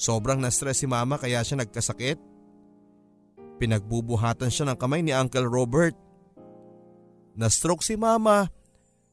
Sobrang 0.00 0.40
na-stress 0.40 0.80
si 0.80 0.88
mama 0.88 1.20
kaya 1.20 1.44
siya 1.44 1.60
nagkasakit. 1.60 2.16
Pinagbubuhatan 3.60 4.48
siya 4.48 4.72
ng 4.72 4.78
kamay 4.80 5.04
ni 5.04 5.12
Uncle 5.12 5.44
Robert. 5.44 5.92
Na-stroke 7.36 7.84
si 7.84 8.00
mama 8.00 8.48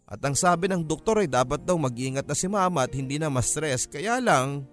at 0.10 0.18
ang 0.26 0.34
sabi 0.34 0.66
ng 0.66 0.82
doktor 0.82 1.22
ay 1.22 1.30
dapat 1.30 1.62
daw 1.62 1.78
mag-ingat 1.78 2.26
na 2.26 2.34
si 2.34 2.50
mama 2.50 2.82
at 2.82 2.98
hindi 2.98 3.22
na 3.22 3.30
ma-stress 3.30 3.86
kaya 3.86 4.18
lang 4.18 4.66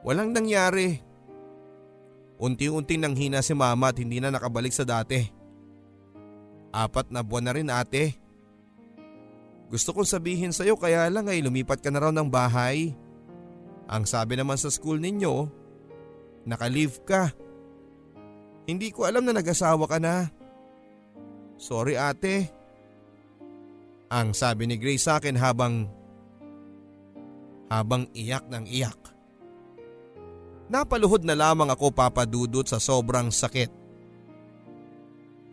walang 0.00 0.32
nangyari. 0.32 0.96
Unti-unting 2.40 3.04
nanghina 3.04 3.44
si 3.44 3.52
mama 3.52 3.92
at 3.92 4.00
hindi 4.00 4.16
na 4.16 4.32
nakabalik 4.32 4.72
sa 4.72 4.88
dati. 4.88 5.20
Apat 6.72 7.12
na 7.12 7.20
buwan 7.20 7.44
na 7.44 7.52
rin 7.52 7.68
ate. 7.68 8.16
Gusto 9.68 9.92
kong 9.92 10.08
sabihin 10.08 10.56
sa'yo 10.56 10.80
kaya 10.80 11.04
lang 11.12 11.28
ay 11.28 11.44
lumipat 11.44 11.84
ka 11.84 11.92
na 11.92 12.00
raw 12.00 12.08
ng 12.08 12.32
bahay. 12.32 12.96
Ang 13.92 14.08
sabi 14.08 14.40
naman 14.40 14.56
sa 14.56 14.72
school 14.72 14.96
ninyo, 14.96 15.44
naka-leave 16.48 17.04
ka. 17.04 17.28
Hindi 18.64 18.88
ko 18.88 19.04
alam 19.04 19.28
na 19.28 19.36
nag-asawa 19.36 19.84
ka 19.84 20.00
na. 20.00 20.32
Sorry 21.60 22.00
ate. 22.00 22.59
Ang 24.10 24.34
sabi 24.34 24.66
ni 24.66 24.74
Grace 24.74 25.06
sa 25.06 25.22
akin 25.22 25.38
habang 25.38 25.86
habang 27.70 28.10
iyak 28.10 28.50
ng 28.50 28.66
iyak. 28.66 28.98
Napaluhod 30.66 31.22
na 31.22 31.38
lamang 31.38 31.70
ako 31.70 31.94
papadudot 31.94 32.66
sa 32.66 32.82
sobrang 32.82 33.30
sakit. 33.30 33.70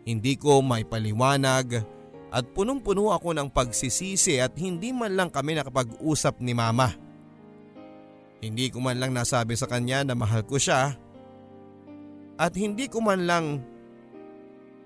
Hindi 0.02 0.34
ko 0.34 0.58
may 0.58 0.82
paliwanag 0.82 1.86
at 2.34 2.44
punong-puno 2.50 3.14
ako 3.14 3.30
ng 3.38 3.48
pagsisisi 3.54 4.42
at 4.42 4.58
hindi 4.58 4.90
man 4.90 5.14
lang 5.14 5.30
kami 5.30 5.54
nakapag-usap 5.54 6.42
ni 6.42 6.50
mama. 6.50 6.90
Hindi 8.42 8.74
ko 8.74 8.82
man 8.82 8.98
lang 8.98 9.14
nasabi 9.14 9.54
sa 9.54 9.70
kanya 9.70 10.02
na 10.02 10.14
mahal 10.18 10.42
ko 10.42 10.58
siya 10.58 10.98
at 12.38 12.52
hindi 12.54 12.86
ko 12.90 13.02
man 13.02 13.26
lang 13.26 13.46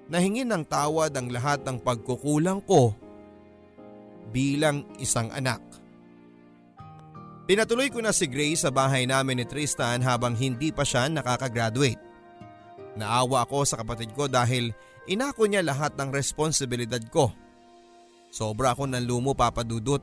nahingin 0.08 0.48
ng 0.52 0.64
tawad 0.68 1.12
ang 1.12 1.28
lahat 1.32 1.64
ng 1.64 1.80
pagkukulang 1.80 2.64
ko 2.64 2.96
bilang 4.30 4.86
isang 5.02 5.32
anak. 5.34 5.58
Pinatuloy 7.42 7.90
ko 7.90 7.98
na 7.98 8.14
si 8.14 8.30
Grace 8.30 8.62
sa 8.62 8.70
bahay 8.70 9.02
namin 9.02 9.42
ni 9.42 9.44
Tristan 9.44 9.98
habang 10.00 10.38
hindi 10.38 10.70
pa 10.70 10.86
siya 10.86 11.10
nakakagraduate. 11.10 11.98
Naawa 12.94 13.42
ako 13.42 13.66
sa 13.66 13.82
kapatid 13.82 14.14
ko 14.14 14.30
dahil 14.30 14.70
inako 15.10 15.50
niya 15.50 15.66
lahat 15.66 15.98
ng 15.98 16.14
responsibilidad 16.14 17.02
ko. 17.10 17.34
Sobra 18.30 18.72
ako 18.72 18.88
ng 18.88 19.04
lumo 19.04 19.34
papadudot. 19.34 20.00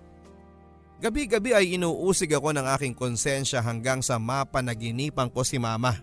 Gabi-gabi 1.00 1.56
ay 1.56 1.66
inuusig 1.80 2.30
ako 2.36 2.52
ng 2.52 2.66
aking 2.76 2.92
konsensya 2.92 3.64
hanggang 3.64 4.04
sa 4.04 4.20
mapanaginipan 4.20 5.32
ko 5.32 5.48
si 5.48 5.56
mama. 5.56 5.96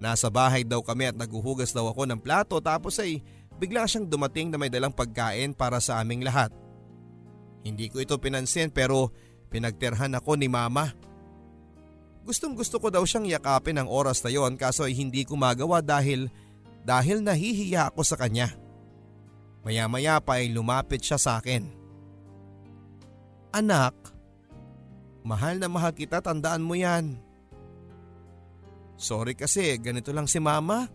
Nasa 0.00 0.32
bahay 0.32 0.64
daw 0.64 0.80
kami 0.80 1.12
at 1.12 1.16
naguhugas 1.16 1.76
daw 1.76 1.92
ako 1.92 2.08
ng 2.08 2.20
plato 2.20 2.56
tapos 2.64 2.96
ay 3.04 3.20
bigla 3.60 3.84
siyang 3.84 4.08
dumating 4.08 4.48
na 4.48 4.56
may 4.56 4.72
dalang 4.72 4.96
pagkain 4.96 5.52
para 5.52 5.76
sa 5.76 6.00
aming 6.00 6.24
lahat. 6.24 6.48
Hindi 7.66 7.90
ko 7.90 7.98
ito 7.98 8.14
pinansin 8.22 8.70
pero 8.70 9.10
pinagterhan 9.50 10.14
ako 10.14 10.38
ni 10.38 10.46
mama. 10.46 10.94
Gustong 12.22 12.54
gusto 12.54 12.78
ko 12.78 12.94
daw 12.94 13.02
siyang 13.02 13.26
yakapin 13.26 13.82
ang 13.82 13.90
oras 13.90 14.22
na 14.22 14.30
yon 14.30 14.54
kaso 14.54 14.86
ay 14.86 14.94
hindi 14.94 15.26
ko 15.26 15.34
magawa 15.34 15.82
dahil 15.82 16.30
dahil 16.86 17.26
nahihiya 17.26 17.90
ako 17.90 18.06
sa 18.06 18.14
kanya. 18.14 18.54
Maya 19.66 19.90
maya 19.90 20.22
pa 20.22 20.38
ay 20.38 20.54
lumapit 20.54 21.02
siya 21.02 21.18
sa 21.18 21.42
akin. 21.42 21.66
Anak, 23.50 23.94
mahal 25.26 25.58
na 25.58 25.66
mahal 25.66 25.90
kita 25.90 26.22
tandaan 26.22 26.62
mo 26.62 26.78
yan. 26.78 27.18
Sorry 28.94 29.34
kasi 29.34 29.74
ganito 29.82 30.14
lang 30.14 30.30
si 30.30 30.38
mama. 30.38 30.86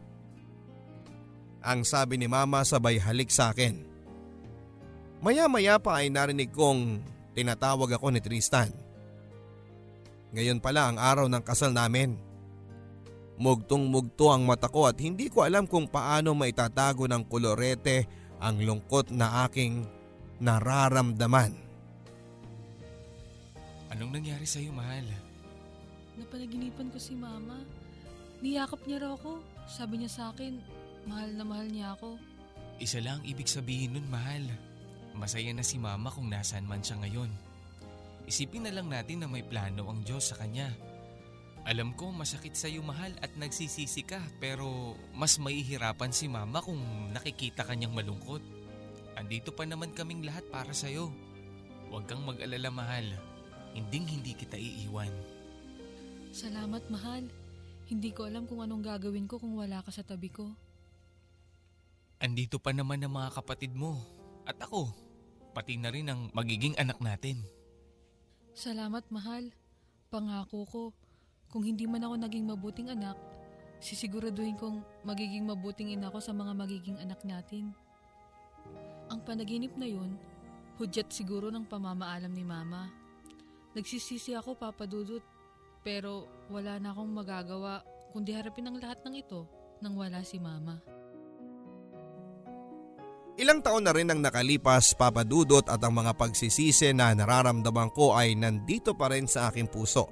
Ang 1.68 1.84
sabi 1.84 2.16
ni 2.16 2.32
mama 2.32 2.64
sabay 2.64 2.96
halik 2.96 3.28
sa 3.28 3.52
akin. 3.52 3.91
Maya-maya 5.22 5.78
pa 5.78 6.02
ay 6.02 6.10
narinig 6.10 6.50
kong 6.50 6.98
tinatawag 7.38 7.94
ako 7.94 8.10
ni 8.10 8.18
Tristan. 8.26 8.74
Ngayon 10.34 10.58
pala 10.58 10.90
ang 10.90 10.98
araw 10.98 11.30
ng 11.30 11.44
kasal 11.46 11.70
namin. 11.70 12.18
Mugtong-mugto 13.38 14.34
ang 14.34 14.50
mata 14.50 14.66
ko 14.66 14.90
at 14.90 14.98
hindi 14.98 15.30
ko 15.30 15.46
alam 15.46 15.70
kung 15.70 15.86
paano 15.86 16.34
maitatago 16.34 17.06
ng 17.06 17.26
kolorete 17.30 18.10
ang 18.42 18.66
lungkot 18.66 19.14
na 19.14 19.46
aking 19.46 19.86
nararamdaman. 20.42 21.54
Anong 23.94 24.12
nangyari 24.18 24.46
sa'yo, 24.50 24.74
mahal? 24.74 25.06
Napanaginipan 26.18 26.90
ko 26.90 26.98
si 26.98 27.14
mama. 27.14 27.62
Niyakap 28.42 28.82
niya 28.90 29.06
raw 29.06 29.14
ako. 29.14 29.38
Sabi 29.70 30.02
niya 30.02 30.10
sa 30.10 30.24
akin, 30.34 30.58
mahal 31.06 31.30
na 31.38 31.46
mahal 31.46 31.70
niya 31.70 31.94
ako. 31.94 32.18
Isa 32.82 32.98
lang 33.06 33.22
ibig 33.22 33.46
sabihin 33.46 33.94
nun, 33.94 34.08
mahal. 34.10 34.50
Masaya 35.16 35.52
na 35.52 35.66
si 35.66 35.76
mama 35.76 36.12
kung 36.12 36.32
nasaan 36.32 36.68
man 36.68 36.84
siya 36.84 37.00
ngayon. 37.04 37.32
Isipin 38.30 38.64
na 38.68 38.72
lang 38.72 38.88
natin 38.88 39.24
na 39.24 39.28
may 39.28 39.44
plano 39.44 39.92
ang 39.92 40.06
Diyos 40.08 40.32
sa 40.32 40.40
kanya. 40.40 40.72
Alam 41.62 41.94
ko 41.94 42.10
masakit 42.10 42.58
sa 42.58 42.66
iyo 42.66 42.82
mahal 42.82 43.14
at 43.22 43.38
nagsisisi 43.38 44.02
ka 44.02 44.18
pero 44.42 44.98
mas 45.14 45.38
mahihirapan 45.38 46.10
si 46.10 46.26
mama 46.26 46.58
kung 46.58 46.82
nakikita 47.14 47.62
kanyang 47.62 47.94
malungkot. 47.94 48.42
Andito 49.14 49.54
pa 49.54 49.68
naman 49.70 49.94
kaming 49.94 50.26
lahat 50.26 50.42
para 50.50 50.74
sa 50.74 50.90
iyo. 50.90 51.14
Huwag 51.92 52.10
kang 52.10 52.26
mag-alala 52.26 52.72
mahal. 52.74 53.06
Hinding 53.78 54.10
hindi 54.10 54.34
kita 54.34 54.58
iiwan. 54.58 55.12
Salamat 56.32 56.82
mahal. 56.88 57.28
Hindi 57.92 58.10
ko 58.16 58.26
alam 58.26 58.48
kung 58.48 58.64
anong 58.64 58.88
gagawin 58.88 59.28
ko 59.28 59.38
kung 59.38 59.60
wala 59.60 59.84
ka 59.84 59.92
sa 59.92 60.02
tabi 60.02 60.32
ko. 60.32 60.48
Andito 62.24 62.58
pa 62.58 62.72
naman 62.72 63.04
ang 63.04 63.12
mga 63.12 63.36
kapatid 63.36 63.76
mo. 63.76 64.00
At 64.52 64.60
ako, 64.68 64.92
pati 65.56 65.80
na 65.80 65.88
rin 65.88 66.12
ang 66.12 66.28
magiging 66.36 66.76
anak 66.76 67.00
natin. 67.00 67.40
Salamat 68.52 69.08
mahal. 69.08 69.56
Pangako 70.12 70.68
ko, 70.68 70.84
kung 71.48 71.64
hindi 71.64 71.88
man 71.88 72.04
ako 72.04 72.20
naging 72.20 72.52
mabuting 72.52 72.92
anak, 72.92 73.16
sisiguraduhin 73.80 74.60
kong 74.60 74.84
magiging 75.08 75.48
mabuting 75.48 75.96
ina 75.96 76.12
ko 76.12 76.20
sa 76.20 76.36
mga 76.36 76.52
magiging 76.52 77.00
anak 77.00 77.24
natin. 77.24 77.72
Ang 79.08 79.24
panaginip 79.24 79.72
na 79.80 79.88
yun, 79.88 80.20
hudyat 80.76 81.08
siguro 81.16 81.48
ng 81.48 81.64
pamamaalam 81.72 82.36
ni 82.36 82.44
mama. 82.44 82.92
Nagsisisi 83.72 84.36
ako 84.36 84.60
papadudot, 84.60 85.24
pero 85.80 86.28
wala 86.52 86.76
na 86.76 86.92
akong 86.92 87.08
magagawa 87.08 87.88
kundi 88.12 88.36
harapin 88.36 88.68
ang 88.68 88.76
lahat 88.84 89.00
ng 89.08 89.16
ito 89.16 89.48
nang 89.80 89.96
wala 89.96 90.20
si 90.28 90.44
mama. 90.44 90.76
Ilang 93.42 93.66
taon 93.66 93.82
na 93.82 93.90
rin 93.90 94.06
ang 94.06 94.22
nakalipas 94.22 94.94
papadudot 94.94 95.66
at 95.66 95.82
ang 95.82 95.98
mga 95.98 96.14
pagsisisi 96.14 96.94
na 96.94 97.10
nararamdaman 97.18 97.90
ko 97.90 98.14
ay 98.14 98.38
nandito 98.38 98.94
pa 98.94 99.10
rin 99.10 99.26
sa 99.26 99.50
aking 99.50 99.66
puso. 99.66 100.06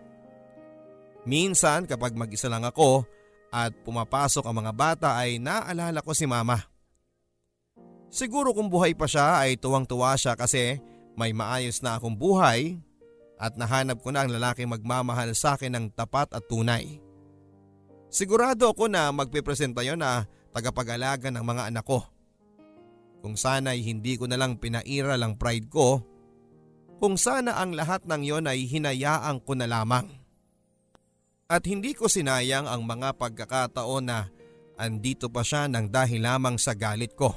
Minsan 1.30 1.86
kapag 1.86 2.18
mag-isa 2.18 2.50
lang 2.50 2.66
ako 2.66 3.06
at 3.54 3.70
pumapasok 3.86 4.50
ang 4.50 4.66
mga 4.66 4.74
bata 4.74 5.10
ay 5.14 5.38
naalala 5.38 6.02
ko 6.02 6.10
si 6.18 6.26
mama. 6.26 6.58
Siguro 8.10 8.50
kung 8.50 8.66
buhay 8.66 8.98
pa 8.98 9.06
siya 9.06 9.46
ay 9.46 9.62
tuwang-tuwa 9.62 10.18
siya 10.18 10.34
kasi 10.34 10.82
may 11.14 11.30
maayos 11.30 11.86
na 11.86 12.02
akong 12.02 12.18
buhay 12.18 12.82
at 13.38 13.54
nahanap 13.54 14.02
ko 14.02 14.10
na 14.10 14.26
ang 14.26 14.34
lalaking 14.34 14.74
magmamahal 14.74 15.38
sa 15.38 15.54
akin 15.54 15.78
ng 15.78 15.86
tapat 15.94 16.34
at 16.34 16.42
tunay. 16.50 16.98
Sigurado 18.10 18.74
ako 18.74 18.90
na 18.90 19.14
magpipresenta 19.14 19.86
yon 19.86 20.02
na 20.02 20.26
tagapag-alaga 20.50 21.30
ng 21.30 21.46
mga 21.46 21.70
anak 21.70 21.86
ko. 21.86 22.02
Kung 23.20 23.36
sana'y 23.36 23.84
hindi 23.84 24.16
ko 24.16 24.28
na 24.32 24.40
lang 24.40 24.56
pinairal 24.56 25.20
ang 25.20 25.36
pride 25.36 25.68
ko, 25.68 26.00
kung 27.00 27.16
sana 27.16 27.56
ang 27.60 27.76
lahat 27.76 28.04
ng 28.08 28.22
yon 28.28 28.48
ay 28.48 28.68
hinayaan 28.68 29.40
ko 29.44 29.56
na 29.56 29.68
lamang. 29.68 30.08
At 31.50 31.66
hindi 31.66 31.96
ko 31.96 32.12
sinayang 32.12 32.70
ang 32.70 32.86
mga 32.86 33.16
pagkakataon 33.18 34.06
na 34.06 34.30
andito 34.78 35.32
pa 35.32 35.42
siya 35.42 35.66
ng 35.72 35.90
dahil 35.90 36.22
lamang 36.24 36.60
sa 36.62 36.76
galit 36.76 37.16
ko. 37.16 37.34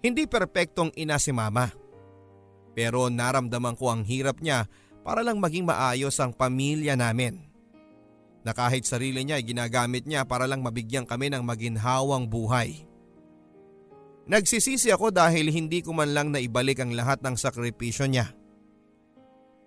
Hindi 0.00 0.24
perpektong 0.24 0.94
ina 0.96 1.20
si 1.20 1.34
mama. 1.34 1.70
Pero 2.74 3.06
naramdaman 3.12 3.78
ko 3.78 3.92
ang 3.92 4.02
hirap 4.02 4.42
niya 4.42 4.66
para 5.04 5.20
lang 5.20 5.38
maging 5.38 5.68
maayos 5.68 6.16
ang 6.18 6.32
pamilya 6.34 6.96
namin. 6.96 7.38
Na 8.42 8.52
kahit 8.56 8.84
sarili 8.84 9.22
niya 9.22 9.40
ay 9.40 9.46
ginagamit 9.46 10.04
niya 10.04 10.24
para 10.24 10.44
lang 10.44 10.60
mabigyan 10.60 11.06
kami 11.08 11.32
ng 11.32 11.44
maginhawang 11.44 12.28
buhay. 12.28 12.84
Nagsisisi 14.24 14.88
ako 14.88 15.12
dahil 15.12 15.52
hindi 15.52 15.84
ko 15.84 15.92
man 15.92 16.16
lang 16.16 16.32
naibalik 16.32 16.80
ang 16.80 16.96
lahat 16.96 17.20
ng 17.20 17.36
sakripisyo 17.36 18.08
niya. 18.08 18.32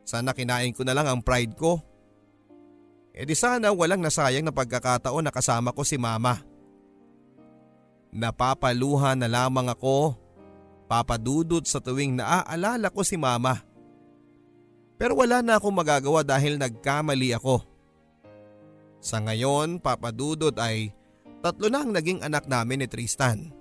Sana 0.01 0.33
kinain 0.33 0.73
ko 0.73 0.81
na 0.81 0.97
lang 0.97 1.05
ang 1.05 1.21
pride 1.21 1.53
ko. 1.53 1.77
E 3.13 3.21
di 3.25 3.37
sana 3.37 3.69
walang 3.69 4.01
nasayang 4.01 4.45
na 4.45 4.53
pagkakataon 4.53 5.25
na 5.25 5.33
kasama 5.33 5.69
ko 5.73 5.85
si 5.85 5.99
mama. 6.01 6.41
Napapaluha 8.13 9.13
na 9.13 9.27
lamang 9.29 9.69
ako, 9.69 10.15
papadudot 10.89 11.61
sa 11.67 11.77
tuwing 11.77 12.17
naaalala 12.17 12.89
ko 12.89 13.05
si 13.05 13.19
mama. 13.19 13.61
Pero 14.97 15.13
wala 15.13 15.45
na 15.45 15.61
akong 15.61 15.75
magagawa 15.75 16.25
dahil 16.25 16.57
nagkamali 16.57 17.35
ako. 17.37 17.61
Sa 18.97 19.21
ngayon, 19.21 19.77
papadudot 19.77 20.55
ay 20.57 20.89
tatlo 21.45 21.69
na 21.69 21.85
ang 21.85 21.93
naging 21.93 22.25
anak 22.25 22.49
namin 22.49 22.81
ni 22.81 22.87
Tristan. 22.89 23.56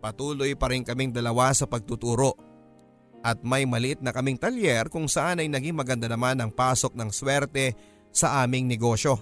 Patuloy 0.00 0.56
pa 0.56 0.72
rin 0.72 0.80
kaming 0.80 1.12
dalawa 1.12 1.52
sa 1.52 1.68
pagtuturo. 1.68 2.32
At 3.20 3.44
may 3.44 3.68
maliit 3.68 4.00
na 4.00 4.16
kaming 4.16 4.40
talyer 4.40 4.88
kung 4.88 5.04
saan 5.04 5.44
ay 5.44 5.48
naging 5.52 5.76
maganda 5.76 6.08
naman 6.08 6.40
ang 6.40 6.48
pasok 6.48 6.96
ng 6.96 7.12
swerte 7.12 7.76
sa 8.08 8.40
aming 8.40 8.64
negosyo. 8.64 9.20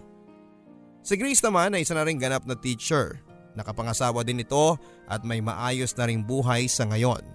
Si 1.03 1.19
Grace 1.19 1.43
naman 1.43 1.75
ay 1.75 1.83
isa 1.83 1.99
na 1.99 2.07
rin 2.07 2.15
ganap 2.15 2.47
na 2.47 2.55
teacher. 2.55 3.19
Nakapangasawa 3.59 4.23
din 4.23 4.47
ito 4.47 4.79
at 5.11 5.27
may 5.27 5.43
maayos 5.43 5.91
na 5.99 6.07
ring 6.07 6.23
buhay 6.23 6.71
sa 6.71 6.87
ngayon. 6.87 7.27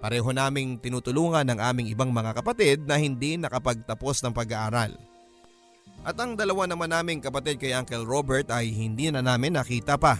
Pareho 0.00 0.28
naming 0.32 0.80
tinutulungan 0.80 1.44
ng 1.48 1.60
aming 1.60 1.88
ibang 1.92 2.12
mga 2.12 2.36
kapatid 2.40 2.84
na 2.84 3.00
hindi 3.00 3.40
nakapagtapos 3.40 4.20
ng 4.24 4.32
pag-aaral. 4.36 4.96
At 6.00 6.16
ang 6.16 6.36
dalawa 6.36 6.64
naman 6.64 6.92
naming 6.92 7.20
kapatid 7.20 7.60
kay 7.60 7.76
Uncle 7.76 8.08
Robert 8.08 8.48
ay 8.48 8.72
hindi 8.72 9.12
na 9.12 9.20
namin 9.20 9.60
nakita 9.60 10.00
pa. 10.00 10.16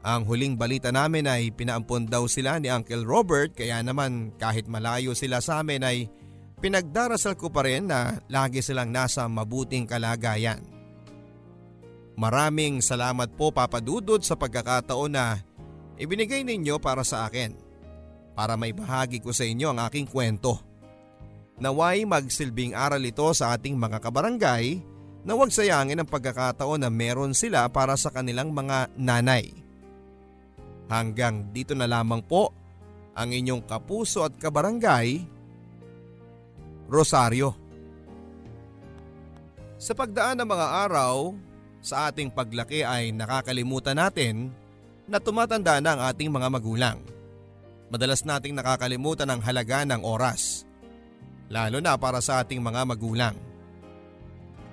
Ang 0.00 0.24
huling 0.24 0.56
balita 0.56 0.88
namin 0.88 1.28
ay 1.28 1.52
pinaampon 1.52 2.08
daw 2.08 2.24
sila 2.24 2.56
ni 2.56 2.72
Uncle 2.72 3.04
Robert 3.04 3.52
kaya 3.52 3.84
naman 3.84 4.32
kahit 4.40 4.64
malayo 4.64 5.12
sila 5.12 5.44
sa 5.44 5.60
amin 5.60 5.84
ay 5.84 6.08
pinagdarasal 6.64 7.36
ko 7.36 7.52
pa 7.52 7.68
rin 7.68 7.92
na 7.92 8.16
lagi 8.32 8.64
silang 8.64 8.88
nasa 8.88 9.28
mabuting 9.28 9.84
kalagayan. 9.84 10.64
Maraming 12.16 12.80
salamat 12.80 13.36
po 13.36 13.52
Papa 13.52 13.80
Dudod 13.80 14.24
sa 14.24 14.40
pagkakataon 14.40 15.12
na 15.12 15.40
ibinigay 16.00 16.48
ninyo 16.48 16.80
para 16.80 17.04
sa 17.04 17.28
akin 17.28 17.52
para 18.32 18.56
may 18.56 18.72
bahagi 18.72 19.20
ko 19.20 19.36
sa 19.36 19.44
inyo 19.44 19.68
ang 19.68 19.84
aking 19.84 20.08
kwento. 20.08 20.56
Naway 21.60 22.08
magsilbing 22.08 22.72
aral 22.72 23.04
ito 23.04 23.28
sa 23.36 23.52
ating 23.52 23.76
mga 23.76 24.00
kabarangay 24.00 24.80
na 25.28 25.36
huwag 25.36 25.52
sayangin 25.52 26.00
ang 26.00 26.08
pagkakataon 26.08 26.80
na 26.80 26.88
meron 26.88 27.36
sila 27.36 27.68
para 27.68 28.00
sa 28.00 28.08
kanilang 28.08 28.48
mga 28.56 28.88
nanay. 28.96 29.52
Hanggang 30.90 31.54
dito 31.54 31.70
na 31.78 31.86
lamang 31.86 32.18
po 32.18 32.50
ang 33.14 33.30
inyong 33.30 33.62
kapuso 33.62 34.26
at 34.26 34.34
kabarangay, 34.34 35.22
Rosario. 36.90 37.54
Sa 39.78 39.94
pagdaan 39.94 40.42
ng 40.42 40.48
mga 40.50 40.66
araw, 40.90 41.32
sa 41.78 42.10
ating 42.10 42.34
paglaki 42.34 42.82
ay 42.82 43.14
nakakalimutan 43.14 43.96
natin 43.96 44.50
na 45.06 45.22
tumatanda 45.22 45.78
na 45.78 45.94
ang 45.94 46.00
ating 46.10 46.26
mga 46.26 46.48
magulang. 46.50 46.98
Madalas 47.86 48.26
nating 48.26 48.58
nakakalimutan 48.58 49.30
ang 49.30 49.40
halaga 49.46 49.86
ng 49.86 50.02
oras, 50.02 50.66
lalo 51.46 51.78
na 51.78 51.94
para 51.94 52.18
sa 52.18 52.42
ating 52.42 52.58
mga 52.58 52.82
magulang. 52.82 53.34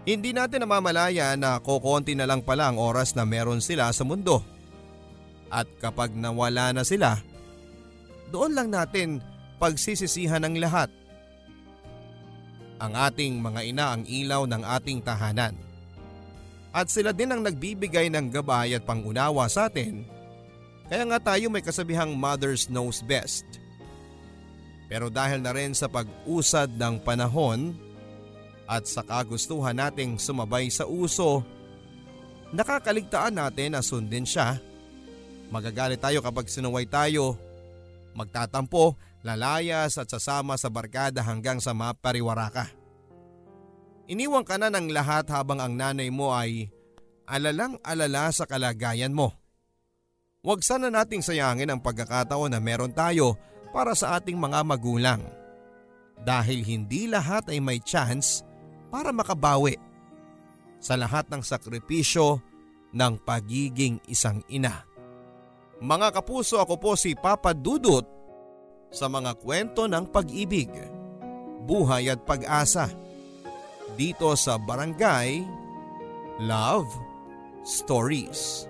Hindi 0.02 0.34
natin 0.34 0.66
namamalaya 0.66 1.38
na 1.38 1.62
kokonti 1.62 2.18
na 2.18 2.26
lang 2.26 2.42
pala 2.42 2.74
ang 2.74 2.82
oras 2.82 3.14
na 3.14 3.22
meron 3.22 3.62
sila 3.62 3.94
sa 3.94 4.02
mundo. 4.02 4.57
At 5.48 5.68
kapag 5.80 6.12
nawala 6.12 6.76
na 6.76 6.84
sila, 6.84 7.20
doon 8.32 8.52
lang 8.56 8.70
natin 8.72 9.24
pagsisisihan 9.58 10.44
ng 10.44 10.60
lahat. 10.60 10.92
Ang 12.78 12.94
ating 12.94 13.42
mga 13.42 13.62
ina 13.66 13.86
ang 13.96 14.04
ilaw 14.06 14.46
ng 14.46 14.62
ating 14.62 15.02
tahanan. 15.02 15.56
At 16.76 16.94
sila 16.94 17.10
din 17.10 17.34
ang 17.34 17.42
nagbibigay 17.42 18.12
ng 18.14 18.30
gabay 18.30 18.78
at 18.78 18.86
pangunawa 18.86 19.50
sa 19.50 19.66
atin. 19.66 20.06
Kaya 20.86 21.04
nga 21.10 21.34
tayo 21.34 21.50
may 21.50 21.66
kasabihang 21.66 22.14
mothers 22.14 22.70
knows 22.70 23.02
best. 23.02 23.44
Pero 24.88 25.10
dahil 25.10 25.42
na 25.42 25.52
rin 25.52 25.74
sa 25.74 25.90
pag-usad 25.90 26.70
ng 26.78 27.02
panahon 27.02 27.76
at 28.70 28.86
sa 28.86 29.02
kagustuhan 29.02 29.76
nating 29.76 30.20
sumabay 30.22 30.70
sa 30.70 30.86
uso, 30.86 31.44
nakakaligtaan 32.54 33.36
natin 33.36 33.76
na 33.76 33.82
sundin 33.82 34.24
siya 34.24 34.60
Magagalit 35.48 36.04
tayo 36.04 36.20
kapag 36.20 36.52
sinuway 36.52 36.84
tayo, 36.84 37.40
magtatampo, 38.12 39.00
lalayas 39.24 39.96
at 39.96 40.12
sasama 40.12 40.60
sa 40.60 40.68
barkada 40.68 41.24
hanggang 41.24 41.64
sa 41.64 41.72
mapariwara 41.72 42.48
ka. 42.52 42.66
Iniwan 44.08 44.48
ka 44.48 44.56
na 44.56 44.72
ng 44.72 44.92
lahat 44.92 45.28
habang 45.32 45.60
ang 45.60 45.76
nanay 45.76 46.08
mo 46.08 46.32
ay 46.32 46.72
alalang 47.28 47.76
alala 47.84 48.32
sa 48.32 48.48
kalagayan 48.48 49.12
mo. 49.12 49.36
Huwag 50.48 50.64
sana 50.64 50.88
nating 50.88 51.20
sayangin 51.20 51.68
ang 51.68 51.84
pagkakataon 51.84 52.56
na 52.56 52.64
meron 52.64 52.96
tayo 52.96 53.36
para 53.76 53.92
sa 53.92 54.16
ating 54.16 54.40
mga 54.40 54.64
magulang. 54.64 55.20
Dahil 56.24 56.64
hindi 56.64 57.12
lahat 57.12 57.52
ay 57.52 57.60
may 57.60 57.84
chance 57.84 58.48
para 58.88 59.12
makabawi 59.12 59.76
sa 60.80 60.96
lahat 60.96 61.28
ng 61.28 61.44
sakripisyo 61.44 62.40
ng 62.96 63.14
pagiging 63.28 64.00
isang 64.08 64.40
ina. 64.48 64.87
Mga 65.78 66.10
kapuso 66.10 66.58
ako 66.58 66.76
po 66.82 66.92
si 66.98 67.14
Papa 67.14 67.54
Dudut 67.54 68.06
sa 68.90 69.06
mga 69.06 69.38
kwento 69.38 69.86
ng 69.86 70.10
pag-ibig, 70.10 70.74
buhay 71.70 72.10
at 72.10 72.26
pag-asa 72.26 72.90
dito 73.94 74.34
sa 74.34 74.58
Barangay 74.58 75.46
Love 76.42 76.90
Stories. 77.62 78.66